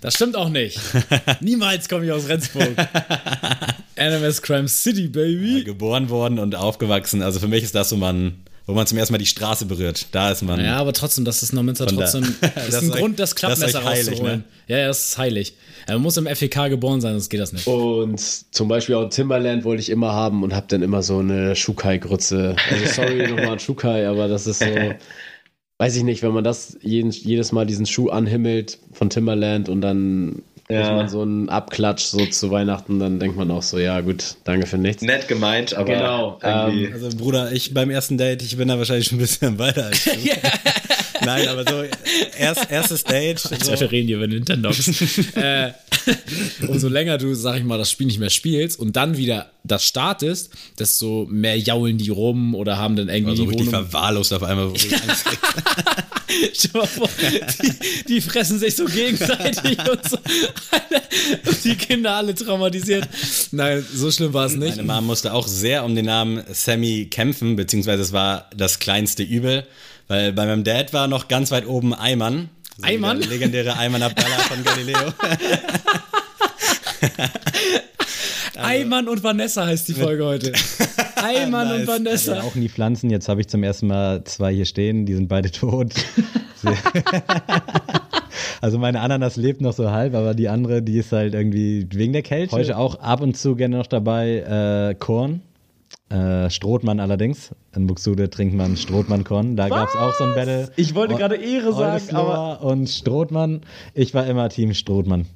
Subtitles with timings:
[0.00, 0.78] Das stimmt auch nicht.
[1.40, 2.76] Niemals komme ich aus Rendsburg.
[3.96, 5.58] NMS Crime City, Baby.
[5.58, 7.22] Ja, geboren worden und aufgewachsen.
[7.22, 8.34] Also für mich ist das so man,
[8.66, 10.08] wo man zum ersten Mal die Straße berührt.
[10.12, 10.62] Da ist man.
[10.62, 13.84] Ja, aber trotzdem, das ist Neumünster trotzdem da, ist ein euch, Grund, das Klappmesser das
[13.84, 14.38] heilig, rauszuholen.
[14.38, 14.44] Ne?
[14.68, 15.54] Ja, ja, das ist heilig.
[15.88, 17.66] Man muss im FEK geboren sein, sonst geht das nicht.
[17.66, 21.56] Und zum Beispiel auch Timberland wollte ich immer haben und habe dann immer so eine
[21.56, 22.56] Shukai-Grütze.
[22.70, 24.66] Also sorry nochmal an Shukai, aber das ist so.
[25.78, 29.80] Weiß ich nicht, wenn man das jeden, jedes Mal diesen Schuh anhimmelt von Timberland und
[29.80, 30.94] dann ja.
[30.94, 34.66] man so einen Abklatsch so zu Weihnachten, dann denkt man auch so, ja gut, danke
[34.66, 35.02] für nichts.
[35.02, 36.38] Nett gemeint, aber genau.
[36.42, 39.86] Ähm, also Bruder, ich beim ersten Date, ich bin da wahrscheinlich schon ein bisschen weiter
[39.86, 40.10] als du.
[41.24, 41.84] Nein, aber so
[42.38, 43.38] erst, erstes Date.
[43.38, 43.50] So.
[43.50, 44.70] wir reden hier über Nintendo.
[45.34, 45.72] äh,
[46.66, 49.84] umso länger du, sag ich mal, das Spiel nicht mehr spielst und dann wieder das
[49.84, 54.42] startest, desto mehr jaulen die rum oder haben dann irgendwie also die richtig verwahrlost auf
[54.42, 54.72] einmal.
[56.52, 57.08] Stell mal vor,
[57.62, 60.18] die, die, fressen sich so gegenseitig und so.
[61.46, 63.08] Und die Kinder alle traumatisiert.
[63.52, 64.76] Nein, so schlimm war es nicht.
[64.76, 69.22] Meine Mom musste auch sehr um den Namen Sammy kämpfen, beziehungsweise es war das kleinste
[69.22, 69.66] Übel.
[70.08, 72.48] Weil bei meinem Dad war noch ganz weit oben Eimann.
[72.78, 73.20] So Eimann?
[73.20, 74.98] Der legendäre Eimann Abdallah von Galileo.
[78.58, 80.52] Eimann und Vanessa heißt die Folge heute.
[81.16, 81.80] Eimann nice.
[81.80, 82.36] und Vanessa.
[82.36, 83.10] Ja, auch nie Pflanzen.
[83.10, 85.06] Jetzt habe ich zum ersten Mal zwei hier stehen.
[85.06, 85.94] Die sind beide tot.
[88.60, 92.12] also meine Ananas lebt noch so halb, aber die andere, die ist halt irgendwie wegen
[92.12, 92.54] der Kälte.
[92.54, 95.42] Heute auch ab und zu gerne noch dabei äh, Korn.
[96.08, 97.50] Äh, Strothmann allerdings.
[97.74, 99.56] In Buxude trinkt man Strothmann-Korn.
[99.56, 100.70] Da gab es auch so ein Battle.
[100.76, 102.62] Ich wollte gerade Ehre sagen, aber.
[102.62, 103.62] Und Strothmann.
[103.92, 105.26] Ich war immer Team Strothmann.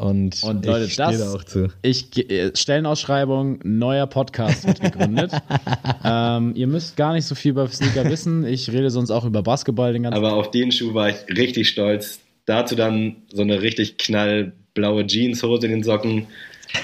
[0.00, 1.68] Und, und Leute, ich das, da auch zu.
[1.82, 5.30] Ich, äh, Stellenausschreibung, neuer Podcast wird gegründet.
[6.04, 8.46] ähm, ihr müsst gar nicht so viel über Sneaker wissen.
[8.46, 11.68] Ich rede sonst auch über Basketball den ganzen Aber auf den Schuh war ich richtig
[11.68, 12.20] stolz.
[12.46, 16.28] Dazu dann so eine richtig knallblaue Jeanshose in den Socken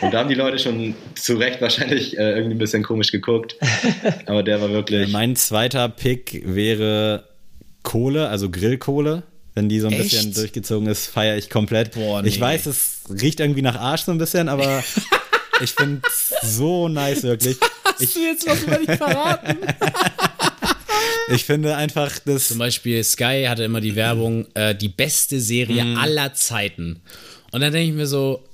[0.00, 3.56] und da haben die Leute schon zu Recht wahrscheinlich äh, irgendwie ein bisschen komisch geguckt.
[4.26, 5.10] Aber der war wirklich.
[5.10, 7.24] Mein zweiter Pick wäre
[7.82, 9.22] Kohle, also Grillkohle.
[9.54, 10.02] Wenn die so ein Echt?
[10.02, 11.92] bisschen durchgezogen ist, feiere ich komplett.
[11.92, 12.28] Boah, nee.
[12.28, 14.84] Ich weiß, es riecht irgendwie nach Arsch so ein bisschen, aber
[15.62, 17.56] ich finde es so nice, wirklich.
[17.84, 19.56] Hast ich, du jetzt was über dich verraten?
[21.32, 22.48] ich finde einfach, dass.
[22.48, 25.96] Zum Beispiel Sky hatte immer die Werbung, äh, die beste Serie mm.
[25.96, 27.00] aller Zeiten.
[27.50, 28.44] Und dann denke ich mir so,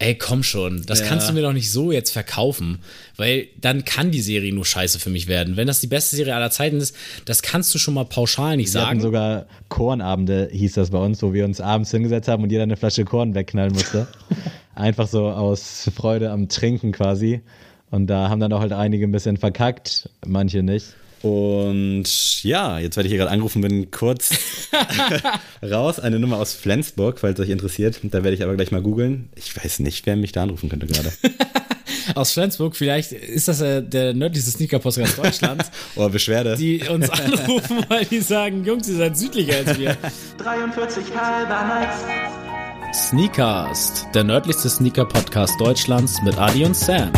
[0.00, 1.06] Ey, komm schon, das ja.
[1.06, 2.78] kannst du mir doch nicht so jetzt verkaufen,
[3.16, 5.56] weil dann kann die Serie nur scheiße für mich werden.
[5.56, 6.94] Wenn das die beste Serie aller Zeiten ist,
[7.24, 8.84] das kannst du schon mal pauschal nicht wir sagen.
[8.84, 12.50] Wir hatten sogar Kornabende, hieß das bei uns, wo wir uns abends hingesetzt haben und
[12.50, 14.06] jeder eine Flasche Korn wegknallen musste.
[14.76, 17.40] Einfach so aus Freude am Trinken quasi.
[17.90, 20.94] Und da haben dann auch halt einige ein bisschen verkackt, manche nicht.
[21.22, 24.30] Und ja, jetzt werde ich hier gerade angerufen, bin kurz
[25.62, 25.98] raus.
[25.98, 28.00] Eine Nummer aus Flensburg, falls euch interessiert.
[28.02, 29.28] Da werde ich aber gleich mal googeln.
[29.34, 31.12] Ich weiß nicht, wer mich da anrufen könnte gerade.
[32.14, 35.70] aus Flensburg, vielleicht ist das äh, der nördlichste Sneaker-Podcast Deutschlands.
[35.96, 36.56] oh, Beschwerde.
[36.56, 39.96] Die uns anrufen, weil die sagen, Jungs, ihr seid südlicher als wir.
[40.38, 43.08] 43 halber nice.
[43.08, 47.12] Sneakers, der nördlichste Sneaker-Podcast Deutschlands mit Adi und Sam.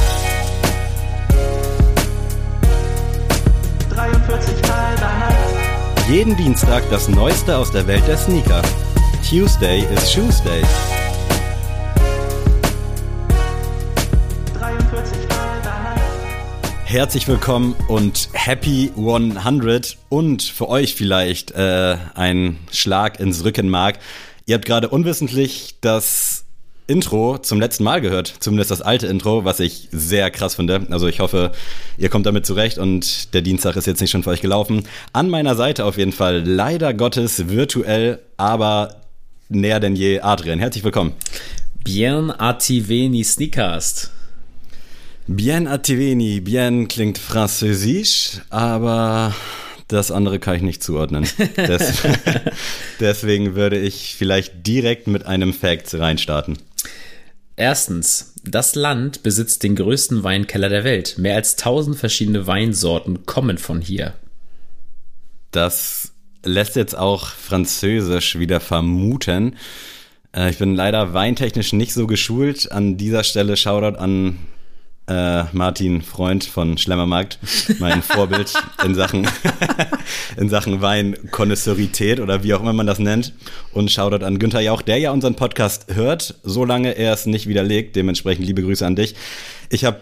[6.08, 8.62] Jeden Dienstag das Neueste aus der Welt der Sneaker.
[9.28, 10.62] Tuesday is Tuesday.
[16.84, 24.00] Herzlich willkommen und Happy 100 und für euch vielleicht äh, ein Schlag ins Rückenmark.
[24.46, 26.39] Ihr habt gerade unwissentlich das
[26.90, 30.88] Intro zum letzten Mal gehört, zumindest das alte Intro, was ich sehr krass finde.
[30.90, 31.52] Also ich hoffe,
[31.96, 34.82] ihr kommt damit zurecht und der Dienstag ist jetzt nicht schon für euch gelaufen.
[35.12, 39.02] An meiner Seite auf jeden Fall, leider Gottes virtuell, aber
[39.48, 40.58] näher denn je Adrian.
[40.58, 41.12] Herzlich willkommen.
[41.84, 44.10] Bien attiveni Sneakast.
[45.28, 49.32] Bien attiveni, bien klingt französisch, aber
[49.86, 51.24] das andere kann ich nicht zuordnen.
[51.56, 52.02] Des
[53.00, 56.58] deswegen würde ich vielleicht direkt mit einem Fact reinstarten.
[57.60, 61.18] Erstens, das Land besitzt den größten Weinkeller der Welt.
[61.18, 64.14] Mehr als 1000 verschiedene Weinsorten kommen von hier.
[65.50, 66.12] Das
[66.42, 69.56] lässt jetzt auch Französisch wieder vermuten.
[70.34, 72.72] Äh, ich bin leider weintechnisch nicht so geschult.
[72.72, 74.38] An dieser Stelle Shoutout an
[75.10, 77.38] äh, Martin Freund von Schlemmermarkt,
[77.80, 78.52] mein Vorbild
[78.84, 79.26] in Sachen,
[80.36, 83.32] in Sachen Weinkonnoisseurität oder wie auch immer man das nennt.
[83.72, 87.96] Und Shoutout an Günther Jauch, der ja unseren Podcast hört, solange er es nicht widerlegt.
[87.96, 89.16] Dementsprechend liebe Grüße an dich.
[89.68, 90.00] Ich habe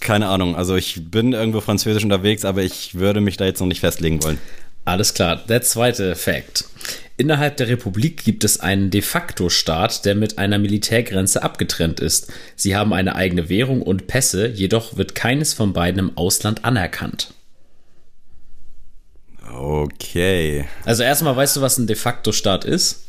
[0.00, 3.68] keine Ahnung, also ich bin irgendwo französisch unterwegs, aber ich würde mich da jetzt noch
[3.68, 4.38] nicht festlegen wollen.
[4.84, 5.36] Alles klar.
[5.36, 6.64] Der zweite Fact.
[7.22, 12.32] Innerhalb der Republik gibt es einen de facto Staat, der mit einer Militärgrenze abgetrennt ist.
[12.56, 17.32] Sie haben eine eigene Währung und Pässe, jedoch wird keines von beiden im Ausland anerkannt.
[19.48, 20.64] Okay.
[20.84, 23.04] Also erstmal weißt du, was ein de facto Staat ist?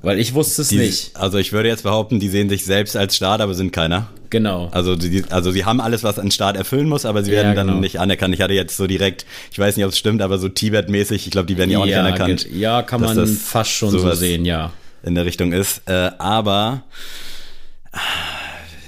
[0.00, 1.16] Weil ich wusste es Die, nicht.
[1.16, 4.08] Also ich würde jetzt behaupten, die sehen sich selbst als Staat, aber sind keiner.
[4.30, 4.68] Genau.
[4.72, 7.54] Also, die, also sie haben alles, was ein Staat erfüllen muss, aber sie werden Ja,
[7.54, 7.80] dann genau.
[7.80, 8.34] nicht anerkannt.
[8.34, 11.30] Ich hatte jetzt so direkt, ich weiß nicht, ob es stimmt, aber so Tibet-mäßig, ich
[11.30, 12.46] glaube, die werden ja auch nicht anerkannt.
[12.52, 14.72] Ja, kann man das fast schon so sehen, ja.
[15.02, 15.82] In der Richtung ist.
[15.86, 16.84] Äh, aber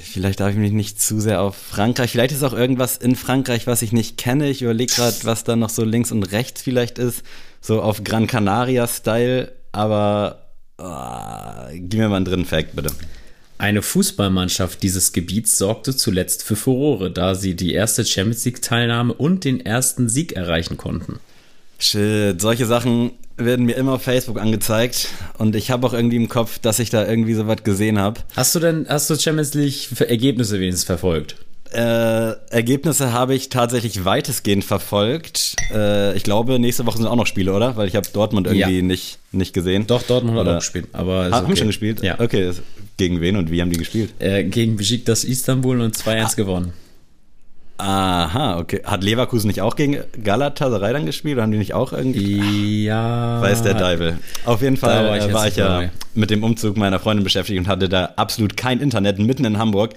[0.02, 2.10] vielleicht darf ich mich nicht zu sehr auf Frankreich.
[2.10, 4.50] Vielleicht ist auch irgendwas in Frankreich, was ich nicht kenne.
[4.50, 7.22] Ich überlege gerade, was da noch so links und rechts vielleicht ist.
[7.60, 10.49] So auf Gran Canaria-Style, aber
[10.80, 12.90] ah, gib mir mal einen dritten Fact, bitte.
[13.58, 19.44] Eine Fußballmannschaft dieses Gebiets sorgte zuletzt für Furore, da sie die erste Champions League-Teilnahme und
[19.44, 21.20] den ersten Sieg erreichen konnten.
[21.78, 26.28] Shit, solche Sachen werden mir immer auf Facebook angezeigt und ich habe auch irgendwie im
[26.28, 28.20] Kopf, dass ich da irgendwie so was gesehen habe.
[28.34, 31.36] Hast du denn, hast du Champions League-Ergebnisse wenigstens verfolgt?
[31.72, 35.54] Äh, Ergebnisse habe ich tatsächlich weitestgehend verfolgt.
[35.72, 37.76] Äh, ich glaube, nächste Woche sind auch noch Spiele, oder?
[37.76, 38.82] Weil ich habe Dortmund irgendwie Ja.
[38.82, 39.86] nicht, nicht gesehen.
[39.86, 40.88] Doch, Dortmund hat auch gespielt.
[40.92, 41.56] Aber Haben okay.
[41.56, 42.02] schon gespielt?
[42.02, 42.18] Ja.
[42.18, 42.50] Okay,
[42.96, 44.12] gegen wen und wie haben die gespielt?
[44.18, 46.34] Äh, gegen Besiktas Istanbul und 2-1 Ah.
[46.36, 46.72] gewonnen.
[47.78, 48.82] Aha, okay.
[48.84, 51.36] Hat Leverkusen nicht auch gegen Galatasaray dann gespielt?
[51.36, 52.84] Oder haben die nicht auch irgendwie...
[52.84, 53.40] Ja.
[53.40, 54.18] Weiß der Deibel.
[54.44, 55.90] Auf jeden Fall war ich äh, war ich ja dabei.
[56.14, 59.94] mit dem Umzug meiner Freundin beschäftigt und hatte da absolut kein Internet mitten in Hamburg.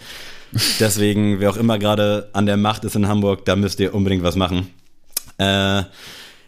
[0.80, 4.24] Deswegen, wer auch immer gerade an der Macht ist in Hamburg, da müsst ihr unbedingt
[4.24, 4.68] was machen.
[5.38, 5.84] Äh,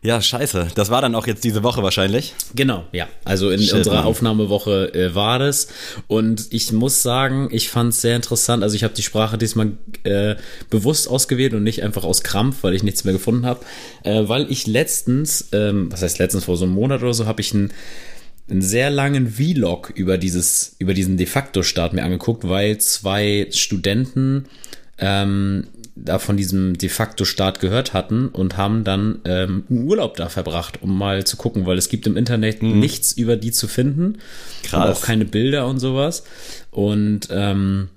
[0.06, 0.68] ja, scheiße.
[0.76, 2.36] Das war dann auch jetzt diese Woche wahrscheinlich.
[2.54, 3.08] Genau, ja.
[3.24, 4.06] Also in Shit, unserer Mann.
[4.06, 5.68] Aufnahmewoche äh, war das.
[6.06, 8.62] Und ich muss sagen, ich fand es sehr interessant.
[8.62, 9.72] Also ich habe die Sprache diesmal
[10.04, 10.36] äh,
[10.70, 13.66] bewusst ausgewählt und nicht einfach aus Krampf, weil ich nichts mehr gefunden habe.
[14.04, 17.42] Äh, weil ich letztens, ähm, was heißt letztens, vor so einem Monat oder so, habe
[17.42, 17.74] ich einen
[18.50, 23.48] einen sehr langen Vlog über dieses, über diesen de facto Staat mir angeguckt, weil zwei
[23.52, 24.46] Studenten
[24.98, 30.18] ähm, da von diesem de facto Staat gehört hatten und haben dann ähm, einen Urlaub
[30.18, 33.68] da verbracht, um mal zu gucken, weil es gibt im Internet nichts über die zu
[33.68, 34.18] finden.
[34.64, 34.98] Krass.
[34.98, 36.24] Auch keine Bilder und sowas.
[36.70, 37.90] Und ähm,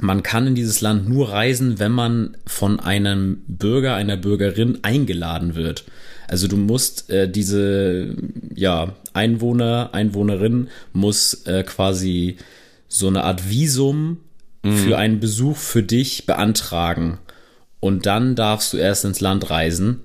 [0.00, 5.54] man kann in dieses Land nur reisen, wenn man von einem Bürger, einer Bürgerin eingeladen
[5.54, 5.84] wird.
[6.28, 8.14] Also du musst äh, diese
[8.54, 12.36] ja, Einwohner, Einwohnerin muss äh, quasi
[12.88, 14.18] so eine Art Visum
[14.64, 17.18] für einen Besuch für dich beantragen.
[17.80, 20.00] Und dann darfst du erst ins Land reisen.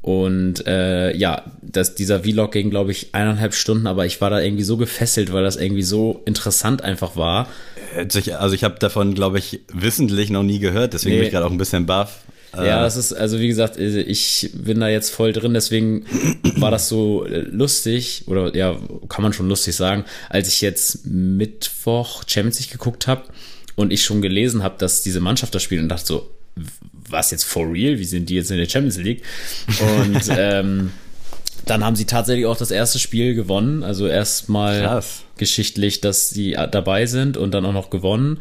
[0.00, 4.40] Und äh, ja, das, dieser Vlog ging, glaube ich, eineinhalb Stunden, aber ich war da
[4.40, 7.48] irgendwie so gefesselt, weil das irgendwie so interessant einfach war.
[8.38, 10.94] Also ich habe davon, glaube ich, wissentlich noch nie gehört.
[10.94, 11.18] Deswegen Nee.
[11.20, 12.20] bin ich gerade auch ein bisschen baff.
[12.54, 16.04] Ja, Äh, das ist, also wie gesagt, äh, ich bin da jetzt voll drin, deswegen
[16.56, 18.76] war das so äh, lustig, oder ja,
[19.08, 23.24] kann man schon lustig sagen, als ich jetzt Mittwoch Champions League geguckt habe
[23.76, 26.30] und ich schon gelesen habe, dass diese Mannschaft da spielt und dachte so,
[27.10, 27.98] was jetzt for real?
[27.98, 29.22] Wie sind die jetzt in der Champions League?
[29.80, 30.90] Und ähm,
[31.66, 33.82] dann haben sie tatsächlich auch das erste Spiel gewonnen.
[33.82, 35.02] Also erstmal
[35.36, 38.40] geschichtlich, dass sie dabei sind und dann auch noch gewonnen.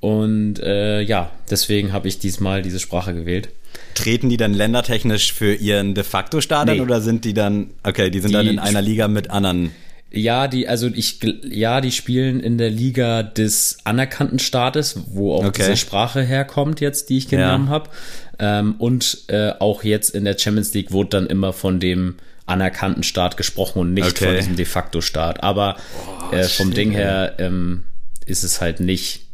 [0.00, 3.48] Und äh, ja, deswegen habe ich diesmal diese Sprache gewählt.
[3.94, 6.82] Treten die dann ländertechnisch für ihren de facto Staat an Nee.
[6.82, 9.72] oder sind die dann, okay, die sind dann Die- in einer Liga mit anderen.
[10.12, 11.18] Ja, die, also ich,
[11.50, 15.62] ja, die spielen in der Liga des anerkannten Staates, wo auch Okay.
[15.64, 17.70] diese Sprache herkommt jetzt, die ich genommen Ja.
[17.70, 17.90] habe.
[18.38, 22.14] Ähm, und äh, auch jetzt in der Champions League wurde dann immer von dem
[22.46, 24.26] anerkannten Staat gesprochen und nicht Okay.
[24.26, 25.42] von diesem de facto Staat.
[25.42, 25.76] Aber
[26.32, 27.82] äh, vom Ding her ähm,
[28.24, 29.25] ist es halt nicht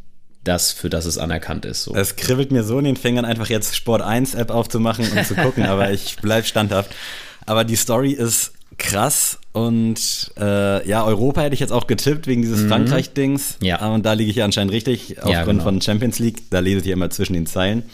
[0.44, 1.84] das, für das es anerkannt ist.
[1.84, 1.94] So.
[1.94, 5.34] Es kribbelt mir so in den Fingern, einfach jetzt Sport 1 App aufzumachen und zu
[5.34, 6.90] gucken, aber ich bleib standhaft.
[7.46, 12.42] Aber die Story ist krass und äh, ja, Europa hätte ich jetzt auch getippt wegen
[12.42, 13.58] dieses Frankreich-Dings.
[13.60, 13.66] Mhm.
[13.66, 13.86] Ja.
[13.88, 15.62] Und da liege ich ja anscheinend richtig aufgrund genau.
[15.62, 16.50] von Champions League.
[16.50, 17.84] Da lese ich ja immer zwischen den Zeilen.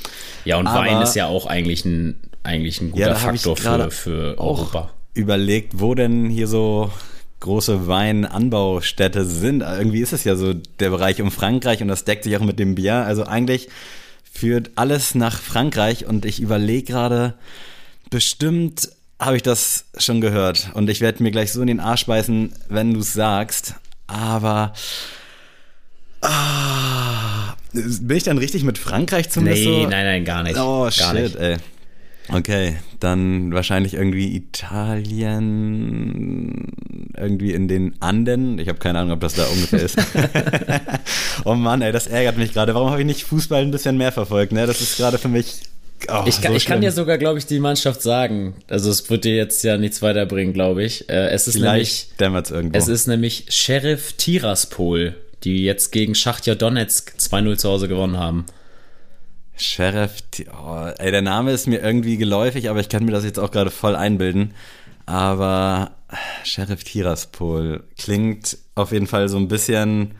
[0.44, 3.90] Ja, und Aber- Wein ist ja auch eigentlich ein, eigentlich ein guter ich Faktor für,
[3.90, 4.90] für auch Europa.
[5.14, 6.90] überlegt, wo denn hier so
[7.40, 9.60] große Weinanbaustädte sind.
[9.62, 12.58] Irgendwie ist es ja so der Bereich um Frankreich und das deckt sich auch mit
[12.58, 12.94] dem Bier.
[13.04, 13.68] Also eigentlich
[14.32, 17.34] führt alles nach Frankreich und ich überlege gerade,
[18.10, 18.90] bestimmt
[19.20, 22.52] habe ich das schon gehört und ich werde mir gleich so in den Arsch beißen,
[22.68, 23.74] wenn du es sagst.
[24.06, 24.72] Aber
[26.22, 29.88] ah, bin ich dann richtig mit Frankreich zumindest Nee, so?
[29.88, 30.56] nein, nein, gar nicht.
[30.58, 31.36] Oh, gar shit, nicht.
[31.36, 31.56] ey.
[32.32, 35.52] Okay, dann wahrscheinlich irgendwie Italien,
[37.16, 38.58] irgendwie in den Anden.
[38.58, 39.96] Ich habe keine Ahnung, ob das da ungefähr ist.
[41.44, 42.74] oh Mann, ey, das ärgert mich gerade.
[42.74, 44.52] Warum habe ich nicht Fußball ein bisschen mehr verfolgt?
[44.52, 44.66] Ne?
[44.66, 45.62] Das ist gerade für mich
[46.06, 48.54] Oh, Ich kann, so ich kann dir sogar, glaube ich, die Mannschaft sagen.
[48.68, 51.08] Also es wird dir jetzt ja nichts weiterbringen, glaube ich.
[51.08, 52.78] Äh, es ist nämlich, Vielleicht dämmert's irgendwo.
[52.78, 58.46] es ist nämlich Sheriff Tiraspol, die jetzt gegen Schachtja Donetsk 2-0 zu Hause gewonnen haben.
[59.58, 60.22] Sheriff,
[60.52, 63.50] oh, ey, der Name ist mir irgendwie geläufig, aber ich kann mir das jetzt auch
[63.50, 64.54] gerade voll einbilden.
[65.06, 65.92] Aber
[66.44, 70.12] Sheriff Tiraspol klingt auf jeden Fall so ein bisschen,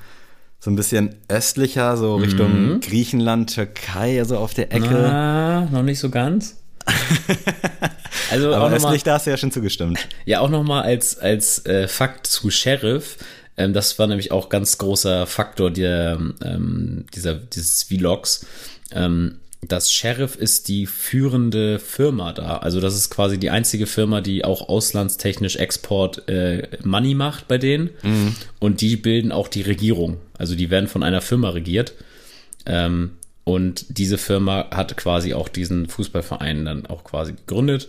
[0.59, 5.09] so ein bisschen östlicher, so Richtung Griechenland, Türkei, also auf der Ecke.
[5.09, 6.57] Ah, noch nicht so ganz.
[8.31, 9.99] Also auch aber noch mal, östlich, da hast du ja schon zugestimmt.
[10.27, 13.17] ja auch nochmal als, als äh, Fakt zu Sheriff.
[13.57, 18.47] Ähm, das war nämlich auch ganz großer Faktor der, ähm, dieser, dieses Vlogs.
[18.93, 22.59] Ähm, das Sheriff ist die führende Firma da.
[22.59, 27.59] Also das ist quasi die einzige Firma, die auch auslandstechnisch Export äh, Money macht bei
[27.59, 27.91] denen.
[28.61, 30.19] Und die bilden auch die Regierung.
[30.39, 31.95] Also die werden von einer Firma regiert.
[32.67, 37.89] Ähm, und diese Firma hat quasi auch diesen Fußballverein dann auch quasi gegründet.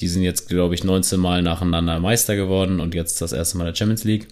[0.00, 3.64] Die sind jetzt, glaube ich, 19 Mal nacheinander Meister geworden und jetzt das erste Mal
[3.64, 4.28] der Champions League.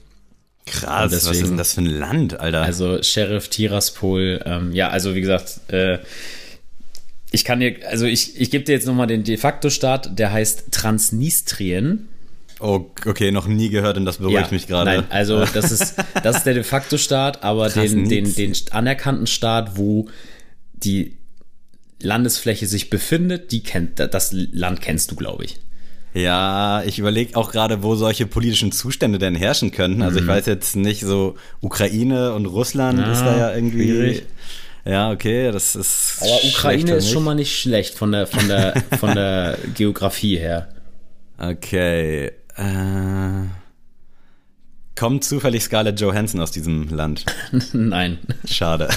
[0.67, 2.63] Krass, Und was deswegen- ist denn das für ein Land, Alter?
[2.63, 5.99] Also Sheriff Tiraspol, ähm, ja, also wie gesagt, äh,
[7.33, 10.33] ich kann dir, also ich, ich gebe dir jetzt nochmal den de facto Staat, der
[10.33, 12.09] heißt Transnistrien.
[12.61, 14.91] oh, okay, noch nie gehört und das beruhigt mich gerade.
[14.91, 19.27] Nein, also das ist, das ist der de facto Staat, aber den, den, den anerkannten
[19.27, 20.09] Staat, wo
[20.75, 21.17] die
[22.03, 25.57] Landesfläche sich befindet, die kennt, das Land kennst du, glaube ich.
[26.13, 30.03] Ja, ich überlege auch gerade, wo solche politischen Zustände denn herrschen könnten.
[30.03, 33.05] Also ich weiß jetzt nicht, so Ukraine und Russland Mhm.
[33.05, 33.85] Ja, ist da ja irgendwie.
[33.85, 34.23] schwierig.
[34.85, 36.17] Ja, okay, das ist.
[36.21, 40.69] Aber Ukraine ist schon mal nicht schlecht von der, von der, von der Geografie her.
[41.39, 42.33] Okay.
[42.57, 43.47] Äh,
[44.97, 47.25] kommt zufällig Scarlett Johansson aus diesem Land?
[47.73, 48.19] Nein.
[48.47, 48.89] Schade.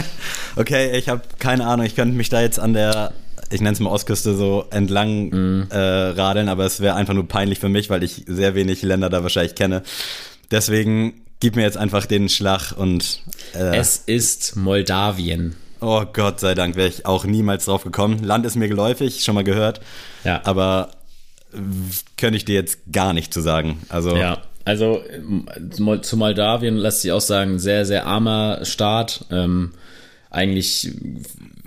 [0.56, 1.86] okay, ich habe keine Ahnung.
[1.86, 3.12] Ich könnte mich da jetzt an der,
[3.50, 5.66] ich nenne es mal Ostküste, so entlang Mhm.
[5.70, 9.10] äh, radeln, aber es wäre einfach nur peinlich für mich, weil ich sehr wenig Länder
[9.10, 9.82] da wahrscheinlich kenne.
[10.50, 13.20] Deswegen gib mir jetzt einfach den Schlag und
[13.54, 15.56] äh, Es ist Moldawien.
[15.80, 18.22] oh Gott sei Dank wäre ich auch niemals drauf gekommen.
[18.24, 19.80] Land ist mir geläufig, schon mal gehört,
[20.24, 20.40] Ja.
[20.44, 20.90] aber
[21.52, 21.58] äh,
[22.16, 23.82] könnte ich dir jetzt gar nicht zu sagen.
[23.88, 25.46] Also Ja, also ähm,
[26.02, 29.24] zu Moldawien lässt sich auch sagen, sehr, sehr armer Staat.
[29.30, 29.72] Ähm,
[30.30, 30.90] eigentlich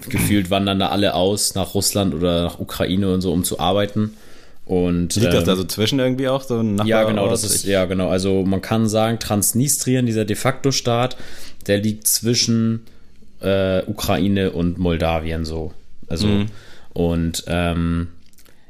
[0.10, 4.14] gefühlt wandern da alle aus nach Russland oder nach Ukraine und so, um zu arbeiten.
[4.66, 7.66] Und, liegt das ähm, da so zwischen irgendwie auch so ein Ja, genau, das ist,
[7.66, 8.10] ja, genau.
[8.10, 11.18] Also man kann sagen, Transnistrien, dieser de facto Staat,
[11.66, 12.84] der liegt zwischen
[13.42, 15.74] äh, Ukraine und Moldawien so.
[16.08, 16.46] Also,
[16.94, 18.10] und ähm,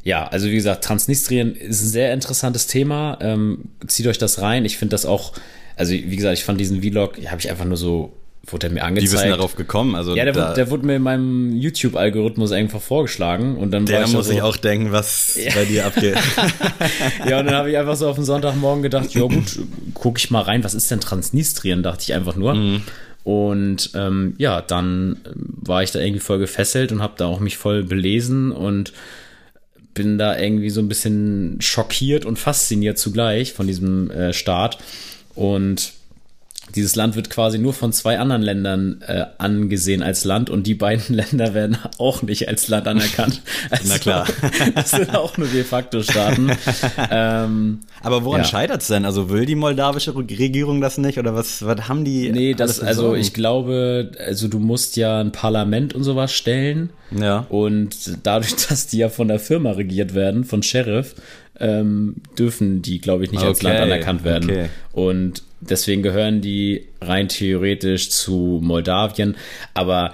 [0.03, 3.17] ja, also wie gesagt, Transnistrien ist ein sehr interessantes Thema.
[3.21, 4.65] Ähm, zieht euch das rein.
[4.65, 5.33] Ich finde das auch,
[5.75, 8.13] also wie gesagt, ich fand diesen Vlog, habe ich einfach nur so,
[8.53, 9.13] wurde er mir Die angezeigt.
[9.13, 9.95] wissen darauf gekommen.
[9.95, 13.83] Also ja, der, da, wurde, der wurde mir in meinem YouTube-Algorithmus einfach vorgeschlagen und dann
[13.83, 16.17] war der ich da muss so, sich auch denken, was bei dir abgeht.
[17.27, 19.59] Ja, und dann habe ich einfach so auf den Sonntagmorgen gedacht, ja gut,
[19.93, 22.81] gucke ich mal rein, was ist denn Transnistrien, dachte ich einfach nur.
[23.23, 27.57] Und ähm, ja, dann war ich da irgendwie voll gefesselt und habe da auch mich
[27.57, 28.93] voll belesen und
[29.93, 34.77] bin da irgendwie so ein bisschen schockiert und fasziniert zugleich von diesem äh, Staat.
[35.35, 35.93] Und
[36.75, 40.75] dieses Land wird quasi nur von zwei anderen Ländern äh, angesehen als Land und die
[40.75, 43.41] beiden Länder werden auch nicht als Land anerkannt.
[43.69, 44.27] Also, Na klar.
[44.75, 46.51] das sind auch nur de facto Staaten.
[47.11, 48.47] ähm, Aber woran Ja.
[48.47, 49.05] scheitert es denn?
[49.05, 52.31] Also will die moldawische Regierung das nicht oder was, was haben die?
[52.31, 56.89] nee, das, also ich glaube, also du musst ja ein Parlament und sowas stellen.
[57.17, 57.45] Ja.
[57.49, 61.15] Und dadurch, dass die ja von der Firma regiert werden, von Sheriff,
[61.59, 64.49] ähm, dürfen die, glaube ich, nicht als Okay, Land anerkannt werden.
[64.49, 64.69] okay.
[64.93, 69.35] Und deswegen gehören die rein theoretisch zu Moldawien.
[69.73, 70.13] Aber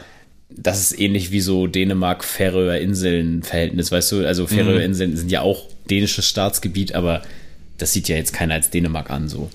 [0.49, 4.25] das ist ähnlich wie so Dänemark-Färöer-Inseln-Verhältnis, weißt du?
[4.27, 7.21] Also Färöer-Inseln sind ja auch dänisches Staatsgebiet, aber
[7.77, 9.49] das sieht ja jetzt keiner als Dänemark an, so.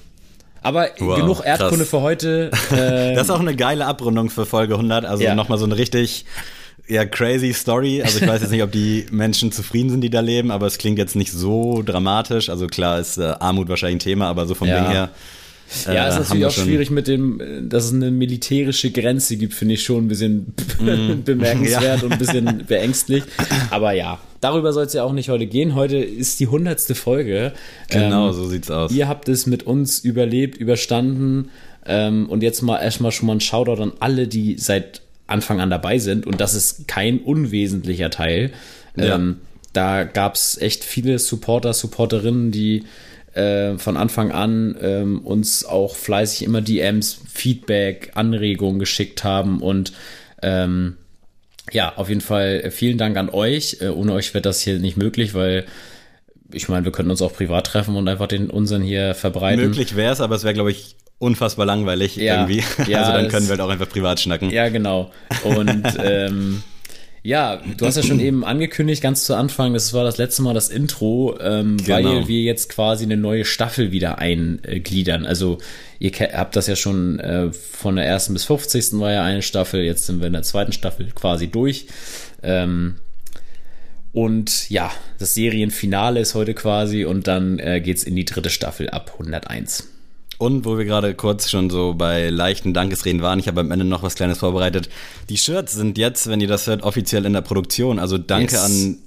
[0.63, 1.89] Aber Wow, genug Erdkunde krass.
[1.89, 2.51] für heute.
[2.71, 5.07] Äh, Das ist auch eine geile Abrundung für Folge 100.
[5.07, 5.35] Also Ja.
[5.35, 6.27] nochmal so eine richtig
[6.87, 8.03] ja, crazy Story.
[8.03, 10.77] Also ich weiß jetzt nicht, ob die Menschen zufrieden sind, die da leben, aber es
[10.77, 12.51] klingt jetzt nicht so dramatisch.
[12.51, 14.81] Also klar ist äh, Armut wahrscheinlich ein Thema, aber so vom Ja.
[14.83, 15.09] Ding her.
[15.87, 19.75] Ja, äh, ist natürlich auch schwierig mit dem, dass es eine militärische Grenze gibt, finde
[19.75, 20.53] ich schon ein bisschen
[21.25, 22.05] bemerkenswert Ja.
[22.05, 23.23] und ein bisschen beängstlich.
[23.71, 25.75] Aber ja, darüber soll es ja auch nicht heute gehen.
[25.75, 27.53] Heute ist die hundertste Folge.
[27.89, 28.93] Genau, Ähm, so sieht's aus.
[28.93, 31.51] Ihr habt es mit uns überlebt, überstanden.
[31.87, 35.71] Ähm, und jetzt mal erstmal schon mal ein Shoutout an alle, die seit Anfang an
[35.71, 36.27] dabei sind.
[36.27, 38.51] Und das ist kein unwesentlicher Teil.
[38.97, 39.15] Ja.
[39.15, 39.37] Ähm,
[39.73, 42.83] da gab es echt viele Supporter, Supporterinnen, die
[43.35, 49.93] äh, von Anfang an ähm, uns auch fleißig immer DMs, Feedback, Anregungen geschickt haben und
[50.43, 50.97] ähm,
[51.73, 53.79] ja, auf jeden Fall vielen Dank an euch.
[53.81, 55.67] Äh, ohne euch wird das hier nicht möglich, weil
[56.53, 59.65] ich meine, wir könnten uns auch privat treffen und einfach den unseren hier verbreiten.
[59.65, 62.65] Möglich wäre es, aber es wäre, glaube ich, unfassbar langweilig Ja, irgendwie.
[62.91, 64.51] ja, also dann können wir halt auch einfach privat schnacken.
[64.51, 65.13] Ja, genau.
[65.45, 66.63] Und ähm,
[67.23, 70.55] ja, du hast ja schon eben angekündigt, ganz zu Anfang, das war das letzte Mal
[70.55, 72.11] das Intro, ähm, Genau.
[72.15, 75.27] weil wir jetzt quasi eine neue Staffel wieder eingliedern.
[75.27, 75.59] Also
[75.99, 78.99] ihr habt das ja schon äh, von der ersten bis 50.
[79.01, 81.87] war ja eine Staffel, jetzt sind wir in der zweiten Staffel quasi durch.
[82.43, 82.97] Ähm,
[84.13, 88.89] und ja, das Serienfinale ist heute quasi und dann äh, geht's in die dritte Staffel
[88.91, 89.90] ab 101.
[90.41, 93.85] Und wo wir gerade kurz schon so bei leichten Dankesreden waren, ich habe am Ende
[93.85, 94.89] noch was Kleines vorbereitet.
[95.29, 97.99] Die Shirts sind jetzt, wenn ihr das hört, offiziell in der Produktion.
[97.99, 98.65] Also danke Yes.
[98.65, 98.99] an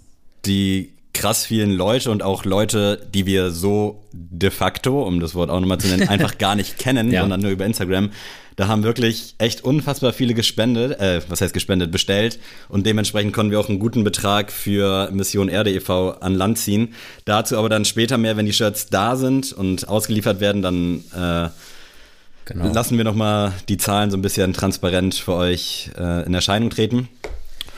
[0.46, 5.50] die krass vielen Leute und auch Leute, die wir so de facto, um das Wort
[5.50, 7.22] auch nochmal zu nennen, einfach gar nicht kennen, Ja.
[7.22, 8.10] sondern nur über Instagram.
[8.56, 12.38] Da haben wirklich echt unfassbar viele gespendet, äh, was heißt gespendet, bestellt
[12.70, 16.12] und dementsprechend konnten wir auch einen guten Betrag für Mission Erde e.V.
[16.20, 16.94] an Land ziehen.
[17.26, 21.50] Dazu aber dann später mehr, wenn die Shirts da sind und ausgeliefert werden, dann äh,
[22.46, 22.74] Genau.
[22.74, 27.08] lassen wir nochmal die Zahlen so ein bisschen transparent für euch äh, in Erscheinung treten.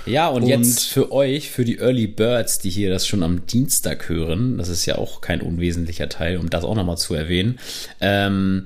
[0.06, 3.46] Ja, und, Und- jetzt für euch, für die Early Birds, die hier das schon am
[3.48, 7.60] Dienstag hören, das ist ja auch kein unwesentlicher Teil, um das auch nochmal zu erwähnen.
[8.02, 8.66] Ähm,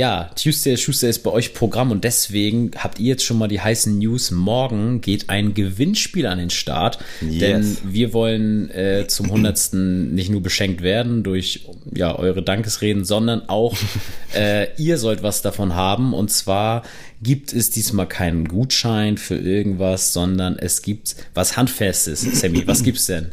[0.00, 3.60] ja, Tuesday Tuesday ist bei euch Programm und deswegen habt ihr jetzt schon mal die
[3.60, 4.30] heißen News.
[4.30, 7.38] Morgen geht ein Gewinnspiel an den Start, Yes.
[7.38, 13.46] denn wir wollen äh, zum hundertsten nicht nur beschenkt werden durch ja eure Dankesreden, sondern
[13.50, 13.76] auch
[14.34, 16.14] äh, ihr sollt was davon haben.
[16.14, 16.82] Und zwar
[17.22, 22.22] gibt es diesmal keinen Gutschein für irgendwas, sondern es gibt was Handfestes.
[22.40, 23.32] Sammy, was gibt's denn?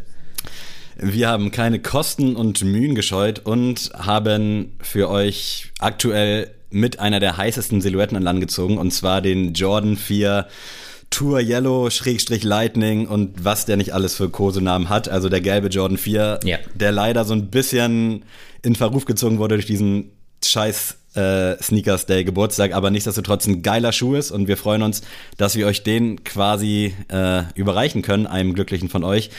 [1.00, 7.38] Wir haben keine Kosten und Mühen gescheut und haben für euch aktuell mit einer der
[7.38, 10.48] heißesten Silhouetten an Land gezogen und zwar den Jordan 4
[11.10, 15.08] Tour Yellow Schrägstrich Lightning und was der nicht alles für Kosenamen hat.
[15.08, 16.58] Also der gelbe Jordan 4, Ja.
[16.76, 18.26] der leider so ein bisschen
[18.62, 20.12] in Verruf gezogen wurde durch diesen
[20.44, 25.02] scheiß äh, Sneakers Day Geburtstag, aber nichtsdestotrotz ein geiler Schuh ist und wir freuen uns,
[25.38, 29.30] dass wir euch den quasi äh, überreichen können, einem Glücklichen von euch.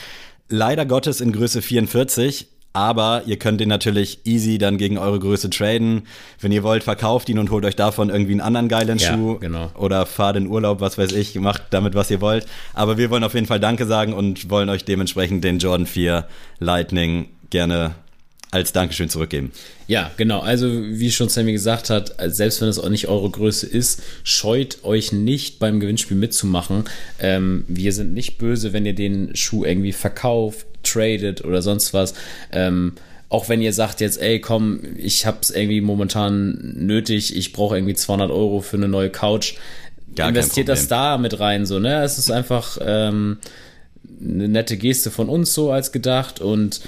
[0.49, 5.51] Leider Gottes in Größe 44, aber ihr könnt den natürlich easy dann gegen eure Größe
[5.51, 6.03] traden.
[6.41, 9.39] Wenn ihr wollt, verkauft ihn und holt euch davon irgendwie einen anderen geilen Ja, Schuh.
[9.39, 9.71] genau.
[9.75, 12.47] Oder fahrt in Urlaub, was weiß ich, macht damit, was ihr wollt.
[12.75, 16.27] Aber wir wollen auf jeden Fall Danke sagen und wollen euch dementsprechend den Jordan 4
[16.61, 17.95] Lightning gerne
[18.51, 19.53] als Dankeschön zurückgeben.
[19.87, 20.41] Ja, genau.
[20.41, 24.85] Also, wie schon Sammy gesagt hat, selbst wenn es auch nicht eure Größe ist, scheut
[24.85, 26.85] euch nicht beim Gewinnspiel mitzumachen.
[27.21, 32.15] Ähm, wir sind nicht böse, wenn ihr den Schuh irgendwie verkauft, tradet oder sonst was.
[32.51, 32.95] Ähm,
[33.29, 37.95] auch wenn ihr sagt jetzt, ey, komm, ich hab's irgendwie momentan nötig, ich brauche irgendwie
[37.95, 39.57] 200 Euro für eine neue Couch.
[40.15, 42.03] Gar investiert das da mit rein, so, ne?
[42.03, 43.39] Es ist einfach ähm,
[44.21, 46.81] eine nette Geste von uns so als gedacht und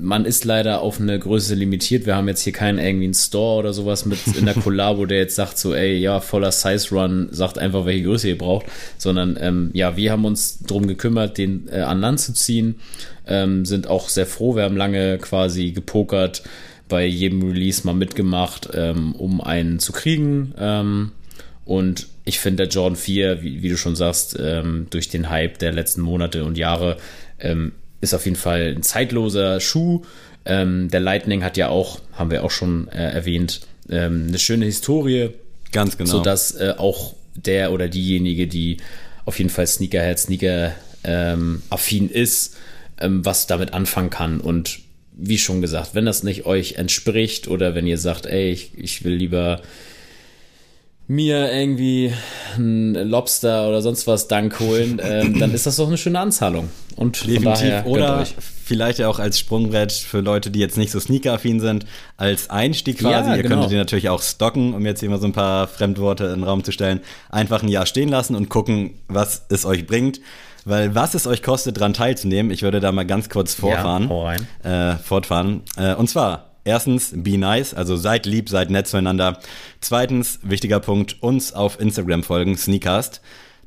[0.00, 2.06] man ist leider auf eine Größe limitiert.
[2.06, 5.18] Wir haben jetzt hier keinen irgendwie einen Store oder sowas mit in der Collabo, der
[5.18, 8.66] jetzt sagt so, ey, ja, voller Size Run, sagt einfach, welche Größe ihr braucht,
[8.98, 12.76] sondern ähm, ja, wir haben uns drum gekümmert, den äh, an Land zu ziehen,
[13.26, 14.56] ähm, sind auch sehr froh.
[14.56, 16.42] Wir haben lange quasi gepokert,
[16.88, 20.54] bei jedem Release mal mitgemacht, ähm, um einen zu kriegen.
[20.58, 21.12] Ähm,
[21.64, 25.58] und ich finde, der Jordan 4, wie, wie du schon sagst, ähm, durch den Hype
[25.58, 26.96] der letzten Monate und Jahre,
[27.38, 27.72] ähm,
[28.04, 30.02] ist auf jeden Fall ein zeitloser Schuh.
[30.44, 34.66] Ähm, der Lightning hat ja auch, haben wir auch schon äh, erwähnt, ähm, eine schöne
[34.66, 35.30] Historie,
[35.72, 36.10] Ganz genau.
[36.10, 38.76] sodass äh, auch der oder diejenige, die
[39.24, 42.56] auf jeden Fall Sneakerhead, Sneaker ähm, affin ist,
[43.00, 44.40] ähm, was damit anfangen kann.
[44.40, 44.80] Und
[45.16, 49.04] wie schon gesagt, wenn das nicht euch entspricht oder wenn ihr sagt, ey, ich, ich
[49.04, 49.62] will lieber
[51.06, 52.12] mir irgendwie
[52.56, 56.70] ein Lobster oder sonst was Dank holen, ähm, dann ist das doch eine schöne Anzahlung.
[56.96, 57.84] Und Definitiv.
[57.86, 58.24] Oder
[58.64, 61.86] vielleicht ja auch als Sprungbrett für Leute, die jetzt nicht so sneaker-affin sind,
[62.16, 63.30] als Einstieg quasi.
[63.30, 63.56] Ja, Ihr genau.
[63.56, 66.44] könntet den natürlich auch stocken, um jetzt hier mal so ein paar Fremdworte in den
[66.44, 67.00] Raum zu stellen.
[67.30, 70.20] Einfach ein Jahr stehen lassen und gucken, was es euch bringt.
[70.64, 74.46] Weil was es euch kostet, daran teilzunehmen, ich würde da mal ganz kurz vorfahren, rein.
[74.62, 75.62] äh, fortfahren.
[75.76, 79.38] Äh, und zwar, erstens, be nice, also seid lieb, seid nett zueinander.
[79.80, 83.20] Zweitens, wichtiger Punkt, uns auf Instagram folgen, Sneakast.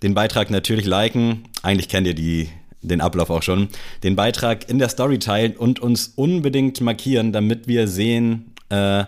[0.04, 2.50] Den Beitrag natürlich liken, eigentlich kennt ihr die,
[2.82, 3.70] den Ablauf auch schon.
[4.04, 9.06] Den Beitrag in der Story teilen und uns unbedingt markieren, damit wir sehen, äh,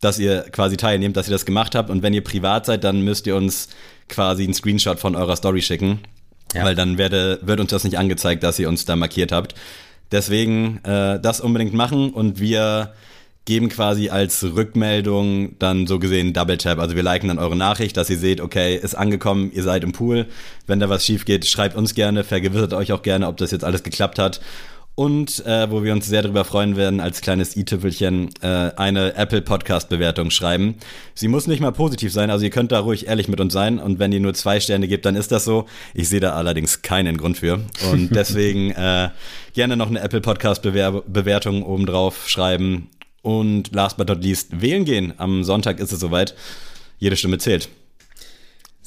[0.00, 1.90] dass ihr quasi teilnehmt, dass ihr das gemacht habt.
[1.90, 3.68] Und wenn ihr privat seid, dann müsst ihr uns
[4.08, 6.00] quasi einen Screenshot von eurer Story schicken.
[6.54, 6.64] Ja.
[6.64, 9.54] Weil dann werde, wird uns das nicht angezeigt, dass ihr uns da markiert habt.
[10.12, 12.92] Deswegen äh, das unbedingt machen und wir
[13.44, 16.78] geben quasi als Rückmeldung dann so gesehen Double Tap.
[16.78, 19.92] Also wir liken dann eure Nachricht, dass ihr seht, okay, ist angekommen, ihr seid im
[19.92, 20.26] Pool.
[20.66, 23.64] Wenn da was schief geht, schreibt uns gerne, vergewissert euch auch gerne, ob das jetzt
[23.64, 24.40] alles geklappt hat.
[24.96, 29.40] Und äh, wo wir uns sehr darüber freuen werden, als kleines i-Tüpfelchen äh, eine Apple
[29.40, 30.74] Podcast Bewertung schreiben.
[31.14, 33.78] Sie muss nicht mal positiv sein, also ihr könnt da ruhig ehrlich mit uns sein.
[33.78, 35.64] Und wenn ihr nur zwei Sterne gebt, dann ist das so.
[35.94, 37.60] Ich sehe da allerdings keinen Grund für.
[37.90, 39.08] Und deswegen äh,
[39.52, 42.90] gerne noch eine Apple Podcast Bewertung obendrauf schreiben.
[43.22, 45.12] Und last but not least, wählen gehen.
[45.18, 46.34] Am Sonntag ist es soweit.
[46.98, 47.68] Jede Stimme zählt.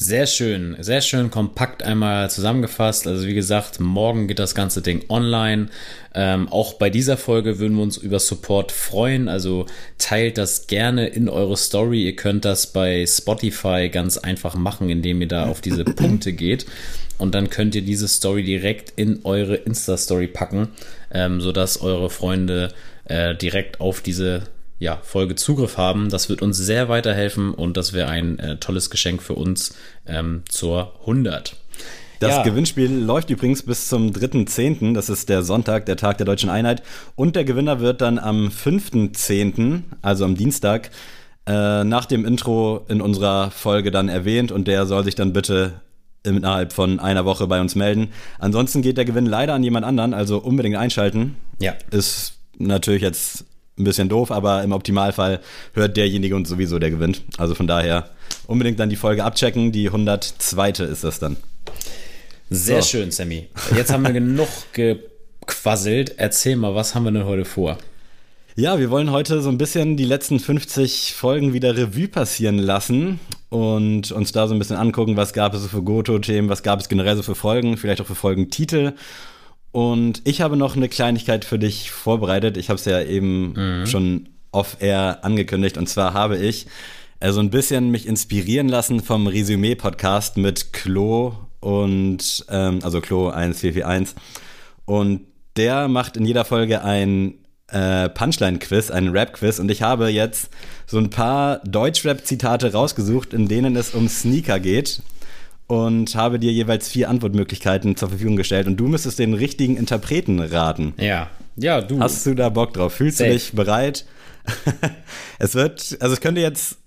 [0.06, 3.08] Sehr schön, sehr schön kompakt einmal zusammengefasst.
[3.08, 5.70] Also wie gesagt, morgen geht das ganze Ding online.
[6.14, 9.30] Ähm, auch bei dieser Folge würden wir uns über Support freuen.
[9.30, 9.66] Also
[10.00, 12.04] teilt das gerne in eure Story.
[12.04, 16.66] Ihr könnt das bei Spotify ganz einfach machen, indem ihr da auf diese Punkte geht.
[17.18, 20.68] Und dann könnt ihr diese Story direkt in eure Insta-Story packen,
[21.14, 22.74] ähm, sodass eure Freunde
[23.06, 24.44] äh, direkt auf diese
[24.80, 26.10] ja, Folge Zugriff haben.
[26.10, 30.44] Das wird uns sehr weiterhelfen und das wäre ein äh, tolles Geschenk für uns ähm,
[30.50, 31.56] zur 100.
[32.20, 32.44] Das ja.
[32.44, 36.82] Gewinnspiel läuft übrigens bis zum 3.10., das ist der Sonntag, der Tag der deutschen Einheit.
[37.16, 40.92] Und der Gewinner wird dann am 5.10., also am Dienstag,
[41.46, 45.74] äh, nach dem Intro in unserer Folge dann erwähnt und der soll sich dann bitte
[46.24, 48.10] innerhalb von einer Woche bei uns melden.
[48.40, 51.36] Ansonsten geht der Gewinn leider an jemand anderen, also unbedingt einschalten.
[51.60, 51.74] Ja.
[51.92, 53.46] Ist natürlich jetzt
[53.78, 55.40] ein bisschen doof, aber im Optimalfall
[55.74, 57.24] hört derjenige uns sowieso, der gewinnt.
[57.38, 58.10] Also von daher
[58.48, 59.72] unbedingt dann die Folge abchecken.
[59.72, 60.70] Die 102.
[60.84, 61.38] ist das dann.
[62.50, 62.90] Sehr so.
[62.90, 63.48] schön, Sammy.
[63.76, 66.16] Jetzt haben wir genug gequasselt.
[66.18, 67.78] Erzähl mal, was haben wir denn heute vor?
[68.56, 73.20] Ja, wir wollen heute so ein bisschen die letzten 50 Folgen wieder Revue passieren lassen
[73.50, 76.80] und uns da so ein bisschen angucken, was gab es so für Goto-Themen, was gab
[76.80, 78.94] es generell so für Folgen, vielleicht auch für Folgentitel
[79.74, 82.58] und ich habe noch eine Kleinigkeit für dich vorbereitet.
[82.58, 83.88] Ich habe es ja eben mhm.
[83.88, 85.80] schon off-air angekündigt.
[85.80, 86.68] Und zwar habe ich
[87.20, 93.30] äh, so ein bisschen mich inspirieren lassen vom Resümee-Podcast mit Klo und, ähm, also Klo
[93.30, 94.16] 1441.
[94.86, 95.22] Und
[95.58, 97.34] der macht in jeder Folge ein
[97.70, 99.58] äh, Punchline-Quiz, einen Rap-Quiz.
[99.58, 100.52] Und ich habe jetzt
[100.86, 105.02] so ein paar Deutsch-Rap-Zitate rausgesucht, in denen es um Sneaker geht
[105.68, 110.40] und habe dir jeweils vier Antwortmöglichkeiten zur Verfügung gestellt und du müsstest den richtigen Interpreten
[110.40, 110.94] raten.
[110.98, 112.00] Ja, ja, du.
[112.00, 112.94] Hast du da Bock drauf?
[112.94, 113.30] Fühlst Safe.
[113.30, 114.06] du dich bereit?
[115.40, 116.78] es wird, also es könnte jetzt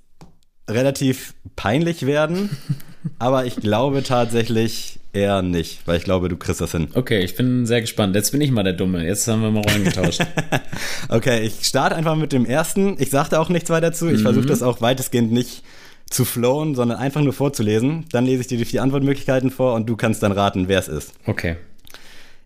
[0.69, 2.51] relativ peinlich werden,
[3.19, 6.89] aber ich glaube tatsächlich eher nicht, weil ich glaube, du kriegst das hin.
[6.93, 8.15] Okay, ich bin sehr gespannt.
[8.15, 9.07] Jetzt bin ich mal der Dumme.
[9.07, 10.21] Jetzt haben wir mal Rollen getauscht.
[11.09, 12.97] okay, ich starte einfach mit dem ersten.
[12.99, 14.09] Ich sagte auch nichts weiter dazu.
[14.09, 14.25] Ich mhm.
[14.25, 15.63] versuche das auch weitestgehend nicht
[16.11, 18.07] zu flowen, sondern einfach nur vorzulesen.
[18.13, 20.89] Dann lese ich dir die vier Antwortmöglichkeiten vor und du kannst dann raten, wer es
[20.89, 21.13] ist.
[21.27, 21.57] Okay.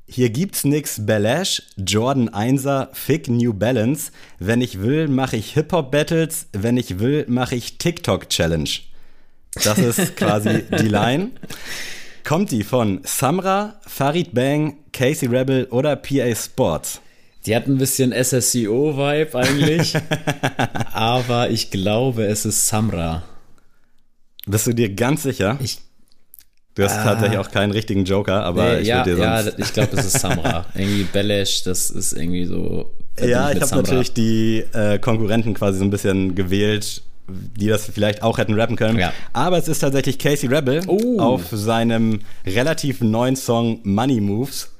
[0.06, 4.10] Hier gibt's nix Balash, Jordan 1er, Fick New Balance.
[4.40, 6.48] Wenn ich will, mache ich Hip-Hop-Battles.
[6.52, 8.70] Wenn ich will, mache ich TikTok-Challenge.
[9.62, 11.30] Das ist quasi die Line.
[12.24, 17.00] Kommt die von Samra, Farid Bang, Casey Rebel oder PA Sports?
[17.46, 19.94] Die hat ein bisschen SSCO-Vibe eigentlich.
[20.92, 23.22] aber ich glaube, es ist Samra.
[24.50, 25.58] Bist du dir ganz sicher?
[25.62, 25.78] Ich,
[26.74, 29.46] du hast ah, tatsächlich auch keinen richtigen Joker, aber nee, ich ja, dir sonst...
[29.46, 30.66] Ja, ich glaube, es ist Samra.
[30.74, 32.90] irgendwie Belesh, das ist irgendwie so...
[33.18, 38.22] Ja, ich habe natürlich die äh, Konkurrenten quasi so ein bisschen gewählt, die das vielleicht
[38.22, 38.98] auch hätten rappen können.
[38.98, 39.12] Ja.
[39.32, 41.18] Aber es ist tatsächlich Casey Rebel oh.
[41.18, 44.72] auf seinem relativ neuen Song Money Moves.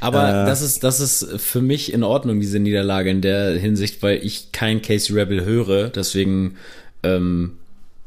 [0.00, 4.02] Aber äh, das ist das ist für mich in Ordnung diese Niederlage in der Hinsicht,
[4.02, 6.56] weil ich kein Casey Rebel höre, deswegen
[7.02, 7.59] ähm,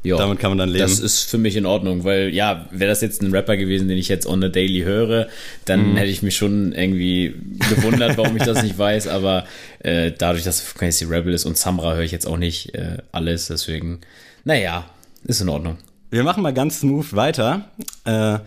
[0.04, 0.82] ja, damit kann man dann leben.
[0.82, 3.96] Das ist für mich in Ordnung, weil ja, wäre das jetzt ein Rapper gewesen, den
[3.96, 5.28] ich jetzt on a daily höre,
[5.64, 5.96] dann mhm.
[5.96, 7.34] hätte ich mich schon irgendwie
[7.70, 9.44] gewundert, warum ich das nicht weiß, aber
[9.80, 13.46] äh, dadurch, dass Casey Rebel ist und Samra höre ich jetzt auch nicht äh, alles,
[13.46, 14.00] deswegen,
[14.44, 14.84] naja,
[15.24, 15.78] ist in Ordnung.
[16.10, 17.70] Wir machen mal ganz smooth weiter.
[18.04, 18.38] Äh,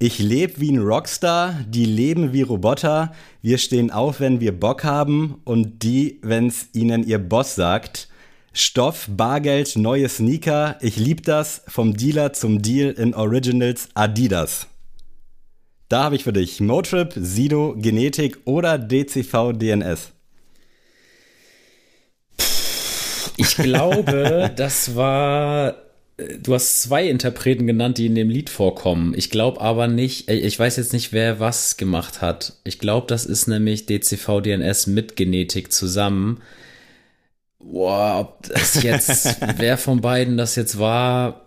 [0.00, 4.82] ich lebe wie ein Rockstar, die leben wie Roboter, wir stehen auf, wenn wir Bock
[4.82, 8.08] haben und die, wenn's ihnen ihr Boss sagt.
[8.56, 10.78] Stoff, Bargeld, neue Sneaker.
[10.80, 11.62] Ich lieb das.
[11.66, 14.68] Vom Dealer zum Deal in Originals Adidas.
[15.88, 20.12] Da habe ich für dich Motrip, Sido, Genetik oder DCV DNS.
[23.36, 25.74] Ich glaube, das war.
[26.40, 29.14] Du hast zwei Interpreten genannt, die in dem Lied vorkommen.
[29.16, 32.52] Ich glaube aber nicht, äh, ich weiß jetzt nicht, wer was gemacht hat.
[32.62, 36.40] Ich glaube, das ist nämlich DCV DNS mit Genetik zusammen.
[37.70, 41.42] Boah, ob das jetzt, wer von beiden das jetzt war.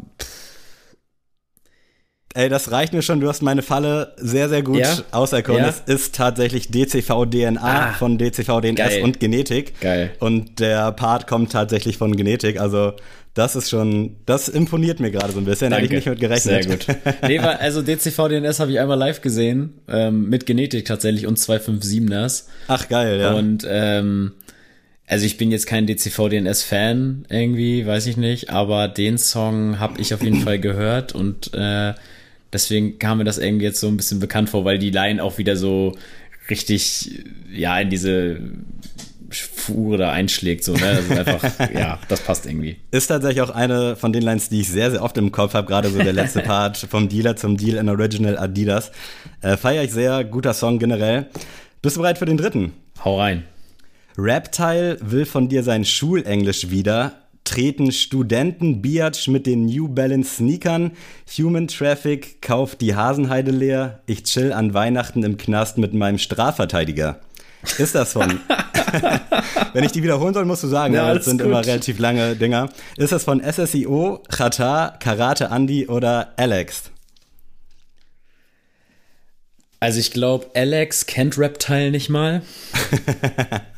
[2.33, 3.19] Ey, das reicht mir schon.
[3.19, 4.95] Du hast meine Falle sehr, sehr gut Ja?
[5.11, 5.63] auserkoren.
[5.63, 5.69] Ja?
[5.69, 9.79] Es ist tatsächlich DCV-DNA Ah, von DCV-DNS und Genetik.
[9.81, 10.11] Geil.
[10.19, 12.59] Und der Part kommt tatsächlich von Genetik.
[12.61, 12.93] Also,
[13.33, 15.71] das ist schon, das imponiert mir gerade so ein bisschen.
[15.73, 16.63] Hätte ich nicht mit gerechnet.
[16.63, 16.87] Sehr gut.
[17.27, 21.39] Nee, weil, also DCV DNS habe ich einmal live gesehen, ähm, mit Genetik tatsächlich und
[21.39, 22.43] 257ers.
[22.67, 23.33] Ach, geil, ja.
[23.33, 24.33] Und ähm,
[25.07, 29.79] also ich bin jetzt kein DCV DNS Fan irgendwie, weiß ich nicht, aber den Song
[29.79, 31.93] habe ich auf jeden Fall gehört und äh,
[32.51, 35.37] deswegen kam mir das irgendwie jetzt so ein bisschen bekannt vor, weil die Line auch
[35.37, 35.95] wieder so
[36.49, 38.41] richtig ja in diese
[39.29, 40.85] Fuhre da einschlägt so, ne?
[40.85, 42.77] Also einfach ja, das passt irgendwie.
[42.91, 45.67] Ist tatsächlich auch eine von den Lines, die ich sehr, sehr oft im Kopf habe.
[45.67, 48.91] Gerade so der letzte Part vom Dealer zum Deal in Original Adidas.
[49.41, 50.23] Äh, Feier ich sehr.
[50.23, 51.27] Guter Song generell.
[51.81, 52.71] Bist du bereit für den dritten?
[53.03, 53.43] Hau rein.
[54.17, 57.13] Raptile will von dir sein Schulenglisch wieder.
[57.43, 60.91] Treten Studenten Biatch mit den New Balance Sneakern.
[61.37, 64.01] Human Traffic kauft die Hasenheide leer.
[64.05, 67.19] Ich chill an Weihnachten im Knast mit meinem Strafverteidiger.
[67.77, 68.39] Ist das von?
[69.73, 71.47] Wenn ich die wiederholen soll, musst du sagen, Ja, das sind gut.
[71.47, 72.69] immer relativ lange Dinger.
[72.97, 76.91] Ist das von SSIO, Qatar, Karate Andy oder Alex?
[79.79, 82.41] Also ich glaube, Alex kennt Reptile nicht mal.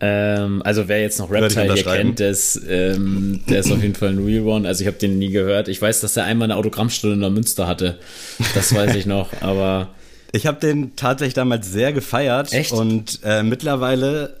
[0.00, 3.94] ähm, also wer jetzt noch Reptile hier kennt, der ist, ähm, der ist auf jeden
[3.94, 4.66] Fall ein Real One.
[4.66, 5.68] Also ich habe den nie gehört.
[5.68, 7.98] Ich weiß, dass er einmal eine Autogrammstunde in der Münster hatte.
[8.54, 9.90] Das weiß ich noch, aber
[10.32, 12.72] Ich habe den tatsächlich damals sehr gefeiert Echt?
[12.72, 14.40] und äh, mittlerweile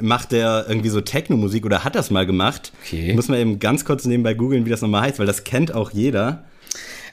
[0.00, 2.72] macht der irgendwie so Techno-Musik oder hat das mal gemacht.
[2.84, 3.14] Okay.
[3.14, 5.90] Muss man eben ganz kurz nebenbei googeln, wie das nochmal heißt, weil das kennt auch
[5.90, 6.44] jeder.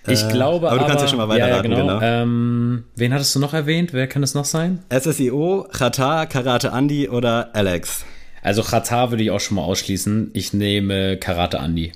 [0.10, 2.00] Ich glaube Äh, aber du kannst ja schon mal weiterraten, ja, ja, genau.
[2.02, 3.94] Ähm, wen hattest du noch erwähnt?
[3.94, 4.80] Wer kann das noch sein?
[4.92, 8.06] SSIO, Qatar, Karate Andy oder Alex?
[8.42, 10.32] Also Qatar würde ich auch schon mal ausschließen.
[10.34, 11.92] Ich nehme Karate Andy.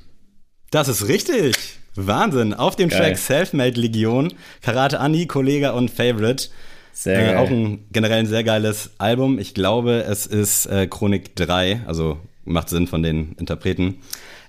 [0.72, 1.56] Das ist richtig.
[1.96, 2.54] Wahnsinn.
[2.54, 3.00] Auf dem Geil.
[3.00, 6.50] Track Selfmade Legion, Karate Andy, Kollege und Favorite.
[6.92, 9.40] Sehr Äh, auch ein generell ein sehr geiles Album.
[9.40, 13.98] Ich glaube, es ist äh, Chronik 3, also macht Sinn von den Interpreten.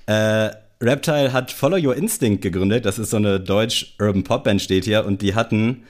[0.07, 0.51] Äh,
[0.85, 2.85] Reptile hat Follow Your Instinct gegründet.
[2.85, 5.05] Das ist so eine deutsch-Urban-Pop-Band, steht hier.
[5.07, 5.85] Und die hatten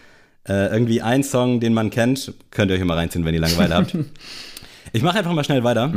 [0.48, 2.32] äh, irgendwie einen Song, den man kennt.
[2.50, 3.96] Könnt ihr euch hier mal reinziehen, wenn ihr Langeweile habt.
[4.92, 5.92] Ich mache einfach mal schnell weiter.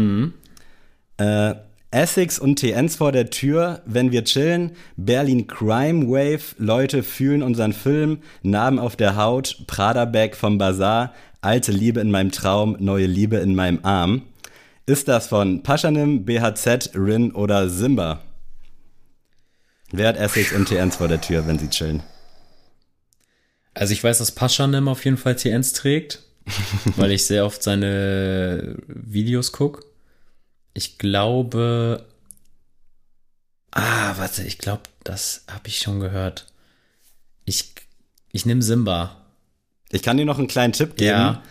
[1.18, 1.56] Äh,
[1.92, 4.72] Essex und TNs vor der Tür, wenn wir chillen.
[4.96, 8.20] Berlin Crime Wave, Leute fühlen unseren Film.
[8.42, 11.14] Narben auf der Haut, Prada-Bag vom Bazar.
[11.42, 14.24] Alte Liebe in meinem Traum, neue Liebe in meinem Arm.
[14.88, 18.22] Ist das von Paschanim, BHZ, Rin oder Simba?
[19.92, 22.04] Wer hat Essex und TNs vor der Tür, wenn sie chillen?
[23.74, 26.24] Also ich weiß, dass Paschanim auf jeden Fall TNs trägt,
[26.96, 29.84] weil ich sehr oft seine Videos gucke.
[30.74, 32.06] Ich glaube.
[33.72, 36.48] Ah, warte, ich glaube, das habe ich schon gehört.
[37.46, 37.74] Ich,
[38.32, 39.18] ich nehme Simba.
[39.92, 41.44] Ich kann dir noch einen kleinen Tipp geben, Ja.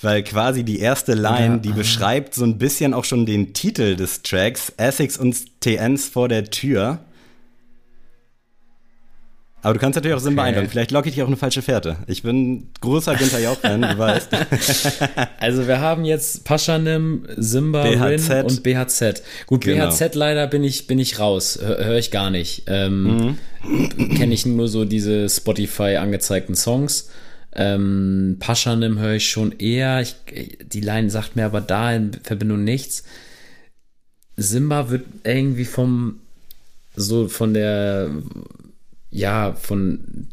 [0.00, 1.74] weil quasi die erste Line, Ja, die ah.
[1.74, 6.50] beschreibt so ein bisschen auch schon den Titel des Tracks, Essex und TNs vor der
[6.50, 7.00] Tür.
[9.62, 10.48] Aber du kannst natürlich auch Simba Okay.
[10.50, 10.70] einloggen.
[10.70, 11.96] Vielleicht locke ich dich auf eine falsche Fährte.
[12.06, 14.28] Ich bin großer Günther Jauch-Fan, du weißt.
[15.38, 18.30] Also wir haben jetzt Paschanim, Simba, BHZ.
[18.30, 19.22] Rin und BHZ.
[19.46, 19.88] Gut, Genau.
[19.90, 21.58] BHZ leider bin ich, bin ich raus.
[21.62, 22.64] Hör, hör ich gar nicht.
[22.66, 24.16] Ähm, Mhm.
[24.16, 27.10] Kenne ich nur so diese Spotify angezeigten Songs.
[27.54, 30.00] Ähm, Paschanim höre ich schon eher.
[30.00, 30.14] Ich,
[30.64, 33.04] die Line sagt mir aber da in Verbindung nichts.
[34.36, 36.20] Simba wird irgendwie vom,
[36.96, 38.08] so von der,
[39.10, 40.28] ja, von,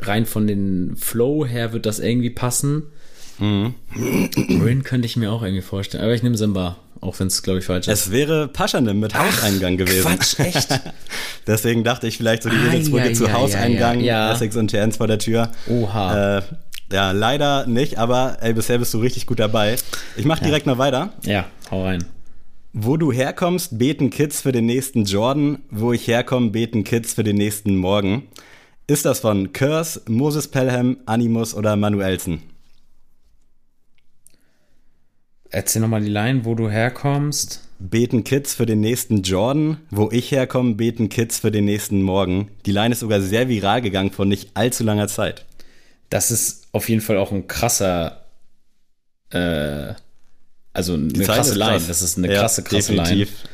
[0.00, 2.84] rein von den Flow her wird das irgendwie passen.
[3.38, 3.74] Mhm.
[4.62, 6.04] Rin könnte ich mir auch irgendwie vorstellen.
[6.04, 8.06] Aber ich nehme Simba, auch wenn es, glaube ich, falsch ist.
[8.06, 10.06] Es wäre Paschanim mit Hauseingang gewesen.
[10.16, 10.68] Quatsch, echt?
[11.46, 14.32] Deswegen dachte ich vielleicht so die Ah, Eselsbrücke ja, zu ja, Hauseingang, ja, ja.
[14.32, 15.50] Essex und TNs vor der Tür.
[15.68, 16.38] Oha.
[16.38, 16.42] Äh,
[16.92, 19.76] ja, leider nicht, aber ey, bisher bist du richtig gut dabei.
[20.16, 21.12] Ich mache direkt mal weiter.
[21.24, 22.04] ja, hau rein.
[22.74, 25.58] Wo du herkommst, beten Kids für den nächsten Jordan.
[25.70, 28.28] Wo ich herkomme, beten Kids für den nächsten Morgen.
[28.86, 32.42] Ist das von Curse, Moses Pelham, Animus oder Manuelsen?
[35.50, 37.68] Erzähl nochmal die Line, wo du herkommst.
[37.78, 39.76] Beten Kids für den nächsten Jordan.
[39.90, 42.48] Wo ich herkomme, beten Kids für den nächsten Morgen.
[42.64, 45.44] Die Line ist sogar sehr viral gegangen vor nicht allzu langer Zeit.
[46.08, 48.24] Das ist auf jeden Fall auch ein krasser,
[49.28, 49.92] äh,
[50.72, 51.72] also eine krasse Line.
[51.72, 51.86] krass.
[51.88, 53.28] Das ist eine Ja, krasse, krasse definitiv.
[53.28, 53.50] Line.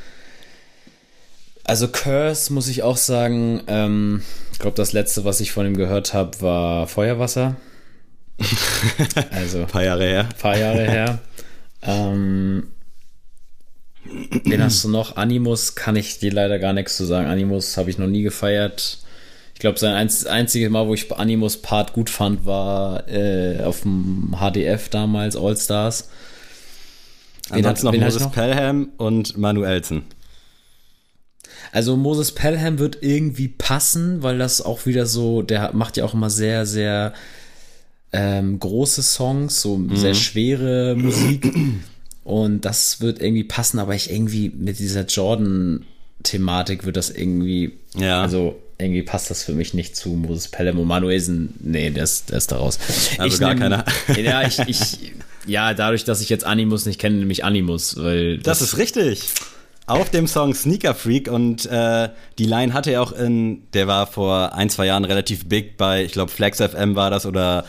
[1.65, 5.77] Also Curse muss ich auch sagen, ähm, ich glaube, das letzte, was ich von ihm
[5.77, 7.57] gehört habe, war Feuerwasser.
[9.33, 10.29] also Ein paar Jahre her.
[10.39, 11.19] paar Jahre her.
[11.83, 12.69] ähm,
[14.45, 15.17] wen hast du noch?
[15.17, 17.29] Animus kann ich dir leider gar nichts zu sagen.
[17.29, 18.99] Animus habe ich noch nie gefeiert.
[19.55, 23.83] Ich glaube, sein einz einziges Mal, wo ich Animus Part gut fand, war äh, auf
[23.83, 26.09] dem HDF damals, All Stars.
[27.51, 28.33] Wen Ansonsten noch Moses noch?
[28.33, 30.03] Pelham und Manuelsen.
[31.73, 36.15] Also Moses Pelham wird irgendwie passen, weil das auch wieder so, der macht ja auch
[36.15, 37.13] immer sehr, sehr
[38.13, 39.97] ähm, große Songs, so mhm.
[39.97, 41.53] sehr schwere Musik.
[42.25, 48.21] Und das wird irgendwie passen, aber ich irgendwie mit dieser Jordan-Thematik wird das irgendwie, ja.
[48.21, 51.55] also irgendwie passt das für mich nicht zu Moses Pelham und Manuelsen.
[51.61, 52.79] Nee, der ist, der ist da raus.
[53.19, 53.85] Also ich gar nehm, keiner.
[54.17, 55.13] Ja, ich, ich,
[55.49, 58.39] ja, dadurch, dass ich jetzt Animus nicht kenne, nämlich Animus, weil.
[58.39, 59.31] Das, das ist richtig.
[59.87, 64.07] Auf dem Song Sneaker Freak und äh, die Line hatte er auch in, der war
[64.07, 67.65] vor ein, zwei Jahren relativ big bei, ich glaube, Flex FM war das oder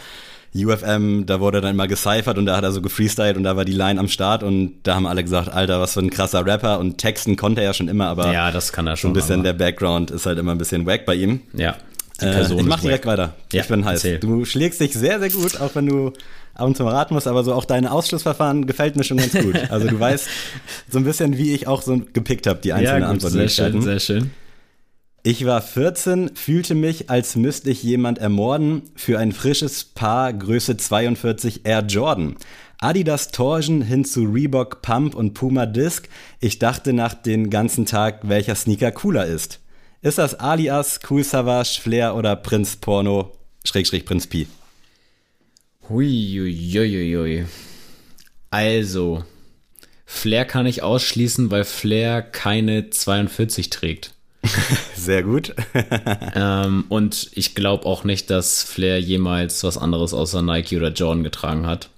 [0.54, 3.64] UFM, da wurde dann immer gecyphert und da hat er so gefreestylt und da war
[3.64, 6.80] die Line am Start und da haben alle gesagt, Alter, was für ein krasser Rapper
[6.80, 9.10] und Texten konnte er ja schon immer, aber ja, das kann er schon.
[9.10, 11.42] So ein bisschen der Background ist halt immer ein bisschen wack bei ihm.
[11.54, 11.78] Ja.
[12.22, 13.14] Äh, ich mach direkt wack.
[13.18, 13.36] weiter.
[13.54, 14.04] Ja, ich bin heiß.
[14.04, 14.20] Erzähl.
[14.20, 16.12] Du schlägst dich sehr, sehr gut, auch wenn du
[16.60, 19.34] ab und zu mal raten musst, aber so auch dein Ausschlussverfahren gefällt mir schon ganz
[19.34, 19.56] gut.
[19.70, 20.28] Also du weißt
[20.90, 23.36] so ein bisschen, wie ich auch so gepickt habe, die einzelnen ja, Antworten.
[23.36, 24.32] Sehr schön, sehr schön.
[25.22, 30.78] Ich war 14, fühlte mich, als müsste ich jemand ermorden, für ein frisches Paar Größe
[30.78, 32.38] 42 Air Jordan.
[32.80, 36.08] Adidas Torsion hin zu Reebok Pump und Puma Disc.
[36.40, 39.60] Ich dachte nach den ganzen Tag, welcher Sneaker cooler ist.
[40.02, 43.34] Ist das Alias, Cool Savage, Flair oder Prinz Porno,
[43.66, 44.48] Schrägstrich Prinz Pi?
[45.90, 47.46] Huiuiuiui.
[48.52, 49.24] Also,
[50.06, 54.14] Flair kann ich ausschließen, weil Flair keine 42 trägt.
[54.96, 55.54] Sehr gut.
[56.36, 61.24] ähm, und ich glaube auch nicht, dass Flair jemals was anderes außer Nike oder Jordan
[61.24, 61.90] getragen hat.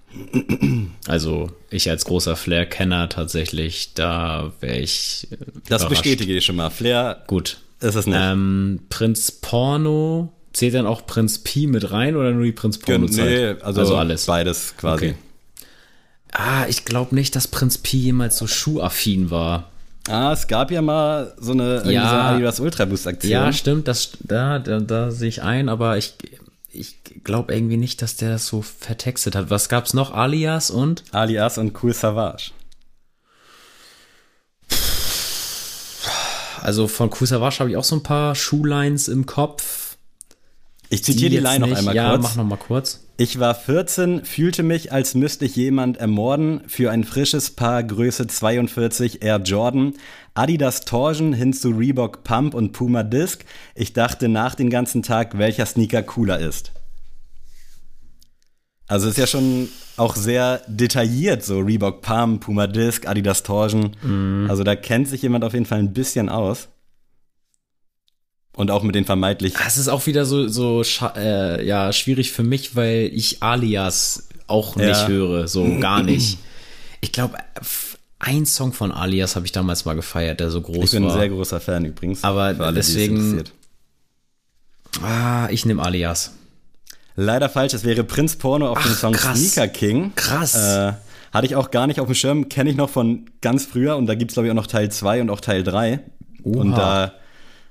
[1.08, 5.28] Also ich als großer Flair-Kenner tatsächlich, da wäre ich.
[5.70, 6.70] Das bestätige ich schon mal.
[6.70, 7.24] Flair.
[7.28, 7.60] Gut.
[7.80, 8.18] Ist es nicht.
[8.20, 10.34] Ähm, Prinz Porno.
[10.54, 13.26] Zählt dann auch Prinz Pi mit rein oder nur die Prinz Porno-Zeit?
[13.26, 14.26] Nee, also, also, alles.
[14.26, 15.10] Beides quasi.
[15.10, 15.16] Okay.
[16.34, 19.72] Ah, ich glaube nicht, dass Prinz Pi jemals so schuhaffin war.
[20.10, 23.32] Ah, es gab ja mal so eine ja, so Adidas Ultra Boost Aktion.
[23.32, 26.16] Ja, stimmt, das, da, da, da sehe ich ein, aber ich,
[26.72, 29.50] ich glaube irgendwie nicht, dass der das so vertextet hat.
[29.50, 30.14] Was gab's noch?
[30.14, 31.04] Alias und?
[31.12, 32.52] Alias und Cool Savage.
[36.62, 39.81] Also von Cool Savage habe ich auch so ein paar Schuhlines im Kopf.
[40.92, 42.24] Ich zitiere die, die Line noch einmal ja, kurz.
[42.24, 43.00] Ja, mach noch mal kurz.
[43.16, 48.28] Ich war 14, fühlte mich, als müsste ich jemand ermorden für ein frisches Paar Größe
[48.28, 49.94] 42 Air Jordan,
[50.34, 53.46] Adidas Torsion hin zu Reebok Pump und Puma Disc.
[53.74, 56.74] Ich dachte nach den ganzen Tag, welcher Sneaker cooler ist.
[58.88, 63.96] Also ist ja schon auch sehr detailliert, so Reebok Pump, Puma Disc, Adidas Torsion.
[64.02, 64.48] Mm.
[64.50, 66.68] Also da kennt sich jemand auf jeden Fall ein bisschen aus.
[68.54, 69.54] Und auch mit den vermeintlich.
[69.66, 70.84] Es ist auch wieder so, so
[71.16, 75.08] äh, ja, schwierig für mich, weil ich Alias auch nicht ja.
[75.08, 76.38] höre, so gar nicht.
[77.00, 77.38] Ich glaube,
[78.20, 80.84] ein Song von Alias habe ich damals mal gefeiert, der so groß war.
[80.84, 81.14] Ich bin war.
[81.14, 82.24] ein sehr großer Fan übrigens.
[82.24, 83.44] Aber alle, deswegen.
[85.02, 86.34] Ah, ich nehme Alias.
[87.16, 89.40] Leider falsch, es wäre Prinz Porno auf Ach, dem Song krass.
[89.40, 90.12] Sneaker King.
[90.16, 90.56] Krass.
[90.56, 90.94] Äh,
[91.32, 94.06] hatte ich auch gar nicht auf dem Schirm, kenne ich noch von ganz früher und
[94.08, 96.00] da gibt es, glaube ich, auch noch Teil 2 und auch Teil 3.
[96.44, 96.62] Oha.
[96.62, 97.14] Und da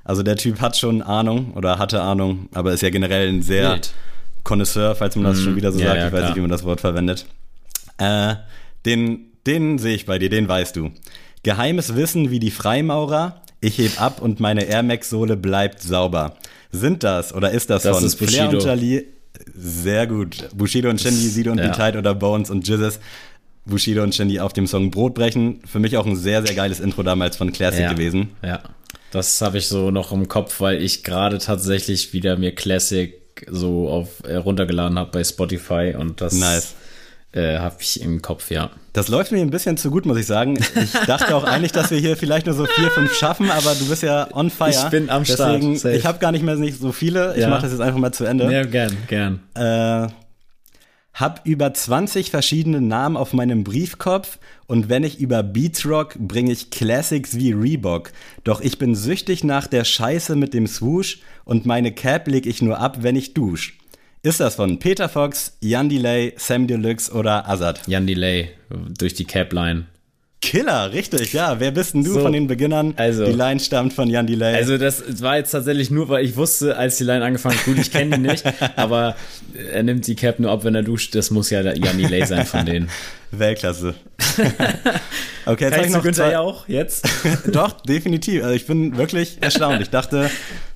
[0.05, 3.73] also der Typ hat schon Ahnung oder hatte Ahnung, aber ist ja generell ein sehr
[3.73, 3.93] Wild.
[4.43, 5.99] Connoisseur, falls man das mm, schon wieder so ja, sagt.
[5.99, 7.27] Ja, ich weiß nicht, wie man das Wort verwendet.
[7.99, 8.37] Äh,
[8.87, 10.91] den, den sehe ich bei dir, den weißt du.
[11.43, 13.43] Geheimes Wissen wie die Freimaurer.
[13.61, 16.37] Ich heb ab und meine Air Max Sohle bleibt sauber.
[16.73, 19.07] Sind das oder ist das, das von ist Flair und Jali?
[19.55, 20.49] Sehr gut.
[20.55, 21.71] Bushido und Shindy, Sido und ja.
[21.71, 23.01] Tide oder Bones und Jizzes.
[23.67, 25.61] Bushido und Shindy auf dem Song Brot brechen.
[25.67, 27.93] Für mich auch ein sehr, sehr geiles Intro damals von Classic ja.
[27.93, 28.31] gewesen.
[28.43, 28.61] Ja.
[29.11, 33.15] Das habe ich so noch im Kopf, weil ich gerade tatsächlich wieder mir Classic
[33.49, 36.75] so auf äh, runtergeladen habe bei Spotify und das nice.
[37.33, 38.71] äh, habe ich im Kopf, ja.
[38.93, 40.59] Das läuft mir ein bisschen zu gut, muss ich sagen.
[40.59, 43.89] Ich dachte auch eigentlich, dass wir hier vielleicht nur so vier, fünf schaffen, aber du
[43.89, 44.71] bist ja on fire.
[44.71, 45.95] Ich bin am Deswegen, Start.
[45.95, 47.35] Ich habe gar nicht mehr so viele.
[47.35, 47.49] Ich ja.
[47.49, 48.53] mache das jetzt einfach mal zu Ende.
[48.53, 49.41] Ja, gern, gern.
[49.55, 50.09] Äh,
[51.15, 56.53] hab über 20 verschiedene Namen auf meinem Briefkopf und wenn ich über Beats rock, bringe
[56.53, 58.13] ich Classics wie Reebok.
[58.45, 62.63] Doch ich bin süchtig nach der Scheiße mit dem Swoosh und meine Cap leg ich
[62.63, 63.77] nur ab, wenn ich dusch.
[64.23, 67.87] Ist das von Peter Fox, Jan Delay, Sam Deluxe oder Azad?
[67.87, 69.87] Jan Delay durch die Capline.
[70.43, 71.61] Killer, richtig, ja.
[71.61, 72.95] Wer bist denn du So, von den Beginnern?
[72.97, 74.55] also- die Line stammt von Jan Delay.
[74.55, 77.79] Also das war jetzt tatsächlich nur, weil ich wusste, als die Line angefangen hat, gut,
[77.79, 78.45] ich kenne die nicht,
[78.77, 79.17] aber
[79.73, 81.15] er nimmt die Cap nur ab, wenn er duscht.
[81.15, 82.89] Das muss ja der Janni Lay sein von denen.
[83.33, 83.95] Weltklasse.
[85.47, 87.07] okay, jetzt habe ich noch Günther zwei, ja auch jetzt?
[87.53, 88.43] Doch, definitiv.
[88.43, 89.81] Also ich bin wirklich erstaunt.
[89.83, 90.31] Ich dachte,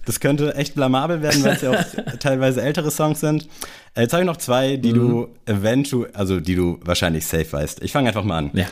[0.05, 1.85] das könnte echt blamabel werden, weil es ja auch
[2.21, 3.49] teilweise ältere Songs sind.
[3.97, 7.83] Äh, Jetzt habe ich noch zwei, die du eventuell, also die du wahrscheinlich safe weißt.
[7.83, 8.51] Ich fange einfach mal an.
[8.53, 8.67] Ja.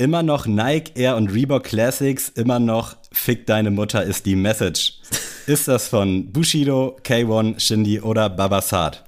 [0.00, 4.94] Immer noch Nike, Air und Reebok Classics, immer noch Fick deine Mutter ist die Message.
[5.48, 9.02] Ist das von Bushido, K1, Shindy oder Babasat?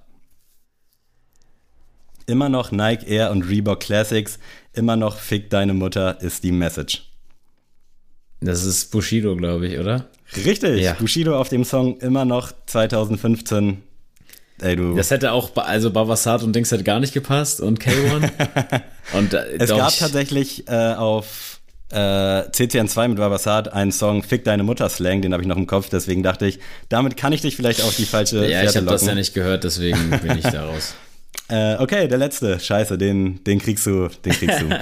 [2.27, 4.39] Immer noch Nike, Air und Reebok Classics,
[4.73, 7.03] immer noch Fick deine Mutter ist die Message.
[8.41, 10.09] Das ist Bushido, glaube ich, oder?
[10.35, 10.95] Richtig, Ja.
[10.95, 13.83] Bushido auf dem Song immer noch 2015.
[14.61, 14.95] Ey, du.
[14.95, 18.31] Das hätte auch, also Babasat und Dings hätte gar nicht gepasst und K1.
[19.13, 21.61] und äh, es doch, gab ich- tatsächlich äh, auf
[21.93, 25.67] äh, CCN2 mit Babasat einen Song Fick deine Mutter Slang, den habe ich noch im
[25.67, 28.79] Kopf, deswegen dachte ich, damit kann ich dich vielleicht auf die falsche Ja, ich Fährte
[28.79, 30.95] habe das ja nicht gehört, deswegen bin ich da raus.
[31.49, 32.61] Äh, okay, der letzte.
[32.61, 34.67] Scheiße, den, den kriegst du, den kriegst du.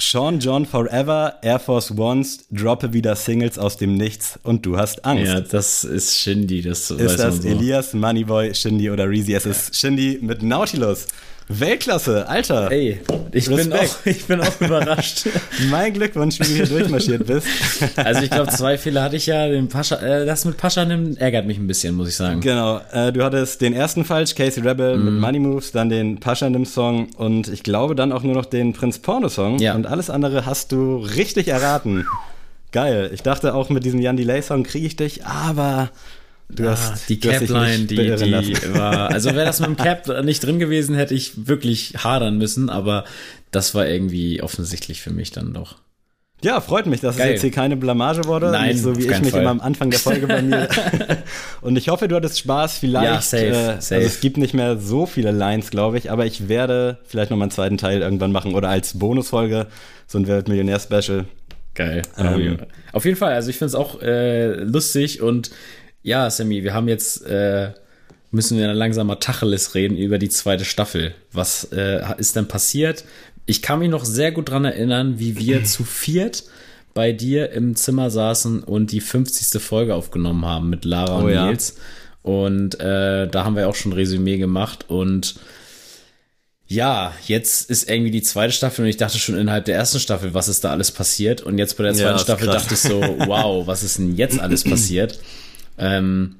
[0.00, 5.04] Sean John Forever, Air Force Ones, droppe wieder Singles aus dem Nichts und du hast
[5.04, 5.26] Angst.
[5.26, 7.48] Ja, das ist Shindy, das weiß Ist das man so.
[7.48, 9.34] Elias, Moneyboy, Shindy oder Reezy?
[9.34, 11.06] Es ist Shindy mit Nautilus.
[11.52, 12.70] Weltklasse, Alter.
[12.70, 13.00] Ey,
[13.32, 15.26] ich bin, auch, ich bin auch überrascht.
[15.70, 17.46] Mein Glückwunsch, wie du hier durchmarschiert bist.
[17.96, 19.48] Also ich glaube, zwei Fehler hatte ich ja.
[19.48, 22.40] Den Pascha, äh, das mit Pascha nimmt, ärgert mich ein bisschen, muss ich sagen.
[22.40, 25.04] Genau, äh, du hattest den ersten falsch, Casey Rebel Mhm.
[25.06, 28.98] mit Money Moves, dann den Paschanim-Song und ich glaube dann auch nur noch den Prinz
[29.00, 29.58] Porno-Song.
[29.58, 29.74] Ja.
[29.74, 32.06] Und alles andere hast du richtig erraten.
[32.72, 33.10] Geil.
[33.12, 35.90] Ich dachte auch mit diesem Jan Delay-Song kriege ich dich, aber
[36.54, 40.44] du hast Ah, die Capline, die, die war, also wäre das mit dem Cap nicht
[40.44, 43.04] drin gewesen, hätte ich wirklich hadern müssen, aber
[43.50, 45.76] das war irgendwie offensichtlich für mich dann doch.
[46.42, 47.26] Ja, freut mich, dass Geil.
[47.28, 48.50] es jetzt hier keine Blamage wurde.
[48.50, 49.42] Nein, nicht so wie ich mich Fall.
[49.42, 50.68] immer am Anfang der Folge bei mir.
[51.60, 52.78] Und ich hoffe, du hattest Spaß.
[52.78, 53.04] Vielleicht.
[53.04, 53.96] Ja, safe, äh, safe.
[53.96, 57.36] Also es gibt nicht mehr so viele Lines, glaube ich, aber ich werde vielleicht noch
[57.36, 59.66] mal einen zweiten Teil irgendwann machen oder als Bonusfolge
[60.06, 61.26] so ein Wer wird Millionär-Special.
[61.74, 62.02] Geil.
[62.18, 62.58] Ähm.
[62.92, 65.50] Auf jeden Fall, also ich finde es auch äh, lustig und
[66.02, 67.70] ja, Sammy, wir haben jetzt, äh,
[68.30, 71.14] müssen wir langsam mal Tacheles reden über die zweite Staffel.
[71.32, 73.04] Was äh, ist denn passiert?
[73.46, 76.44] Ich kann mich noch sehr gut dran erinnern, wie wir zu viert
[76.94, 79.60] bei dir im Zimmer saßen und die 50.
[79.62, 81.46] Folge aufgenommen haben mit Lara und Oh ja.
[81.46, 81.76] Nils.
[82.22, 85.36] Und äh, da haben wir auch schon ein Resümee gemacht und
[86.66, 90.34] ja, jetzt ist irgendwie die zweite Staffel und ich dachte schon innerhalb der ersten Staffel,
[90.34, 91.40] was ist da alles passiert?
[91.40, 92.62] Und jetzt bei der Ja, zweiten ist Staffel krass.
[92.62, 95.18] dachte ich so, wow, was ist denn jetzt alles passiert?
[95.80, 96.36] Ähm,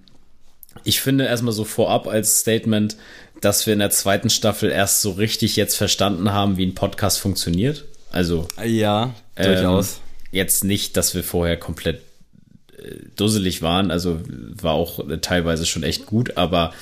[0.84, 2.96] ich finde erstmal so vorab als Statement,
[3.40, 7.18] dass wir in der zweiten Staffel erst so richtig jetzt verstanden haben, wie ein Podcast
[7.18, 7.86] funktioniert.
[8.12, 9.94] Also Ja, durchaus.
[9.94, 12.02] ähm, jetzt nicht, dass wir vorher komplett
[12.76, 16.72] äh, dusselig waren, also war auch äh, teilweise schon echt gut, aber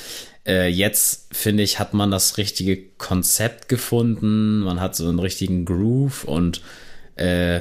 [0.47, 5.65] äh, jetzt finde ich, hat man das richtige Konzept gefunden, man hat so einen richtigen
[5.65, 6.63] Groove und
[7.17, 7.61] äh,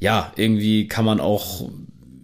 [0.00, 1.70] ja, irgendwie kann man auch,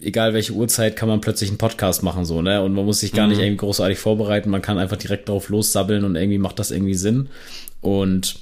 [0.03, 2.63] egal welche Uhrzeit, kann man plötzlich einen Podcast machen, so, ne?
[2.63, 6.05] Und man muss sich gar nicht irgendwie großartig vorbereiten, man kann einfach direkt drauf lossabbeln
[6.05, 7.29] und irgendwie macht das irgendwie Sinn.
[7.81, 8.37] Und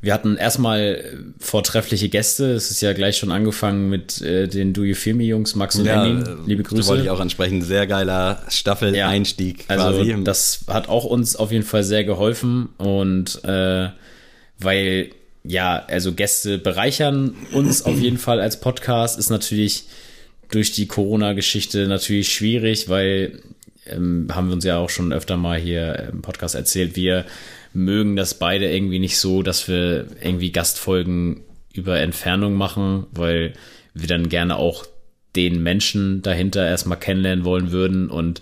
[0.00, 2.52] wir hatten erstmal äh, vortreffliche Gäste.
[2.52, 5.74] Es ist ja gleich schon angefangen mit äh, den Do You Feel Me Jungs, Max
[5.76, 6.22] und ja, Henning.
[6.24, 6.88] äh, Liebe Das Grüße.
[6.88, 7.62] wollte ich auch ansprechen.
[7.62, 10.22] Sehr geiler Staffel-Einstieg Also quasi.
[10.22, 13.88] das hat auch uns auf jeden Fall sehr geholfen und äh,
[14.60, 15.10] weil
[15.44, 19.84] ja, also Gäste bereichern uns auf jeden Fall als Podcast, ist natürlich
[20.50, 23.40] durch die Corona-Geschichte natürlich schwierig, weil
[23.86, 27.24] ähm, haben wir uns ja auch schon öfter mal hier im Podcast erzählt, wir
[27.72, 31.42] mögen das beide irgendwie nicht so, dass wir irgendwie Gastfolgen
[31.72, 33.52] über Entfernung machen, weil
[33.94, 34.86] wir dann gerne auch
[35.36, 38.40] den Menschen dahinter erstmal kennenlernen wollen würden und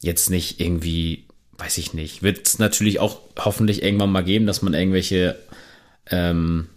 [0.00, 1.24] jetzt nicht irgendwie,
[1.56, 5.36] weiß ich nicht, wird es natürlich auch hoffentlich irgendwann mal geben, dass man irgendwelche,
[6.10, 6.68] ähm,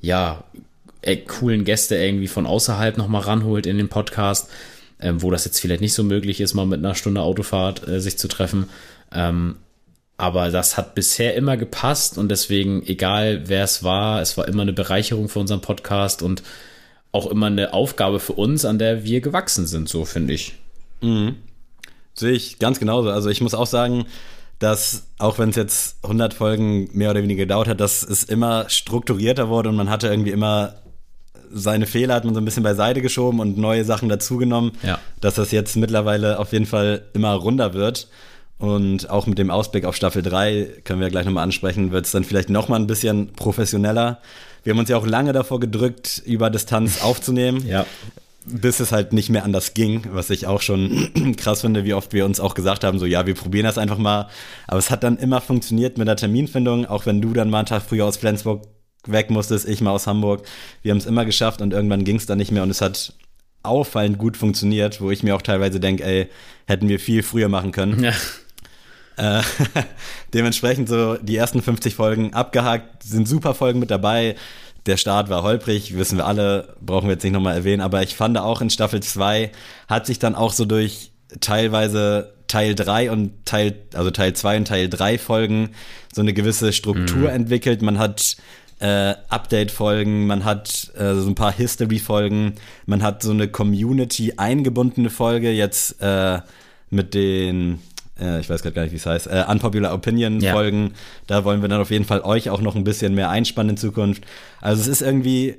[0.00, 0.44] ja,
[1.26, 4.50] coolen Gäste irgendwie von außerhalb nochmal ranholt in den Podcast,
[5.00, 8.00] ähm, wo das jetzt vielleicht nicht so möglich ist, mal mit einer Stunde Autofahrt äh,
[8.00, 8.68] sich zu treffen.
[9.12, 9.56] Ähm,
[10.16, 14.62] aber das hat bisher immer gepasst und deswegen, egal wer es war, es war immer
[14.62, 16.42] eine Bereicherung für unseren Podcast und
[17.12, 20.54] auch immer eine Aufgabe für uns, an der wir gewachsen sind, so finde ich.
[22.12, 23.10] Sehe ich ganz genauso.
[23.10, 24.04] Also ich muss auch sagen,
[24.58, 28.68] dass auch wenn es jetzt 100 Folgen mehr oder weniger gedauert hat, dass es immer
[28.68, 30.74] strukturierter wurde und man hatte irgendwie immer
[31.52, 34.98] seine Fehler hat man so ein bisschen beiseite geschoben und neue Sachen dazugenommen, Ja.
[35.20, 38.08] dass das jetzt mittlerweile auf jeden Fall immer runder wird.
[38.58, 42.12] Und auch mit dem Ausblick auf Staffel 3, können wir gleich nochmal ansprechen, wird es
[42.12, 44.18] dann vielleicht nochmal ein bisschen professioneller.
[44.64, 47.66] Wir haben uns ja auch lange davor gedrückt, über Distanz aufzunehmen.
[47.66, 47.86] Ja.
[48.46, 52.12] Bis es halt nicht mehr anders ging, was ich auch schon krass finde, wie oft
[52.12, 54.28] wir uns auch gesagt haben, so ja, wir probieren das einfach mal.
[54.66, 57.66] Aber es hat dann immer funktioniert mit der Terminfindung, auch wenn du dann mal einen
[57.66, 58.62] Tag früher aus Flensburg
[59.06, 60.46] weg musstest, ich mal aus Hamburg.
[60.82, 63.14] Wir haben es immer geschafft und irgendwann ging es dann nicht mehr und es hat
[63.62, 66.28] auffallend gut funktioniert, wo ich mir auch teilweise denke, ey,
[66.66, 68.02] hätten wir viel früher machen können.
[68.02, 68.12] Ja.
[69.16, 69.42] Äh,
[70.34, 74.36] dementsprechend so die ersten 50 Folgen abgehakt, sind super Folgen mit dabei.
[74.86, 78.14] Der Start war holprig, wissen wir alle, brauchen wir jetzt nicht nochmal erwähnen, aber ich
[78.16, 79.52] fand auch in Staffel 2
[79.88, 84.68] hat sich dann auch so durch teilweise Teil 3 und Teil, also Teil 2 und
[84.68, 85.70] Teil 3 Folgen
[86.12, 87.36] so eine gewisse Struktur mhm.
[87.36, 87.82] entwickelt.
[87.82, 88.36] Man hat
[88.80, 92.54] äh, Update-Folgen, man hat äh, so ein paar History-Folgen,
[92.86, 96.40] man hat so eine Community eingebundene Folge jetzt äh,
[96.88, 97.78] mit den
[98.20, 100.52] äh, ich weiß gerade gar nicht, wie es heißt, äh, Unpopular Opinion ja.
[100.52, 100.92] Folgen.
[101.26, 103.76] Da wollen wir dann auf jeden Fall euch auch noch ein bisschen mehr einspannen in
[103.76, 104.24] Zukunft.
[104.60, 105.56] Also es ist irgendwie,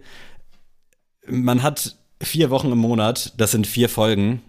[1.28, 4.42] man hat vier Wochen im Monat, das sind vier Folgen.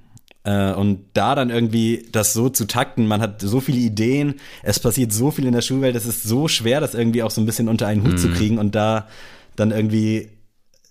[0.44, 4.80] Äh, und da dann irgendwie das so zu takten, man hat so viele Ideen, es
[4.80, 7.46] passiert so viel in der Schulwelt, es ist so schwer, das irgendwie auch so ein
[7.46, 8.18] bisschen unter einen Hut mhm.
[8.18, 9.08] zu kriegen und da
[9.54, 10.30] dann irgendwie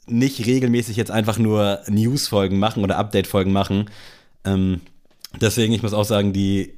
[0.08, 3.90] nicht regelmäßig jetzt einfach nur News-Folgen machen oder Update-Folgen machen.
[4.46, 4.82] Ähm,
[5.40, 6.74] deswegen, ich muss auch sagen, die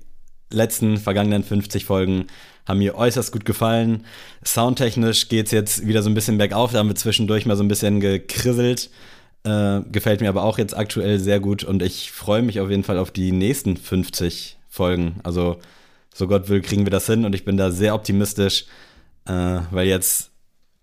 [0.50, 2.28] letzten vergangenen 50 Folgen
[2.68, 4.06] haben mir äußerst gut gefallen.
[4.46, 7.64] Soundtechnisch geht es jetzt wieder so ein bisschen bergauf, da haben wir zwischendurch mal so
[7.64, 8.90] ein bisschen gekrisselt.
[9.46, 12.84] Äh, gefällt mir aber auch jetzt aktuell sehr gut und ich freue mich auf jeden
[12.84, 15.20] Fall auf die nächsten 50 Folgen.
[15.24, 15.60] Also,
[16.14, 18.66] so Gott will, kriegen wir das hin und ich bin da sehr optimistisch,
[19.26, 20.32] äh, weil jetzt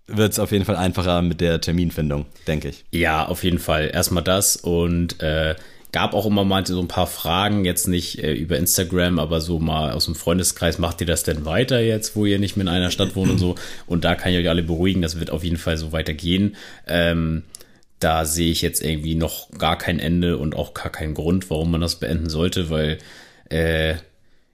[0.07, 2.85] wird es auf jeden Fall einfacher mit der Terminfindung, denke ich.
[2.91, 3.91] Ja, auf jeden Fall.
[3.93, 5.55] Erstmal das und äh,
[5.93, 9.59] gab auch immer mal so ein paar Fragen, jetzt nicht äh, über Instagram, aber so
[9.59, 12.69] mal aus dem Freundeskreis, macht ihr das denn weiter jetzt, wo ihr nicht mehr in
[12.69, 13.55] einer Stadt wohnt und so?
[13.87, 16.57] Und da kann ich euch alle beruhigen, das wird auf jeden Fall so weitergehen.
[16.87, 17.43] Ähm,
[18.01, 21.71] da sehe ich jetzt irgendwie noch gar kein Ende und auch gar keinen Grund, warum
[21.71, 22.99] man das beenden sollte, weil
[23.51, 23.95] äh,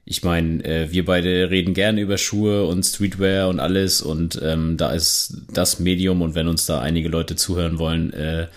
[0.05, 4.77] ich meine, äh, wir beide reden gerne über Schuhe und Streetwear und alles und ähm,
[4.77, 8.47] da ist das Medium und wenn uns da einige Leute zuhören wollen, äh,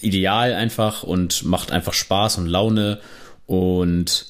[0.00, 3.00] ideal einfach und macht einfach Spaß und Laune.
[3.46, 4.26] Und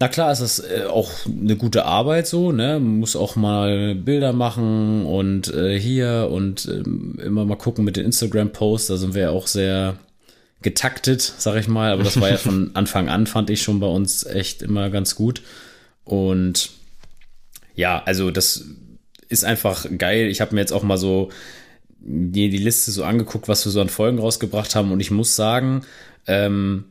[0.00, 2.80] na klar ist das äh, auch eine gute Arbeit so, ne?
[2.80, 7.96] Man muss auch mal Bilder machen und äh, hier und äh, immer mal gucken mit
[7.96, 8.88] den Instagram-Posts.
[8.88, 9.98] Da sind wir ja auch sehr
[10.62, 11.92] getaktet, sag ich mal.
[11.92, 15.16] Aber das war ja von Anfang an, fand ich schon bei uns echt immer ganz
[15.16, 15.42] gut.
[16.04, 16.70] Und
[17.74, 18.64] ja, also das
[19.28, 20.28] ist einfach geil.
[20.28, 21.28] Ich habe mir jetzt auch mal so
[21.98, 24.92] die, die Liste so angeguckt, was wir so an Folgen rausgebracht haben.
[24.92, 25.82] Und ich muss sagen,
[26.26, 26.86] ähm,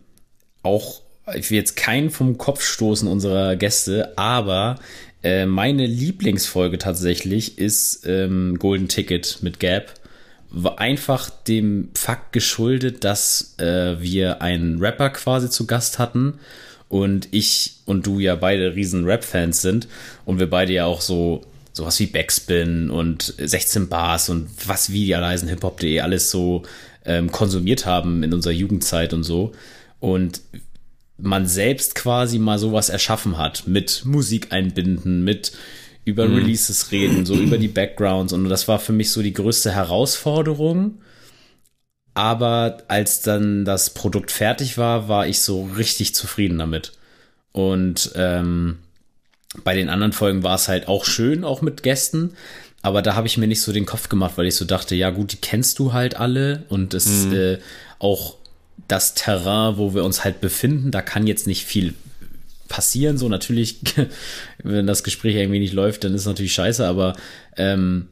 [0.62, 1.01] auch,
[1.36, 4.80] ich will jetzt keinen vom Kopf stoßen unserer Gäste, aber
[5.24, 9.94] äh, meine Lieblingsfolge tatsächlich ist ähm, Golden Ticket mit Gap.
[10.52, 16.40] War einfach dem Fakt geschuldet, dass äh, wir einen Rapper quasi zu Gast hatten
[16.88, 19.88] und ich und du ja beide riesen Rap-Fans sind
[20.26, 25.06] und wir beide ja auch so sowas wie Backspin und 16 Bars und was wie
[25.06, 26.64] die alleisen hiphop.de alles so
[27.06, 29.54] ähm, konsumiert haben in unserer Jugendzeit und so.
[30.00, 30.42] Und
[31.22, 35.52] man selbst quasi mal sowas erschaffen hat mit Musik einbinden, mit
[36.06, 36.36] über mhm.
[36.36, 38.34] Releases reden, so über die Backgrounds.
[38.34, 41.02] Und das war für mich so die größte Herausforderung.
[42.14, 46.94] Aber als dann das Produkt fertig war, war ich so richtig zufrieden damit.
[47.52, 48.80] Und ähm,
[49.64, 52.34] bei den anderen Folgen war es halt auch schön, auch mit Gästen.
[52.82, 55.10] Aber da habe ich mir nicht so den Kopf gemacht, weil ich so dachte, ja
[55.10, 57.34] gut, die kennst du halt alle und es mhm.
[57.34, 57.58] äh,
[58.00, 58.39] auch
[58.88, 61.94] das Terrain, wo wir uns halt befinden, da kann jetzt nicht viel
[62.68, 63.18] passieren.
[63.18, 63.80] So natürlich,
[64.64, 67.16] wenn das Gespräch irgendwie nicht läuft, dann ist es natürlich scheiße, aber
[67.58, 68.08] ähm,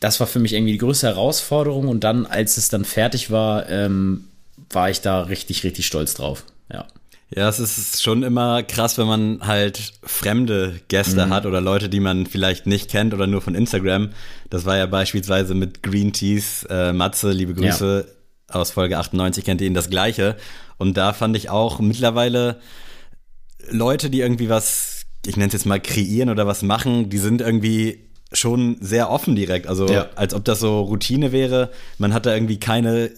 [0.00, 3.68] das war für mich irgendwie die größte Herausforderung und dann, als es dann fertig war,
[3.68, 4.24] ähm,
[4.70, 6.44] war ich da richtig, richtig stolz drauf.
[6.72, 6.86] Ja.
[7.34, 11.30] Ja, es ist schon immer krass, wenn man halt fremde Gäste mhm.
[11.30, 14.10] hat oder Leute, die man vielleicht nicht kennt oder nur von Instagram.
[14.50, 18.06] Das war ja beispielsweise mit Green Teas, äh, Matze, liebe Grüße.
[18.48, 20.36] Aus Folge 98, kennt ihr ihn das Gleiche.
[20.76, 22.60] Und da fand ich auch mittlerweile
[23.68, 27.40] Leute, die irgendwie was, ich nenne es jetzt mal kreieren oder was machen, die sind
[27.40, 29.66] irgendwie schon sehr offen direkt.
[29.66, 30.08] Also ja.
[30.16, 31.70] als ob das so Routine wäre.
[31.98, 33.10] Man hat da irgendwie keine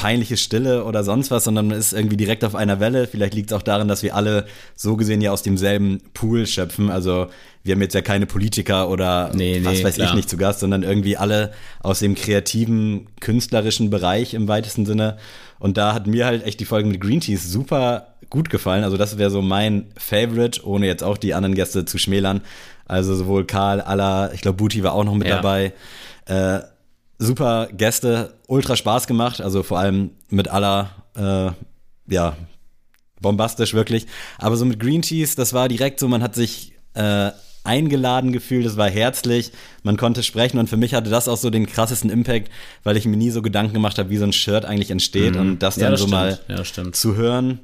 [0.00, 3.06] peinliche Stille oder sonst was, sondern man ist irgendwie direkt auf einer Welle.
[3.06, 6.90] Vielleicht liegt es auch daran, dass wir alle so gesehen ja aus demselben Pool schöpfen.
[6.90, 7.26] Also
[7.64, 10.08] wir haben jetzt ja keine Politiker oder nee, was nee, weiß klar.
[10.08, 15.18] ich nicht zu Gast, sondern irgendwie alle aus dem kreativen, künstlerischen Bereich im weitesten Sinne.
[15.58, 18.84] Und da hat mir halt echt die Folge mit Green Teas super gut gefallen.
[18.84, 22.40] Also das wäre so mein Favorite, ohne jetzt auch die anderen Gäste zu schmälern.
[22.86, 25.36] Also sowohl Karl, Alla, ich glaube Booty war auch noch mit ja.
[25.36, 25.74] dabei.
[26.24, 26.60] Äh,
[27.20, 29.40] super Gäste, ultra Spaß gemacht.
[29.40, 31.52] Also vor allem mit Alla, äh,
[32.12, 32.36] ja,
[33.20, 34.06] bombastisch wirklich.
[34.38, 37.30] Aber so mit Green Teas, das war direkt so, man hat sich äh,
[37.62, 39.52] eingeladen gefühlt, es war herzlich,
[39.82, 42.50] man konnte sprechen und für mich hatte das auch so den krassesten Impact,
[42.84, 45.40] weil ich mir nie so Gedanken gemacht habe, wie so ein Shirt eigentlich entsteht mhm.
[45.40, 46.20] und das dann ja, das so stimmt.
[46.20, 47.60] mal ja, zu hören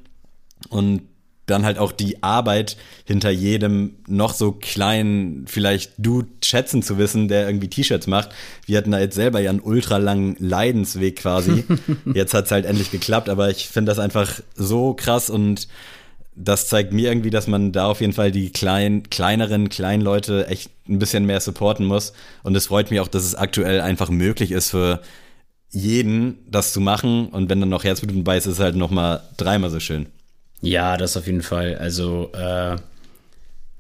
[0.69, 1.03] und
[1.47, 7.29] dann halt auch die Arbeit hinter jedem noch so kleinen, vielleicht Dude schätzen zu wissen,
[7.29, 8.31] der irgendwie T-Shirts macht.
[8.67, 11.65] Wir hatten da jetzt selber ja einen ultra langen Leidensweg quasi.
[12.15, 15.69] jetzt hat's halt endlich geklappt, aber ich finde das einfach so krass und
[16.37, 20.47] das zeigt mir irgendwie, dass man da auf jeden Fall die kleinen, kleineren, kleinen Leute
[20.49, 22.13] echt ein bisschen mehr supporten muss.
[22.43, 25.01] Und es freut mich auch, dass es aktuell einfach möglich ist für
[25.71, 27.29] jeden, das zu machen.
[27.29, 30.07] Und wenn dann noch Herzblut dabei ist, ist es halt noch mal dreimal so schön.
[30.61, 31.77] Ja, das auf jeden Fall.
[31.77, 32.77] Also äh,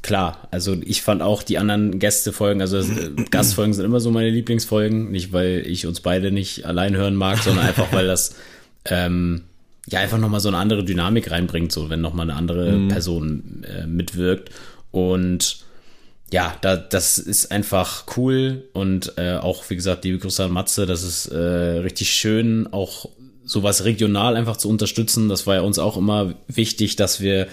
[0.02, 4.30] klar, also ich fand auch die anderen Gästefolgen, also äh, Gastfolgen sind immer so meine
[4.30, 5.10] Lieblingsfolgen.
[5.10, 8.36] Nicht, weil ich uns beide nicht allein hören mag, sondern einfach, weil das
[8.84, 9.42] ähm,
[9.88, 12.88] ja einfach nochmal so eine andere Dynamik reinbringt, so wenn nochmal eine andere mhm.
[12.88, 14.50] Person äh, mitwirkt.
[14.90, 15.64] Und
[16.32, 20.86] ja, da, das ist einfach cool und äh, auch, wie gesagt, liebe Grüße an Matze,
[20.86, 23.08] das ist äh, richtig schön, auch
[23.46, 25.28] sowas regional einfach zu unterstützen.
[25.28, 27.48] Das war ja uns auch immer wichtig, dass wir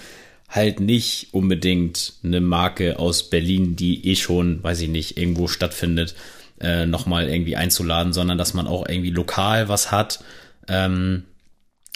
[0.50, 6.16] halt nicht unbedingt eine Marke aus Berlin, die eh schon, weiß ich nicht, irgendwo stattfindet,
[6.60, 10.24] äh, nochmal irgendwie einzuladen, sondern dass man auch irgendwie lokal was hat.
[10.68, 11.24] Ähm,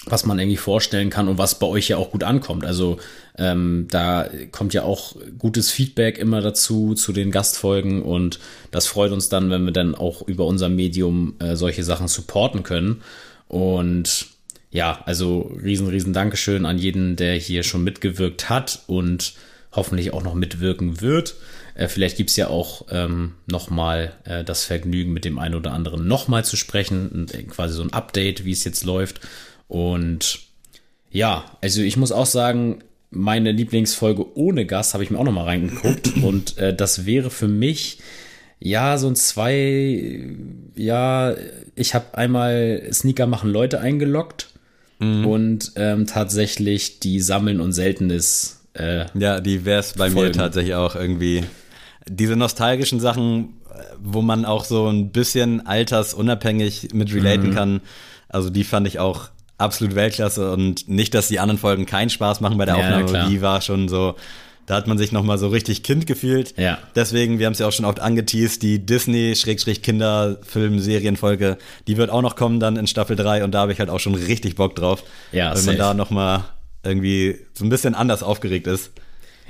[0.06, 2.66] was man irgendwie vorstellen kann und was bei euch ja auch gut ankommt.
[2.66, 2.98] Also
[3.38, 8.40] ähm, da kommt ja auch gutes Feedback immer dazu zu den Gastfolgen und
[8.72, 12.64] das freut uns dann, wenn wir dann auch über unser Medium äh, solche Sachen supporten
[12.64, 13.02] können.
[13.48, 14.28] Und
[14.70, 19.34] ja, also riesen, riesen Dankeschön an jeden, der hier schon mitgewirkt hat und
[19.72, 21.36] hoffentlich auch noch mitwirken wird.
[21.76, 26.08] Äh, vielleicht gibt's ja auch ähm, nochmal äh, das Vergnügen, mit dem einen oder anderen
[26.08, 29.22] nochmal zu sprechen und äh, quasi so ein Update, wie es jetzt läuft.
[29.68, 30.40] Und
[31.12, 35.32] ja, also ich muss auch sagen, meine Lieblingsfolge ohne Gast habe ich mir auch noch
[35.32, 38.00] mal reingeguckt und äh, das wäre für mich
[38.60, 40.26] ja so ein zwei
[40.76, 41.36] ja
[41.76, 44.50] ich habe einmal Sneaker machen Leute eingeloggt
[45.00, 45.26] mhm.
[45.26, 50.30] und ähm, tatsächlich die sammeln und seltenes äh, ja die wäre es bei Folgen.
[50.30, 51.44] mir tatsächlich auch irgendwie
[52.08, 53.54] diese nostalgischen Sachen
[54.00, 57.54] wo man auch so ein bisschen altersunabhängig mit relaten mhm.
[57.54, 57.82] kann
[58.30, 62.42] also die fand ich auch absolut Weltklasse und nicht, dass die anderen Folgen keinen Spaß
[62.42, 64.16] machen bei der ja, Aufnahme, die war schon so,
[64.68, 66.56] da hat man sich nochmal so richtig Kind gefühlt.
[66.58, 66.78] Ja.
[66.94, 71.58] Deswegen, wir haben es ja auch schon oft angeteased, die Disney-Kinderfilm-Serienfolge,
[71.88, 74.02] die wird auch noch kommen dann in Staffel 3 und da habe ich halt auch
[74.02, 75.06] schon richtig Bock drauf.
[75.32, 75.68] Ja, Weil safe.
[75.68, 76.44] man da nochmal
[76.84, 78.92] irgendwie so ein bisschen anders aufgeregt ist.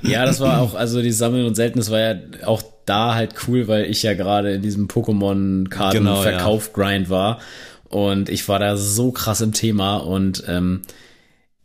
[0.02, 2.14] Ja, das war auch, also die Sammeln und Seltenes war ja
[2.46, 7.22] auch da halt cool, weil ich ja gerade in diesem Pokémon-Karten-Verkauf-Grind genau, ja.
[7.22, 7.40] war.
[7.88, 10.82] Und ich war da so krass im Thema und ähm,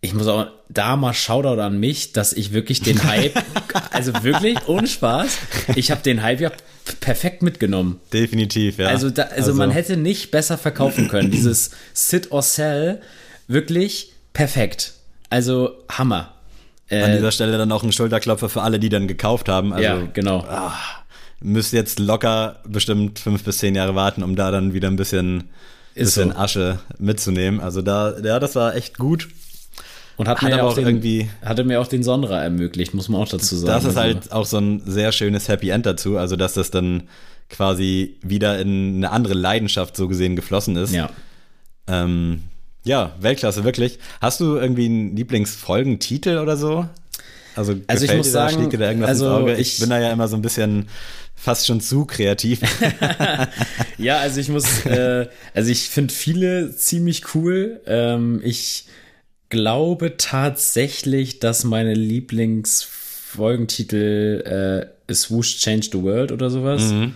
[0.04, 3.42] ich muss auch da mal Shoutout an mich, dass ich wirklich den Hype,
[3.92, 5.38] also wirklich ohne Spaß,
[5.76, 6.52] ich habe den Hype ja
[7.00, 8.02] perfekt mitgenommen.
[8.12, 8.88] Definitiv, ja.
[8.88, 11.32] Also, da, also, also, man hätte nicht besser verkaufen können.
[11.32, 13.02] Dieses Sit or Sell,
[13.48, 14.94] wirklich perfekt.
[15.30, 16.34] Also Hammer.
[16.90, 19.72] An äh, dieser Stelle dann auch ein Schulterklopfer für alle, die dann gekauft haben.
[19.72, 20.40] Also, ja, genau.
[20.50, 20.74] Ah,
[21.40, 25.46] müsst jetzt locker bestimmt fünf bis zehn Jahre warten, um da dann wieder ein bisschen
[25.96, 26.38] bisschen so.
[26.38, 27.62] Asche mitzunehmen.
[27.62, 29.30] Also da, ja, das war echt gut.
[30.18, 31.30] Und hat, hat mir auch den, irgendwie.
[31.44, 33.74] Hatte mir auch den Sonra ermöglicht, muss man auch dazu sagen.
[33.74, 34.32] Das ist halt also.
[34.32, 36.18] auch so ein sehr schönes Happy End dazu.
[36.18, 37.04] Also, dass das dann
[37.50, 40.94] quasi wieder in eine andere Leidenschaft so gesehen geflossen ist.
[40.94, 41.10] Ja.
[41.88, 42.44] Ähm,
[42.84, 44.00] ja, Weltklasse, wirklich.
[44.22, 46.88] Hast du irgendwie einen Lieblingsfolgentitel oder so?
[47.56, 50.88] Also, also ich muss sagen, also ich, ich bin da ja immer so ein bisschen
[51.36, 52.62] fast schon zu kreativ.
[53.98, 57.82] ja, also ich muss, äh, also ich finde viele ziemlich cool.
[57.86, 58.86] Ähm, ich
[59.54, 66.92] glaube tatsächlich, dass meine Lieblingsfolgentitel äh, Swoosh Change the World oder sowas.
[66.92, 67.14] Mhm.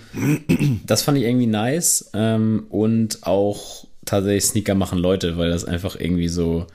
[0.85, 2.11] Das fand ich irgendwie nice.
[2.13, 6.67] Ähm, und auch tatsächlich Sneaker machen Leute, weil das einfach irgendwie so,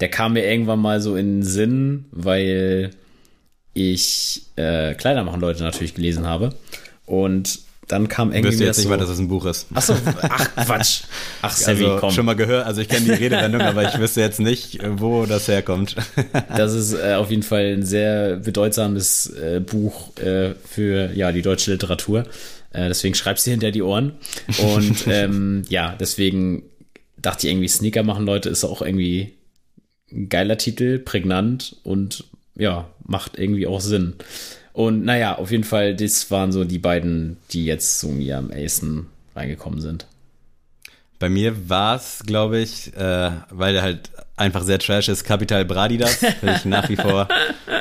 [0.00, 2.90] der kam mir irgendwann mal so in den Sinn, weil
[3.74, 6.50] ich äh, Kleider machen Leute natürlich gelesen habe.
[7.06, 8.50] Und dann kam irgendwie.
[8.50, 9.66] Wisst ihr jetzt nicht so, mal, dass es ein Buch ist.
[9.74, 11.02] Achso, ach Quatsch.
[11.42, 12.10] Ach, Savvy, also, komm.
[12.10, 15.48] Schon mal gehört, also ich kenne die Redewendung, aber ich wüsste jetzt nicht, wo das
[15.48, 15.96] herkommt.
[16.56, 21.42] das ist äh, auf jeden Fall ein sehr bedeutsames äh, Buch äh, für ja, die
[21.42, 22.24] deutsche Literatur.
[22.72, 24.12] Äh, deswegen schreibst du hinter die Ohren.
[24.58, 26.64] Und ähm, ja, deswegen
[27.16, 29.34] dachte ich irgendwie, Sneaker machen Leute ist auch irgendwie
[30.28, 32.24] geiler Titel, prägnant und
[32.56, 34.14] ja, macht irgendwie auch Sinn.
[34.76, 38.50] Und naja, auf jeden Fall, das waren so die beiden, die jetzt zu mir am
[38.50, 40.06] ehesten reingekommen sind.
[41.18, 45.64] Bei mir war es, glaube ich, äh, weil der halt einfach sehr trash ist, Capital
[45.64, 46.16] Bradidas.
[46.16, 47.26] Finde ich nach wie vor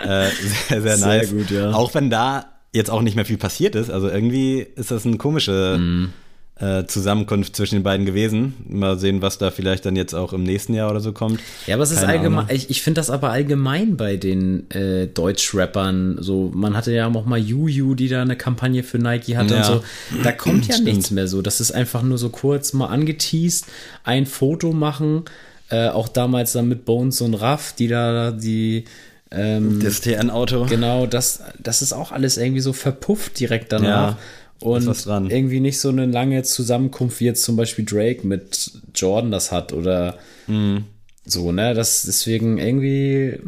[0.06, 0.30] äh,
[0.70, 1.28] sehr, sehr nice.
[1.28, 1.72] Sehr gut, ja.
[1.74, 3.89] Auch wenn da jetzt auch nicht mehr viel passiert ist.
[3.89, 6.14] Also irgendwie ist das eine komische Mhm.
[6.58, 8.53] Äh, Zusammenkunft zwischen den beiden gewesen.
[8.70, 11.39] Mal sehen, was da vielleicht dann jetzt auch im nächsten Jahr oder so kommt.
[11.68, 12.56] Ja, aber es ist Keine allgemein, Ahnung.
[12.56, 17.26] ich, ich finde das aber allgemein bei den äh, Deutsch-Rappern so, man hatte ja auch
[17.26, 19.60] mal Juju, die da eine Kampagne für Nike hatte Ja.
[19.60, 19.84] und so,
[20.24, 20.88] da kommt ja Stimmt.
[20.88, 23.66] nichts mehr so, das ist einfach nur so kurz mal angeteased,
[24.03, 25.24] ein Foto machen,
[25.70, 28.86] äh, auch damals dann mit Bones und Raff, die da die
[29.32, 30.68] ähm, Das TN-Auto.
[30.70, 34.12] Genau, das, das ist auch alles irgendwie so verpufft direkt danach.
[34.12, 34.18] Ja,
[34.62, 34.88] und
[35.30, 39.74] irgendwie nicht so eine lange Zusammenkunft, wie jetzt zum Beispiel Drake mit Jordan das hat
[39.74, 40.86] oder Mhm.
[41.26, 41.74] so, ne?
[41.74, 43.39] Das deswegen irgendwie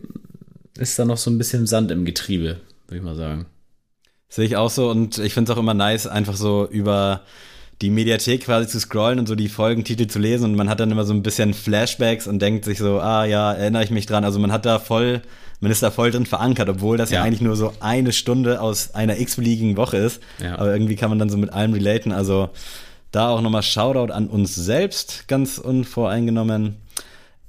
[0.78, 3.46] ist da noch so ein bisschen Sand im Getriebe, würde ich mal sagen.
[4.30, 7.22] Sehe ich auch so und ich finde es auch immer nice, einfach so über
[7.82, 10.90] die Mediathek quasi zu scrollen und so die Folgentitel zu lesen und man hat dann
[10.92, 14.24] immer so ein bisschen Flashbacks und denkt sich so, ah ja, erinnere ich mich dran.
[14.26, 15.22] Also man hat da voll,
[15.60, 17.24] man ist da voll drin verankert, obwohl das ja, Ja.
[17.24, 20.22] eigentlich nur so eine Stunde aus einer x-beliebigen Woche ist.
[20.42, 20.56] Ja.
[20.58, 22.12] Aber irgendwie kann man dann so mit allem relaten.
[22.12, 22.50] Also
[23.12, 26.78] da auch nochmal Shoutout an uns selbst, ganz unvoreingenommen.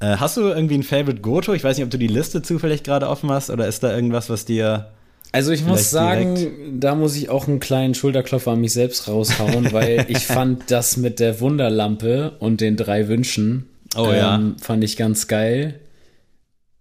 [0.00, 1.54] Äh, hast du irgendwie ein Favorite Goto?
[1.54, 4.28] Ich weiß nicht, ob du die Liste zufällig gerade offen hast oder ist da irgendwas,
[4.30, 4.90] was dir
[5.32, 9.72] Also ich muss sagen, da muss ich auch einen kleinen Schulterklopfer an mich selbst raushauen,
[9.72, 14.40] weil ich fand das mit der Wunderlampe und den drei Wünschen, ähm, Oh ja.
[14.60, 15.80] fand ich ganz geil.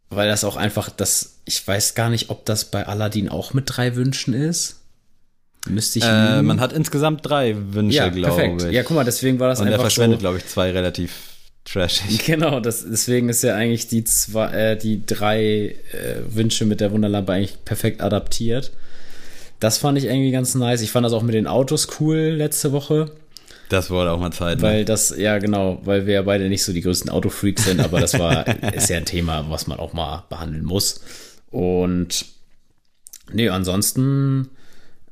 [0.09, 3.65] Weil das auch einfach, das, ich weiß gar nicht, ob das bei Aladdin auch mit
[3.67, 4.77] drei Wünschen ist.
[5.67, 6.05] Müsste ich.
[6.05, 8.61] Äh, man hat insgesamt drei Wünsche, ja, glaube perfekt.
[8.63, 8.71] ich.
[8.71, 10.21] Ja, guck mal, deswegen war das Und er einfach verschwendet, so.
[10.21, 11.11] glaube ich, zwei relativ
[11.67, 12.19] trashig.
[12.25, 16.91] Genau, das, deswegen ist ja eigentlich die zwei, äh, die drei äh, Wünsche mit der
[16.91, 18.71] Wunderlampe eigentlich perfekt adaptiert.
[19.59, 20.81] Das fand ich irgendwie ganz nice.
[20.81, 23.11] Ich fand das auch mit den Autos cool letzte Woche,
[23.69, 24.61] Das wurde auch mal Zeit.
[24.61, 24.85] weil ne?
[24.85, 28.17] das, ja genau, weil wir ja beide nicht so die größten Autofreaks sind, aber das
[28.19, 31.01] war, ist ja ein Thema, was man auch mal behandeln muss.
[31.49, 32.25] Und
[33.33, 34.49] nee, ansonsten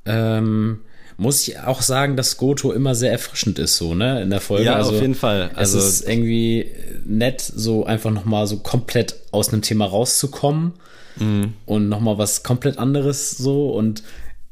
[0.05, 0.81] ähm,
[1.17, 4.65] muss ich auch sagen, dass Goto immer sehr erfrischend ist, so, ne, in der Folge.
[4.65, 5.49] Ja, also, auf jeden Fall.
[5.55, 6.71] Also- es ist irgendwie
[7.05, 10.73] nett, so einfach nochmal so komplett aus einem Thema rauszukommen
[11.17, 11.53] Mhm.
[11.65, 14.03] und nochmal was komplett anderes so und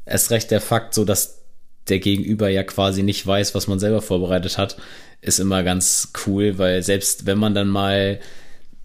[0.06, 1.40] erst recht der Fakt, so dass
[1.88, 4.76] der Gegenüber ja quasi nicht weiß, was man selber vorbereitet hat,
[5.20, 8.18] ist immer ganz cool, weil selbst wenn man dann mal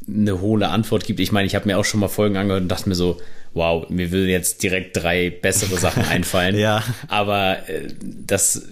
[0.08, 2.70] eine hohle Antwort gibt, ich meine, ich habe mir auch schon mal Folgen angehört und
[2.70, 3.20] dachte mir so,
[3.54, 6.58] wow, mir würden jetzt direkt drei bessere Sachen einfallen.
[6.58, 6.84] Ja.
[7.08, 8.68] Aber äh, das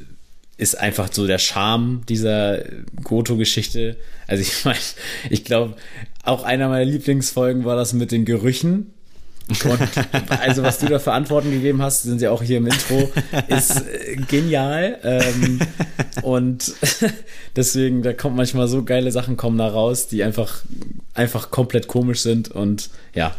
[0.57, 2.63] ist einfach so der Charme dieser
[3.03, 3.97] Goto-Geschichte.
[4.27, 4.79] Also ich meine,
[5.29, 5.75] ich glaube,
[6.23, 8.93] auch einer meiner Lieblingsfolgen war das mit den Gerüchen.
[9.49, 9.79] Und
[10.41, 13.09] also was du da für Antworten gegeben hast, sind ja auch hier im Intro,
[13.47, 14.97] ist äh, genial.
[15.03, 15.59] Ähm,
[16.21, 16.73] und
[17.55, 20.61] deswegen, da kommt manchmal so geile Sachen kommen da raus, die einfach,
[21.13, 23.35] einfach komplett komisch sind und ja,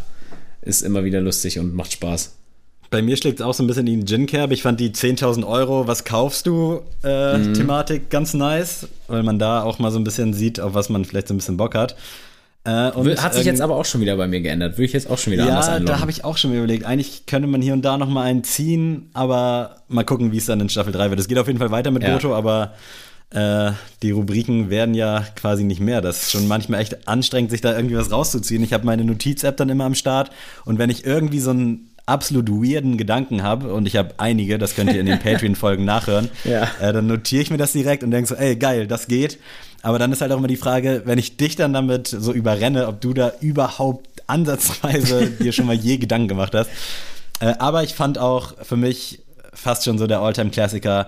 [0.63, 2.35] ist immer wieder lustig und macht Spaß.
[2.91, 4.55] Bei mir schlägt es auch so ein bisschen in die Gin-Kerbe.
[4.55, 7.53] Ich fand die 10.000 Euro, was kaufst du, äh, Mhm.
[7.53, 11.05] Thematik ganz nice, weil man da auch mal so ein bisschen sieht, auf was man
[11.05, 11.97] vielleicht so ein bisschen Bock hat.
[12.69, 14.75] Äh, und Hat sich jetzt irgend- aber auch schon wieder bei mir geändert.
[14.77, 15.87] Würde ich jetzt auch schon wieder anders Ja, einloggen.
[15.95, 18.45] da habe ich auch schon überlegt, eigentlich könnte man hier und da noch mal einen
[18.45, 21.19] ziehen, aber mal gucken, wie es dann in Staffel 3 wird.
[21.21, 22.13] Es geht auf jeden Fall weiter mit Ja.
[22.13, 22.75] Goto, aber
[23.31, 26.01] äh, die Rubriken werden ja quasi nicht mehr.
[26.01, 28.63] Das ist schon manchmal echt anstrengend, sich da irgendwie was rauszuziehen.
[28.63, 30.31] Ich habe meine Notiz-App dann immer am Start
[30.65, 34.75] und wenn ich irgendwie so einen absolut weirden Gedanken habe, und ich habe einige, das
[34.75, 36.69] könnt ihr in den Patreon-Folgen nachhören, Ja.
[36.81, 39.39] äh, dann notiere ich mir das direkt und denke so, ey, geil, das geht.
[39.83, 42.89] Aber dann ist halt auch immer die Frage, wenn ich dich dann damit so überrenne,
[42.89, 46.69] ob du da überhaupt ansatzweise dir schon mal je Gedanken gemacht hast.
[47.41, 49.21] Äh, aber ich fand auch für mich
[49.55, 51.07] fast schon so der Alltime-Klassiker,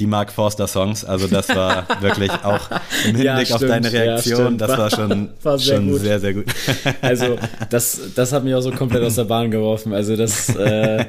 [0.00, 1.04] die Mark Forster-Songs.
[1.04, 2.70] Also das war wirklich auch
[3.04, 4.60] im Hinblick Ja, auf stimmt, deine ja, Reaktion, stimmt.
[4.60, 6.00] das war schon, War sehr schon gut.
[6.00, 6.44] sehr, sehr gut.
[7.00, 7.38] Also,
[7.70, 9.92] das, das hat mich auch so komplett aus der Bahn geworfen.
[9.92, 11.04] Also, das, äh,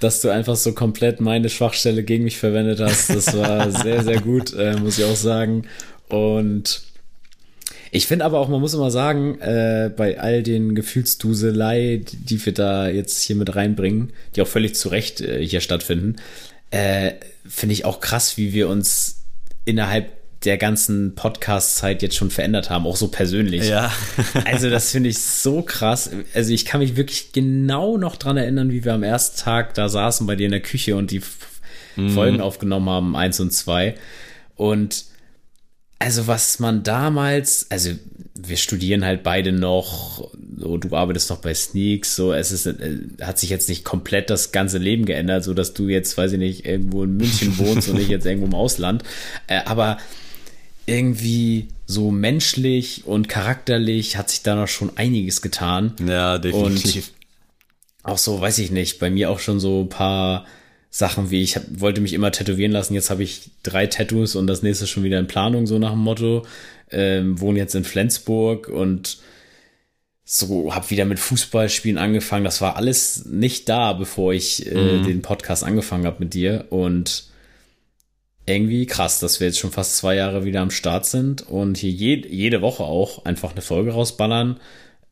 [0.00, 4.20] dass du einfach so komplett meine Schwachstelle gegen mich verwendet hast, das war sehr, sehr
[4.20, 5.64] gut, äh, muss ich auch sagen.
[6.08, 6.82] Und
[7.94, 12.52] ich finde aber auch, man muss immer sagen, äh, bei all den Gefühlsduselei, die- wir
[12.54, 16.16] da jetzt hier mit reinbringen, die auch völlig zu Recht äh, hier stattfinden,
[16.70, 17.12] äh,
[17.46, 19.20] finde ich auch krass, wie wir uns
[19.66, 20.10] innerhalb
[20.44, 23.68] der ganzen Podcast-Zeit jetzt schon verändert haben, auch so persönlich.
[23.68, 23.92] Ja.
[24.44, 26.10] Also das finde ich so krass.
[26.34, 29.88] Also ich kann mich wirklich genau noch dran erinnern, wie wir am ersten Tag da
[29.88, 31.36] saßen bei dir in der Küche und die F-
[32.14, 33.94] Folgen aufgenommen haben, eins und zwei.
[34.56, 35.04] Und
[36.02, 37.90] also was man damals, also
[38.34, 40.28] wir studieren halt beide noch,
[40.58, 44.28] so, du arbeitest doch bei Sneaks, so, es ist, äh, hat sich jetzt nicht komplett
[44.28, 47.88] das ganze Leben geändert, so dass du jetzt, weiß ich nicht, irgendwo in München wohnst
[47.88, 49.04] und nicht jetzt irgendwo im Ausland.
[49.46, 49.98] Äh, aber
[50.86, 55.94] irgendwie so menschlich und charakterlich hat sich da noch schon einiges getan.
[56.04, 57.12] Ja, definitiv.
[58.02, 60.46] Und auch so, weiß ich nicht, bei mir auch schon so ein paar
[60.94, 64.46] Sachen wie, ich hab, wollte mich immer tätowieren lassen, jetzt habe ich drei Tattoos und
[64.46, 66.44] das nächste schon wieder in Planung, so nach dem Motto.
[66.90, 69.16] Ähm, wohne jetzt in Flensburg und
[70.22, 72.44] so habe wieder mit Fußballspielen angefangen.
[72.44, 75.04] Das war alles nicht da, bevor ich äh, mhm.
[75.04, 76.66] den Podcast angefangen habe mit dir.
[76.68, 77.24] Und
[78.44, 81.90] irgendwie krass, dass wir jetzt schon fast zwei Jahre wieder am Start sind und hier
[81.90, 84.60] je, jede Woche auch einfach eine Folge rausballern.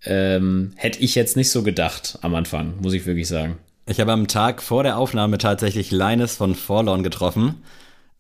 [0.05, 3.57] Ähm, hätte ich jetzt nicht so gedacht am Anfang, muss ich wirklich sagen.
[3.91, 7.65] Ich habe am Tag vor der Aufnahme tatsächlich Linus von Forlorn getroffen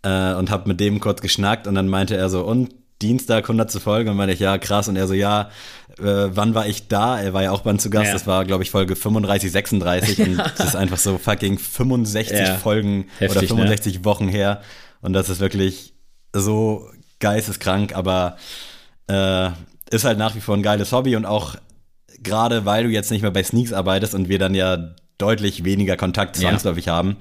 [0.03, 3.71] äh, und habe mit dem kurz geschnackt und dann meinte er so, und Dienstag 100
[3.75, 4.89] Folge und meinte ich, ja, krass.
[4.89, 5.49] Und er so, ja,
[5.99, 7.21] äh, wann war ich da?
[7.21, 8.09] Er war ja auch bei uns zu Gast.
[8.09, 8.13] Ja.
[8.13, 10.19] Das war, glaube ich, Folge 35, 36.
[10.29, 12.57] und das ist einfach so fucking 65 ja.
[12.57, 14.05] Folgen Heftig, oder 65 ne?
[14.05, 14.61] Wochen her.
[15.01, 15.95] Und das ist wirklich
[16.35, 16.91] so
[17.21, 18.37] geisteskrank, aber
[19.07, 19.51] äh,
[19.91, 21.55] ist halt nach wie vor ein geiles Hobby und auch
[22.23, 25.97] gerade weil du jetzt nicht mehr bei Sneaks arbeitest und wir dann ja deutlich weniger
[25.97, 26.95] Kontakt zwangsläufig ja.
[26.95, 27.17] haben,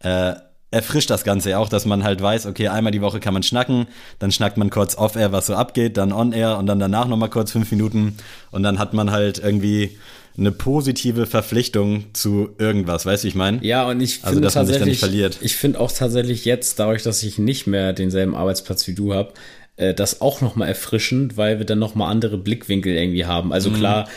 [0.00, 0.34] äh,
[0.74, 3.44] erfrischt das Ganze ja auch, dass man halt weiß, okay, einmal die Woche kann man
[3.44, 3.86] schnacken,
[4.18, 7.52] dann schnackt man kurz off-air, was so abgeht, dann on-air und dann danach nochmal kurz
[7.52, 8.16] fünf Minuten
[8.50, 9.96] und dann hat man halt irgendwie
[10.36, 13.64] eine positive Verpflichtung zu irgendwas, weißt du, ich meine?
[13.64, 17.38] Ja, und ich also, finde also, tatsächlich, ich finde auch tatsächlich jetzt, dadurch, dass ich
[17.38, 19.32] nicht mehr denselben Arbeitsplatz wie du habe,
[19.76, 23.52] das auch nochmal erfrischend, weil wir dann nochmal andere Blickwinkel irgendwie haben.
[23.52, 23.74] Also mhm.
[23.74, 24.08] klar,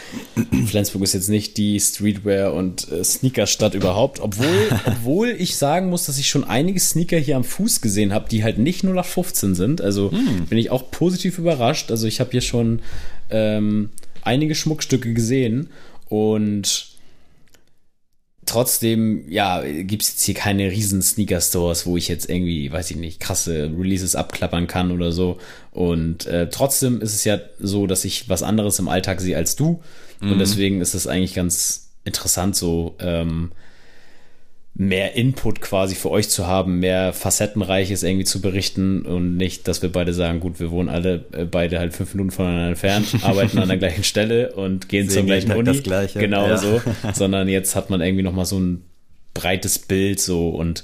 [0.67, 6.05] Flensburg ist jetzt nicht die Streetwear- und äh, Sneakerstadt überhaupt, obwohl, obwohl ich sagen muss,
[6.05, 9.05] dass ich schon einige Sneaker hier am Fuß gesehen habe, die halt nicht nur nach
[9.05, 9.81] 15 sind.
[9.81, 10.45] Also mhm.
[10.45, 11.89] bin ich auch positiv überrascht.
[11.89, 12.81] Also ich habe hier schon
[13.31, 13.89] ähm,
[14.21, 15.69] einige Schmuckstücke gesehen
[16.07, 16.96] und
[18.47, 22.97] trotzdem, ja, gibt es jetzt hier keine riesen Sneaker-Stores, wo ich jetzt irgendwie, weiß ich
[22.97, 25.37] nicht, krasse Releases abklappern kann oder so.
[25.71, 29.55] Und äh, trotzdem ist es ja so, dass ich was anderes im Alltag sehe als
[29.55, 29.81] du.
[30.19, 30.31] Mhm.
[30.31, 33.51] Und deswegen ist es eigentlich ganz interessant, so ähm,
[34.79, 39.81] mehr Input quasi für euch zu haben, mehr facettenreiches irgendwie zu berichten und nicht, dass
[39.81, 43.57] wir beide sagen, gut, wir wohnen alle äh, beide halt fünf Minuten voneinander entfernt, arbeiten
[43.57, 45.63] an der gleichen Stelle und gehen zur gleichen Uni.
[45.63, 46.19] Das Gleiche.
[46.19, 46.57] Genau ja.
[46.57, 46.79] so.
[47.13, 48.83] Sondern jetzt hat man irgendwie nochmal so ein
[49.33, 50.83] breites Bild so und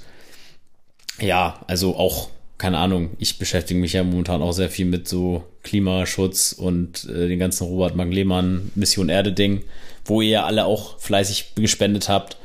[1.21, 5.43] ja, also auch, keine Ahnung, ich beschäftige mich ja momentan auch sehr viel mit so
[5.61, 9.61] Klimaschutz und äh, den ganzen Robert Maglemann Mission Erde Ding,
[10.03, 12.37] wo ihr alle auch fleißig gespendet habt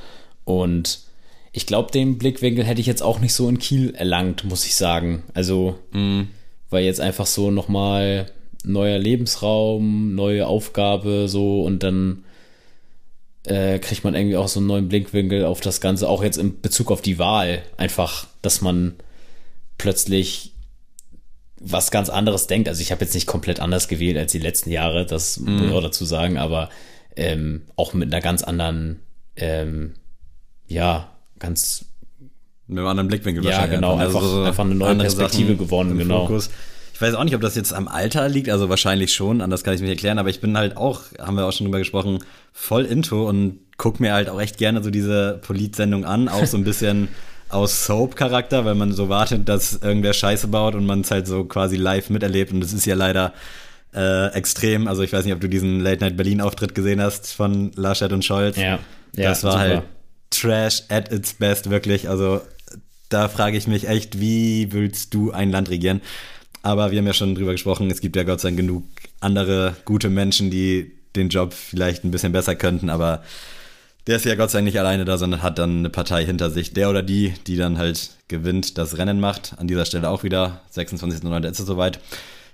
[0.44, 1.07] und
[1.58, 4.76] ich glaube, den Blickwinkel hätte ich jetzt auch nicht so in Kiel erlangt, muss ich
[4.76, 5.24] sagen.
[5.34, 6.22] Also, mm.
[6.70, 8.30] weil jetzt einfach so nochmal
[8.62, 12.22] neuer Lebensraum, neue Aufgabe, so und dann
[13.42, 16.60] äh, kriegt man irgendwie auch so einen neuen Blickwinkel auf das Ganze, auch jetzt in
[16.60, 17.62] Bezug auf die Wahl.
[17.76, 18.94] Einfach, dass man
[19.78, 20.52] plötzlich
[21.58, 22.68] was ganz anderes denkt.
[22.68, 25.50] Also ich habe jetzt nicht komplett anders gewählt als die letzten Jahre, das mm.
[25.50, 26.70] muss ich auch dazu sagen, aber
[27.16, 29.00] ähm, auch mit einer ganz anderen,
[29.34, 29.94] ähm,
[30.68, 31.84] ja, ganz
[32.68, 36.26] mit einem anderen Blickwinkel ja, genau, einfach, also so einfach eine neue Perspektive gewonnen, genau.
[36.26, 36.50] Fokus.
[36.92, 39.72] Ich weiß auch nicht, ob das jetzt am Alter liegt, also wahrscheinlich schon, anders kann
[39.72, 42.18] ich es mir erklären, aber ich bin halt auch, haben wir auch schon drüber gesprochen,
[42.52, 46.56] voll into und guck mir halt auch echt gerne so diese Polit-Sendung an, auch so
[46.56, 47.08] ein bisschen
[47.48, 51.44] aus Soap-Charakter, weil man so wartet, dass irgendwer Scheiße baut und man es halt so
[51.44, 53.32] quasi live miterlebt und das ist ja leider
[53.94, 54.88] äh, extrem.
[54.88, 58.24] Also ich weiß nicht, ob du diesen Late Night Berlin-Auftritt gesehen hast von Laschet und
[58.24, 58.56] Scholz.
[58.56, 58.78] Ja,
[59.14, 59.62] ja das war super.
[59.62, 59.82] halt
[60.30, 62.08] Trash at its best, wirklich.
[62.08, 62.40] Also
[63.08, 66.00] da frage ich mich echt, wie willst du ein Land regieren?
[66.62, 68.84] Aber wir haben ja schon drüber gesprochen, es gibt ja Gott sei Dank genug
[69.20, 73.22] andere gute Menschen, die den Job vielleicht ein bisschen besser könnten, aber
[74.06, 76.50] der ist ja Gott sei Dank nicht alleine da, sondern hat dann eine Partei hinter
[76.50, 76.72] sich.
[76.72, 79.54] Der oder die, die dann halt gewinnt, das Rennen macht.
[79.58, 81.50] An dieser Stelle auch wieder, 26.09.
[81.50, 82.00] ist es soweit.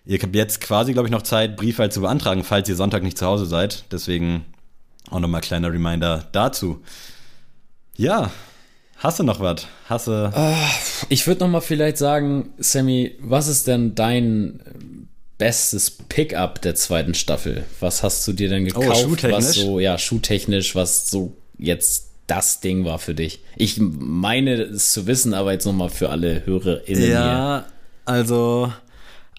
[0.04, 3.04] Ihr habt jetzt quasi, glaube ich, noch Zeit, Brief halt zu beantragen, falls ihr Sonntag
[3.04, 3.84] nicht zu Hause seid.
[3.92, 4.44] Deswegen
[5.10, 6.82] auch nochmal kleiner Reminder dazu.
[7.96, 8.32] Ja,
[8.98, 9.66] hast du noch was?
[9.88, 10.32] Hast du.
[10.34, 10.70] Ah,
[11.08, 17.14] ich würde noch mal vielleicht sagen, Sammy, was ist denn dein bestes Pickup der zweiten
[17.14, 17.64] Staffel?
[17.80, 19.24] Was hast du dir denn oh, gekauft?
[19.24, 23.40] Oh, was so, ja, schuhtechnisch, was so jetzt das Ding war für dich.
[23.56, 27.72] Ich meine es zu wissen, aber jetzt noch mal für alle HörerInnen ja, hier.
[28.06, 28.72] also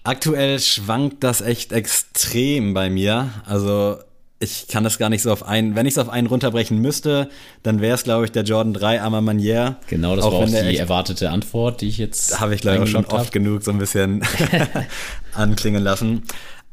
[0.04, 3.30] aktuell schwankt das echt extrem bei mir.
[3.44, 3.98] Also
[4.38, 7.30] ich kann das gar nicht so auf einen, wenn ich es auf einen runterbrechen müsste,
[7.62, 9.76] dann wäre es, glaube ich, der Jordan 3 Arma Manier.
[9.86, 12.38] Genau, das auch war auch die echt, erwartete Antwort, die ich jetzt.
[12.38, 13.32] Habe ich, glaube ich, schon oft hab.
[13.32, 14.22] genug so ein bisschen
[15.32, 16.24] anklingen lassen.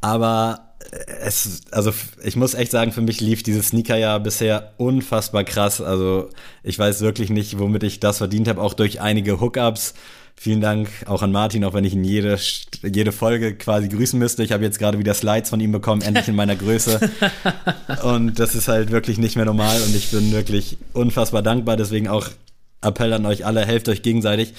[0.01, 0.73] Aber
[1.21, 1.93] es, also
[2.23, 5.81] ich muss echt sagen, für mich lief dieses Sneaker-Jahr bisher unfassbar krass.
[5.81, 6.29] Also
[6.63, 9.93] ich weiß wirklich nicht, womit ich das verdient habe, auch durch einige Hookups.
[10.35, 12.37] Vielen Dank auch an Martin, auch wenn ich ihn jede,
[12.81, 14.43] jede Folge quasi grüßen müsste.
[14.43, 16.99] Ich habe jetzt gerade wieder Slides von ihm bekommen, endlich in meiner Größe.
[18.03, 21.77] Und das ist halt wirklich nicht mehr normal und ich bin wirklich unfassbar dankbar.
[21.77, 22.27] Deswegen auch
[22.81, 24.53] Appell an euch alle, helft euch gegenseitig.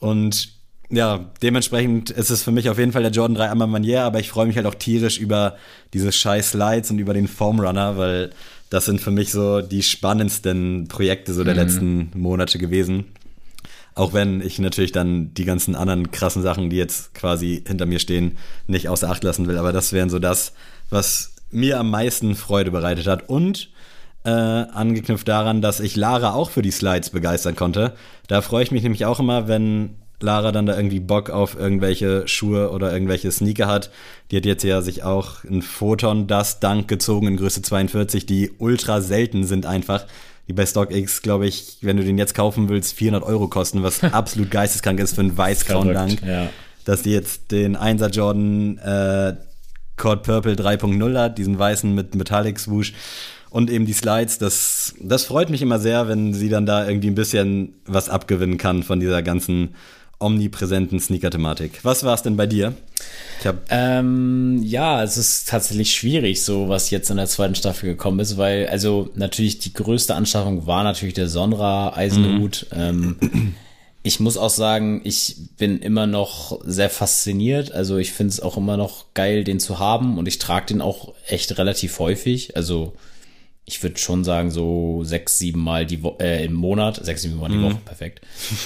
[0.00, 0.48] Und
[0.90, 4.20] ja, dementsprechend ist es für mich auf jeden Fall der Jordan 3 einmal Manier, aber
[4.20, 5.56] ich freue mich halt auch tierisch über
[5.92, 8.30] diese scheiß Slides und über den Foam Runner, weil
[8.70, 11.60] das sind für mich so die spannendsten Projekte so der mhm.
[11.60, 13.04] letzten Monate gewesen.
[13.98, 17.98] Auch wenn ich natürlich dann die ganzen anderen krassen Sachen, die jetzt quasi hinter mir
[17.98, 18.38] stehen,
[18.68, 19.58] nicht außer Acht lassen will.
[19.58, 20.52] Aber das wären so das,
[20.88, 23.28] was mir am meisten Freude bereitet hat.
[23.28, 23.70] Und
[24.22, 27.94] äh, angeknüpft daran, dass ich Lara auch für die Slides begeistern konnte.
[28.28, 32.28] Da freue ich mich nämlich auch immer, wenn Lara dann da irgendwie Bock auf irgendwelche
[32.28, 33.90] Schuhe oder irgendwelche Sneaker hat.
[34.30, 38.52] Die hat jetzt ja sich auch ein Photon Dust Dunk gezogen in Größe 42, die
[38.58, 40.06] ultra selten sind einfach
[40.48, 44.02] die bei StockX, glaube ich, wenn du den jetzt kaufen willst, 400 Euro kosten, was
[44.12, 46.22] absolut geisteskrank ist für einen weiß-grauen Dank.
[46.26, 46.48] Ja.
[46.84, 49.36] Dass die jetzt den 1er Jordan äh,
[49.96, 52.94] Cord Purple 3.0 hat, diesen weißen mit Metallic Swoosh
[53.50, 57.08] und eben die Slides, das, das freut mich immer sehr, wenn sie dann da irgendwie
[57.08, 59.74] ein bisschen was abgewinnen kann von dieser ganzen
[60.18, 61.80] omnipräsenten Sneaker-Thematik.
[61.84, 62.74] Was war es denn bei dir?
[63.70, 68.36] Ähm, ja, es ist tatsächlich schwierig, so was jetzt in der zweiten Staffel gekommen ist,
[68.36, 72.66] weil, also natürlich die größte Anschaffung war natürlich der Sonra Eisenhut.
[72.74, 73.16] Mhm.
[73.22, 73.54] Ähm,
[74.02, 77.72] ich muss auch sagen, ich bin immer noch sehr fasziniert.
[77.72, 80.80] Also ich finde es auch immer noch geil, den zu haben und ich trage den
[80.80, 82.56] auch echt relativ häufig.
[82.56, 82.94] Also
[83.66, 87.36] ich würde schon sagen, so sechs, sieben Mal die Wo äh, im Monat, sechs, sieben
[87.38, 87.64] Mal die mhm.
[87.64, 88.22] Woche, perfekt.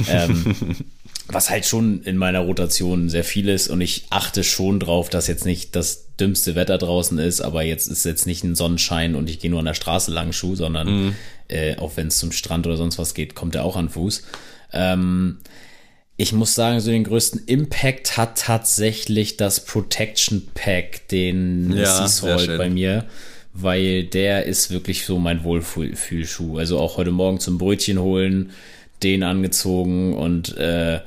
[0.08, 0.54] ähm,
[1.28, 5.26] was halt schon in meiner Rotation sehr viel ist und ich achte schon drauf, dass
[5.26, 9.30] jetzt nicht das dümmste Wetter draußen ist, aber jetzt ist jetzt nicht ein Sonnenschein und
[9.30, 11.14] ich gehe nur an der Straße lang Schuh, sondern mhm.
[11.48, 14.22] äh, auch wenn es zum Strand oder sonst was geht, kommt er auch an Fuß.
[14.72, 15.38] Ähm,
[16.16, 22.56] ich muss sagen, so den größten Impact hat tatsächlich das Protection Pack, den ja, Sea
[22.58, 23.06] bei mir,
[23.54, 26.58] weil der ist wirklich so mein Wohlfühlschuh.
[26.58, 28.50] Also auch heute Morgen zum Brötchen holen,
[29.02, 31.00] den angezogen und äh,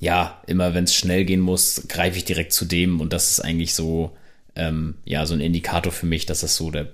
[0.00, 3.40] ja, immer wenn es schnell gehen muss, greife ich direkt zu dem und das ist
[3.40, 4.16] eigentlich so,
[4.56, 6.88] ähm, ja, so ein Indikator für mich, dass das so der,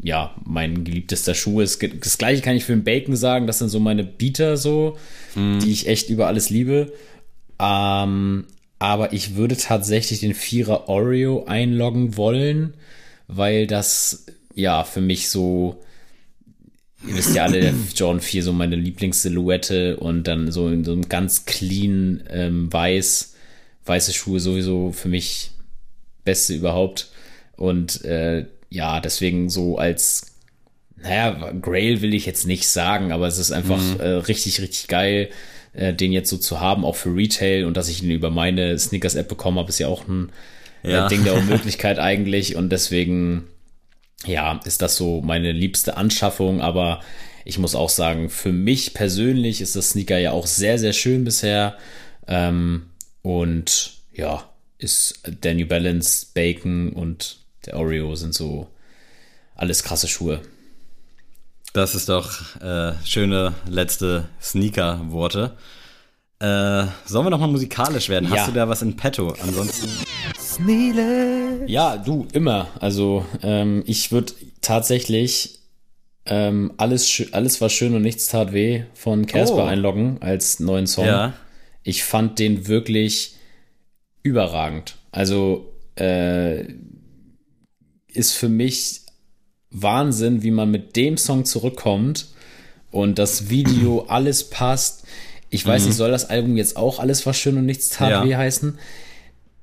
[0.00, 1.82] ja, mein geliebtester Schuh ist.
[2.00, 4.96] Das gleiche kann ich für den Bacon sagen, das sind so meine Beater so,
[5.34, 5.58] mm.
[5.58, 6.92] die ich echt über alles liebe.
[7.58, 8.46] Ähm,
[8.78, 12.74] aber ich würde tatsächlich den Vierer Oreo einloggen wollen,
[13.26, 15.82] weil das, ja, für mich so,
[17.06, 21.08] ihr wisst ja alle, John 4 so meine Lieblingssilhouette und dann so in so einem
[21.08, 23.34] ganz clean ähm, weiß,
[23.84, 25.50] weiße Schuhe sowieso für mich
[26.24, 27.10] beste überhaupt.
[27.56, 30.32] Und äh, ja, deswegen so als,
[30.96, 34.00] naja, Grail will ich jetzt nicht sagen, aber es ist einfach mhm.
[34.00, 35.28] äh, richtig, richtig geil,
[35.72, 38.78] äh, den jetzt so zu haben, auch für Retail und dass ich ihn über meine
[38.78, 40.30] Sneakers-App bekommen habe, ist ja auch ein
[40.84, 41.08] äh, ja.
[41.08, 43.44] Ding der Unmöglichkeit eigentlich und deswegen
[44.26, 47.00] ja, ist das so meine liebste Anschaffung, aber
[47.44, 51.24] ich muss auch sagen, für mich persönlich ist das Sneaker ja auch sehr, sehr schön
[51.24, 51.76] bisher.
[52.28, 52.90] Ähm,
[53.22, 54.48] und ja,
[54.78, 58.68] ist der New Balance, Bacon und der Oreo sind so
[59.54, 60.40] alles krasse Schuhe.
[61.72, 65.56] Das ist doch äh, schöne letzte Sneaker-Worte.
[66.38, 68.28] Äh, sollen wir noch mal musikalisch werden?
[68.28, 68.38] Ja.
[68.38, 69.34] Hast du da was in petto?
[69.40, 69.88] Ansonsten.
[71.66, 72.68] Ja, du, immer.
[72.80, 75.60] Also, ähm, ich würde tatsächlich
[76.26, 79.66] ähm, alles, alles, was schön und nichts tat weh von Casper oh.
[79.66, 81.06] einloggen als neuen Song.
[81.06, 81.34] Ja.
[81.82, 83.36] Ich fand den wirklich
[84.22, 84.96] überragend.
[85.10, 86.64] Also, äh,
[88.08, 89.02] ist für mich
[89.70, 92.26] Wahnsinn, wie man mit dem Song zurückkommt
[92.90, 95.04] und das Video alles passt.
[95.50, 95.88] Ich weiß mhm.
[95.88, 98.24] nicht, soll das Album jetzt auch alles, was schön und nichts tat, ja.
[98.24, 98.78] wie heißen?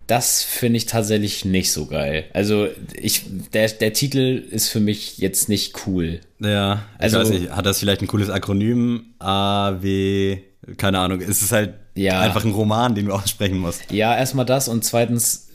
[0.10, 2.26] Das finde ich tatsächlich nicht so geil.
[2.34, 2.68] Also
[3.00, 6.20] ich, der, der Titel ist für mich jetzt nicht cool.
[6.40, 9.14] Ja, also ich weiß nicht, hat das vielleicht ein cooles Akronym?
[9.20, 10.40] A, W,
[10.78, 11.22] keine Ahnung.
[11.22, 12.22] Es ist halt ja.
[12.22, 13.92] einfach ein Roman, den du aussprechen musst.
[13.92, 15.50] Ja, erstmal das und zweitens,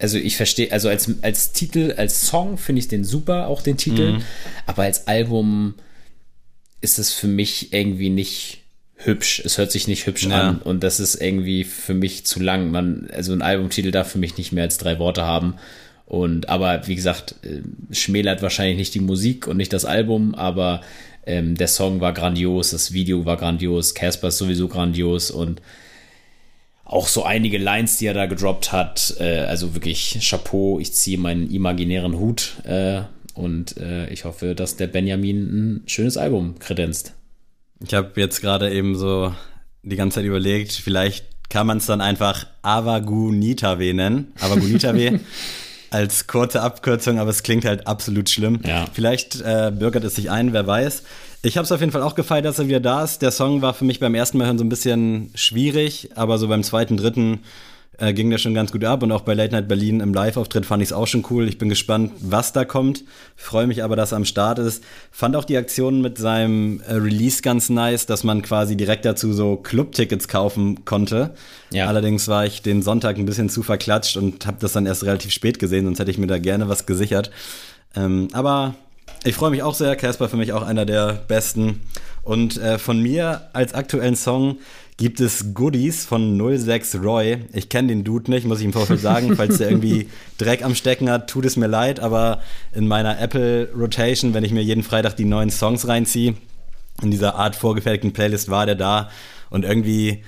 [0.00, 3.76] also ich verstehe, also als, als Titel, als Song finde ich den super, auch den
[3.76, 4.22] Titel, mhm.
[4.66, 5.74] aber als Album
[6.80, 8.61] ist es für mich irgendwie nicht
[9.04, 9.42] hübsch.
[9.44, 10.40] Es hört sich nicht hübsch ja.
[10.40, 12.70] an und das ist irgendwie für mich zu lang.
[12.70, 15.54] Man, also ein Albumtitel darf für mich nicht mehr als drei Worte haben.
[16.06, 17.62] Und aber wie gesagt, äh,
[17.94, 20.82] schmälert wahrscheinlich nicht die Musik und nicht das Album, aber
[21.24, 25.62] ähm, der Song war grandios, das Video war grandios, Casper ist sowieso grandios und
[26.84, 29.14] auch so einige Lines, die er da gedroppt hat.
[29.20, 33.02] Äh, also wirklich Chapeau, ich ziehe meinen imaginären Hut äh,
[33.34, 37.14] und äh, ich hoffe, dass der Benjamin ein schönes Album kredenzt.
[37.84, 39.34] Ich habe jetzt gerade eben so
[39.82, 44.32] die ganze Zeit überlegt, vielleicht kann man es dann einfach Avagunitawe nennen.
[44.40, 45.20] Avagunitawe
[45.90, 48.60] als kurze Abkürzung, aber es klingt halt absolut schlimm.
[48.64, 48.86] Ja.
[48.92, 51.02] Vielleicht äh, bürgert es sich ein, wer weiß.
[51.42, 53.20] Ich habe es auf jeden Fall auch gefeiert, dass er wieder da ist.
[53.20, 56.48] Der Song war für mich beim ersten Mal hören so ein bisschen schwierig, aber so
[56.48, 57.40] beim zweiten, dritten
[58.02, 59.02] äh, ging der schon ganz gut ab.
[59.02, 61.48] Und auch bei Late Night Berlin im Live-Auftritt fand ich es auch schon cool.
[61.48, 63.04] Ich bin gespannt, was da kommt.
[63.36, 64.82] Freue mich aber, dass er am Start ist.
[65.12, 69.32] Fand auch die Aktion mit seinem äh, Release ganz nice, dass man quasi direkt dazu
[69.32, 71.34] so Club-Tickets kaufen konnte.
[71.70, 71.86] Ja.
[71.86, 75.30] Allerdings war ich den Sonntag ein bisschen zu verklatscht und habe das dann erst relativ
[75.30, 77.30] spät gesehen, sonst hätte ich mir da gerne was gesichert.
[77.94, 78.74] Ähm, aber
[79.24, 79.94] ich freue mich auch sehr.
[79.94, 81.82] Casper für mich auch einer der besten.
[82.24, 84.58] Und äh, von mir als aktuellen Song
[84.96, 87.38] gibt es Goodies von 06 Roy.
[87.52, 89.34] Ich kenne den Dude nicht, muss ich im Vorfeld sagen.
[89.36, 92.00] Falls der irgendwie Dreck am Stecken hat, tut es mir leid.
[92.00, 92.40] Aber
[92.72, 96.34] in meiner Apple Rotation, wenn ich mir jeden Freitag die neuen Songs reinziehe,
[97.02, 99.10] in dieser Art vorgefertigten Playlist war der da.
[99.50, 100.22] Und irgendwie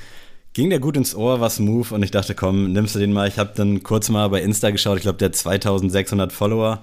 [0.55, 1.93] ging der gut ins Ohr, war smooth.
[1.93, 3.29] Und ich dachte, komm, nimmst du den mal.
[3.29, 4.97] Ich habe dann kurz mal bei Insta geschaut.
[4.97, 6.81] Ich glaube, der hat 2600 Follower.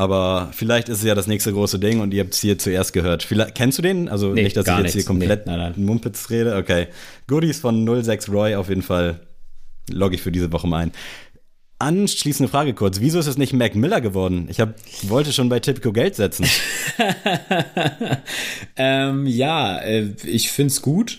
[0.00, 2.94] Aber vielleicht ist es ja das nächste große Ding und ihr habt es hier zuerst
[2.94, 3.22] gehört.
[3.22, 4.08] Vielleicht, kennst du den?
[4.08, 5.04] Also Nee, nicht, dass ich jetzt hier nichts.
[5.06, 5.84] komplett Nee, nein, nein.
[5.84, 6.56] Mumpitz rede.
[6.56, 6.86] Okay.
[7.26, 9.20] Goodies von 06 Roy auf jeden Fall
[9.90, 10.92] logge ich für diese Woche mal ein.
[11.78, 13.00] Anschließende Frage kurz.
[13.00, 14.46] Wieso ist es nicht Mac Miller geworden?
[14.48, 14.72] Ich hab,
[15.02, 16.46] wollte schon bei Tipico Geld setzen.
[18.76, 21.18] Ähm, ja, äh, ich find's gut,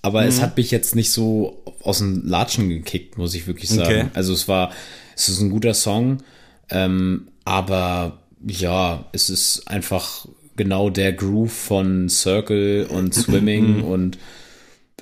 [0.00, 3.82] aber es hat mich jetzt nicht so aus den Latschen gekickt, muss ich wirklich sagen.
[3.82, 4.04] Okay.
[4.14, 4.72] Also es war,
[5.16, 6.22] es ist ein guter Song,
[6.70, 10.26] ähm, aber ja, es ist einfach
[10.56, 14.18] genau der Groove von Circle und Swimming und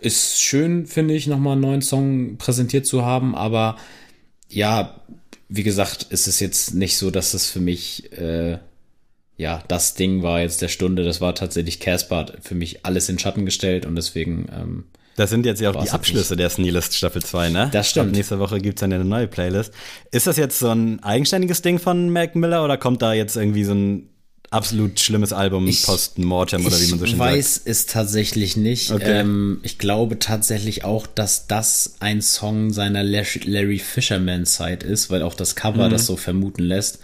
[0.01, 3.77] ist schön, finde ich, nochmal einen neuen Song präsentiert zu haben, aber
[4.49, 5.01] ja,
[5.49, 8.59] wie gesagt, es ist jetzt nicht so, dass es für mich äh,
[9.41, 13.19] ja, das Ding war jetzt der Stunde, das war tatsächlich Casper, für mich alles in
[13.19, 14.85] Schatten gestellt und deswegen, ähm,
[15.21, 17.69] Das sind jetzt ja auch die Abschlüsse der Sneelist Staffel 2, ne?
[17.73, 18.09] Das stimmt.
[18.09, 19.71] Ab nächste Woche gibt's dann eine neue Playlist.
[20.11, 23.65] Ist das jetzt so ein eigenständiges Ding von Mac Miller oder kommt da jetzt irgendwie
[23.65, 24.09] so ein
[24.51, 28.93] absolut schlimmes Album Ich- post-mortem oder wie man so schön ich weiß es tatsächlich nicht.
[28.93, 29.21] Okay.
[29.21, 35.23] Ähm, ich glaube tatsächlich auch, dass das ein Song seiner Larry Fisherman Zeit ist, weil
[35.23, 35.91] auch das Cover Mhm.
[35.93, 36.99] das so vermuten lässt.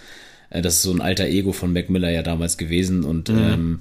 [0.48, 3.38] Äh, das ist so ein alter Ego von Mac Miller ja damals gewesen und Mhm.
[3.38, 3.80] ähm,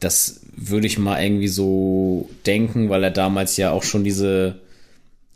[0.00, 4.60] das würde ich mal irgendwie so denken, weil er damals ja auch schon diese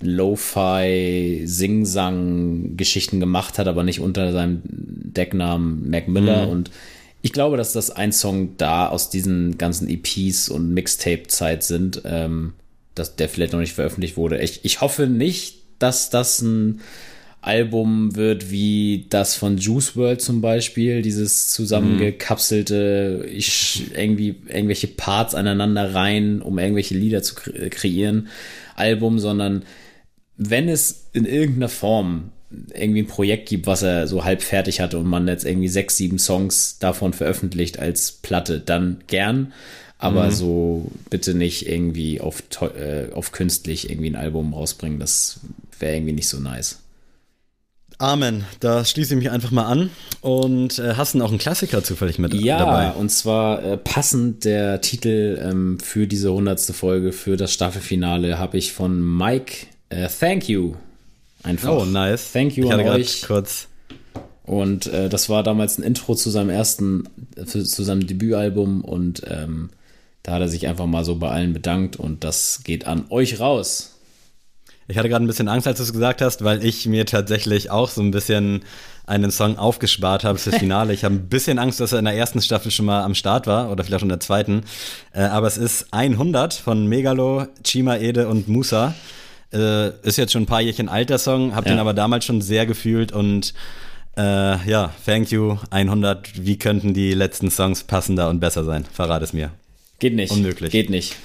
[0.00, 6.48] Lo-Fi Sing-Sang-Geschichten gemacht hat, aber nicht unter seinem Decknamen Mac Miller.
[6.48, 6.70] Und
[7.22, 12.54] ich glaube, dass das ein Song da aus diesen ganzen EPs und Mixtape-Zeit sind, ähm,
[12.96, 14.40] dass der vielleicht noch nicht veröffentlicht wurde.
[14.42, 16.80] Ich, ich hoffe nicht, dass das ein
[17.42, 25.34] Album wird wie das von Juice World zum Beispiel, dieses zusammengekapselte, ich irgendwie irgendwelche Parts
[25.34, 28.28] aneinander rein, um irgendwelche Lieder zu kre kreieren,
[28.76, 29.64] Album, sondern
[30.36, 32.30] wenn es in irgendeiner Form
[32.74, 35.96] irgendwie ein Projekt gibt, was er so halb fertig hatte und man jetzt irgendwie sechs,
[35.96, 39.52] sieben Songs davon veröffentlicht als Platte, dann gern.
[39.98, 44.98] Aber so bitte nicht irgendwie auf, äh, auf künstlich irgendwie ein Album rausbringen.
[44.98, 45.38] Das
[45.78, 46.81] wäre irgendwie nicht so nice.
[48.02, 48.44] Amen.
[48.58, 49.90] Da schließe ich mich einfach mal an.
[50.22, 52.90] Und äh, hast du auch einen Klassiker zufällig mit Ja, dabei?
[52.92, 58.58] und zwar äh, passend der Titel ähm, für diese hundertste Folge, für das Staffelfinale, habe
[58.58, 60.74] ich von Mike äh, Thank You.
[61.44, 61.70] Einfach.
[61.70, 62.32] Oh, nice.
[62.32, 63.22] Thank you ich an euch.
[63.22, 63.68] kurz.
[64.44, 67.04] Und äh, das war damals ein Intro zu seinem ersten,
[67.46, 69.70] für, zu seinem Debütalbum und ähm,
[70.24, 73.38] da hat er sich einfach mal so bei allen bedankt und das geht an euch
[73.38, 73.91] raus.
[74.88, 77.70] Ich hatte gerade ein bisschen Angst, als du es gesagt hast, weil ich mir tatsächlich
[77.70, 78.62] auch so ein bisschen
[79.06, 80.92] einen Song aufgespart habe fürs Finale.
[80.92, 83.46] Ich habe ein bisschen Angst, dass er in der ersten Staffel schon mal am Start
[83.46, 84.62] war oder vielleicht schon in der zweiten.
[85.12, 88.94] Äh, aber es ist 100 von Megalo, Chima Ede und Musa.
[89.52, 91.74] Äh, ist jetzt schon ein paar Jährchen alter Song, habe Ja.
[91.74, 93.54] den aber damals schon sehr gefühlt und
[94.16, 96.44] äh, ja, thank you, 100.
[96.44, 98.84] Wie könnten die letzten Songs passender und besser sein?
[98.92, 99.50] Verrat es mir.
[100.00, 100.32] Geht nicht.
[100.32, 100.70] Unmöglich.
[100.70, 101.16] Geht nicht.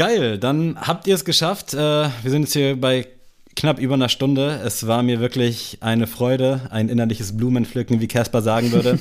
[0.00, 1.74] Geil, dann habt ihr es geschafft.
[1.74, 3.06] Äh, wir sind jetzt hier bei
[3.54, 4.58] knapp über einer Stunde.
[4.64, 8.98] Es war mir wirklich eine Freude, ein innerliches Blumenpflücken, wie Caspar sagen würde.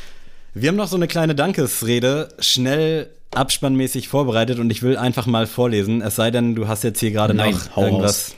[0.54, 5.46] wir haben noch so eine kleine Dankesrede schnell abspannmäßig vorbereitet und ich will einfach mal
[5.46, 6.00] vorlesen.
[6.00, 8.34] Es sei denn, du hast jetzt hier gerade noch irgendwas.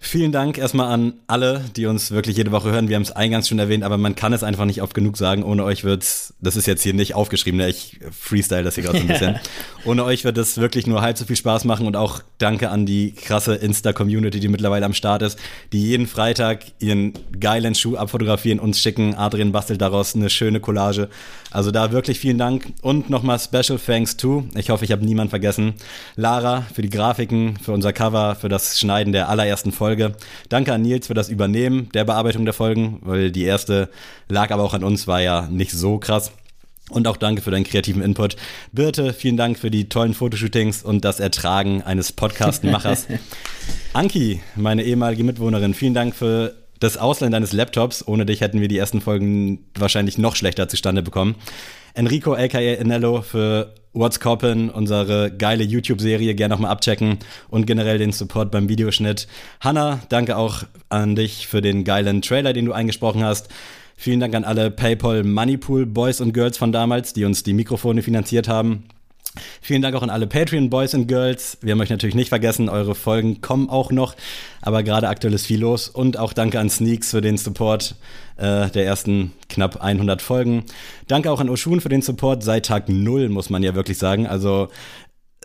[0.00, 2.88] Vielen Dank erstmal an alle, die uns wirklich jede Woche hören.
[2.88, 5.42] Wir haben es eingangs schon erwähnt, aber man kann es einfach nicht oft genug sagen.
[5.42, 7.68] Ohne euch wird's, das ist jetzt hier nicht aufgeschrieben, ne?
[7.68, 9.40] ich freestyle das hier gerade so ein bisschen.
[9.84, 12.86] Ohne euch wird es wirklich nur halb so viel Spaß machen und auch danke an
[12.86, 15.36] die krasse Insta-Community, die mittlerweile am Start ist,
[15.72, 19.16] die jeden Freitag ihren geilen Schuh abfotografieren, uns schicken.
[19.16, 21.08] Adrian bastelt daraus eine schöne Collage.
[21.50, 25.30] Also da wirklich vielen Dank und nochmal Special Thanks to, ich hoffe, ich habe niemand
[25.30, 25.74] vergessen,
[26.14, 30.12] Lara für die Grafiken, für unser Cover, für das Schneiden der allerersten Folge Folge.
[30.50, 33.88] Danke an Nils für das Übernehmen der Bearbeitung der Folgen, weil die erste
[34.28, 36.30] lag aber auch an uns, war ja nicht so krass.
[36.90, 38.36] Und auch danke für deinen kreativen Input.
[38.70, 43.06] Birte, vielen Dank für die tollen Fotoshootings und das Ertragen eines Podcastmachers.
[43.94, 48.06] Anki, meine ehemalige Mitwohnerin, vielen Dank für das Ausleihen deines Laptops.
[48.06, 51.34] Ohne dich hätten wir die ersten Folgen wahrscheinlich noch schlechter zustande bekommen.
[51.94, 58.12] Enrico aka Enello für What's Coppin, unsere geile YouTube-Serie, gerne nochmal abchecken und generell den
[58.12, 59.26] Support beim Videoschnitt.
[59.60, 63.48] Hanna, danke auch an dich für den geilen Trailer, den du eingesprochen hast.
[63.96, 68.02] Vielen Dank an alle PayPal Moneypool Boys und Girls von damals, die uns die Mikrofone
[68.02, 68.84] finanziert haben.
[69.60, 71.58] Vielen Dank auch an alle Patreon Boys and Girls.
[71.60, 74.14] Wir haben euch natürlich nicht vergessen, eure Folgen kommen auch noch,
[74.62, 75.88] aber gerade aktuell ist viel los.
[75.88, 77.96] Und auch danke an Sneaks für den Support
[78.36, 80.64] äh, der ersten knapp 100 Folgen.
[81.06, 84.26] Danke auch an Oshun für den Support seit Tag Null, muss man ja wirklich sagen.
[84.26, 84.68] Also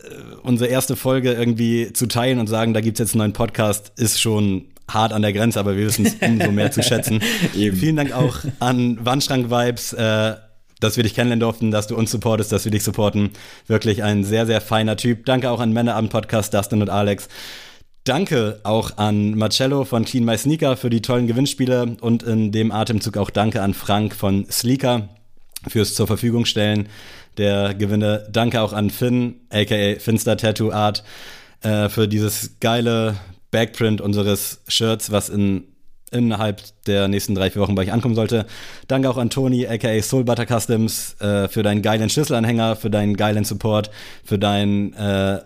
[0.03, 0.09] äh,
[0.43, 3.93] unsere erste Folge irgendwie zu teilen und sagen, da gibt es jetzt einen neuen Podcast,
[3.97, 7.21] ist schon hart an der Grenze, aber wir wissen es umso mehr zu schätzen.
[7.53, 9.93] Vielen Dank auch an Wandschrank Vibes.
[9.93, 10.35] Äh,
[10.83, 13.31] dass wir dich kennenlernen durften, dass du uns supportest, dass wir dich supporten.
[13.67, 15.25] Wirklich ein sehr, sehr feiner Typ.
[15.25, 17.29] Danke auch an Männerabend Podcast, Dustin und Alex.
[18.03, 22.71] Danke auch an Marcello von Clean My Sneaker für die tollen Gewinnspiele und in dem
[22.73, 25.07] Atemzug auch danke an Frank von Sleeker
[25.67, 26.89] fürs zur Verfügung stellen
[27.37, 28.27] der Gewinne.
[28.31, 31.03] Danke auch an Finn, aka Finster Tattoo Art,
[31.61, 33.15] äh, für dieses geile
[33.51, 35.63] Backprint unseres Shirts, was in
[36.13, 38.45] innerhalb der nächsten drei, vier Wochen bei euch ankommen sollte.
[38.87, 43.17] Danke auch an Toni, aka Soul Butter Customs, äh, für deinen geilen Schlüsselanhänger, für deinen
[43.17, 43.89] geilen Support,
[44.23, 45.39] für deinen äh,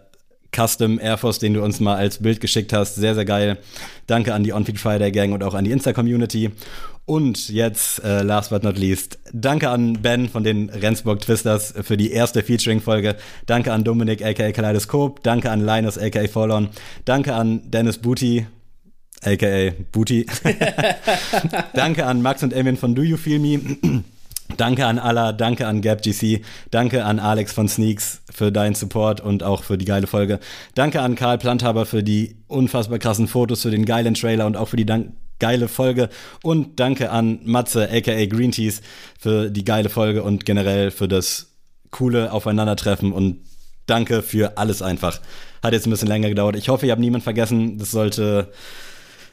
[0.56, 2.96] Custom Air Force, den du uns mal als Bild geschickt hast.
[2.96, 3.58] Sehr, sehr geil.
[4.08, 6.52] Danke an die On Feed Friday Gang und auch an die Insta-Community.
[7.06, 11.96] Und jetzt, äh, last but not least, danke an Ben von den Rendsburg Twisters für
[11.96, 13.16] die erste Featuring-Folge.
[13.46, 15.24] Danke an Dominik, aka Kaleidoskop.
[15.24, 16.68] Danke an Linus, aka Fallon.
[17.06, 18.48] Danke an Dennis Booty,
[19.24, 20.26] aka Booty.
[21.74, 24.04] danke an Max und Emin von Do You Feel Me.
[24.56, 26.42] Danke an Allah, danke an GapGC,
[26.72, 30.40] danke an Alex von Sneaks für deinen Support und auch für die geile Folge.
[30.74, 34.70] Danke an Karl Planthaber für die unfassbar krassen Fotos, für den geilen Trailer und auch
[34.70, 36.10] für die Dank geile Folge.
[36.44, 38.82] Und danke an Matze, aka Green Teas,
[39.20, 41.48] für die geile Folge und generell für das
[41.92, 43.42] coole Aufeinandertreffen und
[43.86, 45.20] danke für alles einfach.
[45.64, 46.56] Hat jetzt ein bisschen länger gedauert.
[46.56, 47.78] Ich hoffe, ihr habt niemanden vergessen.
[47.78, 48.52] Das sollte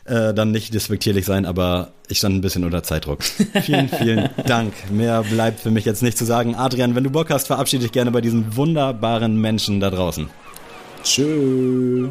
[0.05, 3.23] äh, dann nicht despektierlich sein, aber ich stand ein bisschen unter Zeitdruck.
[3.23, 4.73] vielen, vielen Dank.
[4.91, 6.55] Mehr bleibt für mich jetzt nicht zu sagen.
[6.55, 10.29] Adrian, wenn du Bock hast, verabschiede dich gerne bei diesen wunderbaren Menschen da draußen.
[11.03, 12.11] Tschüss.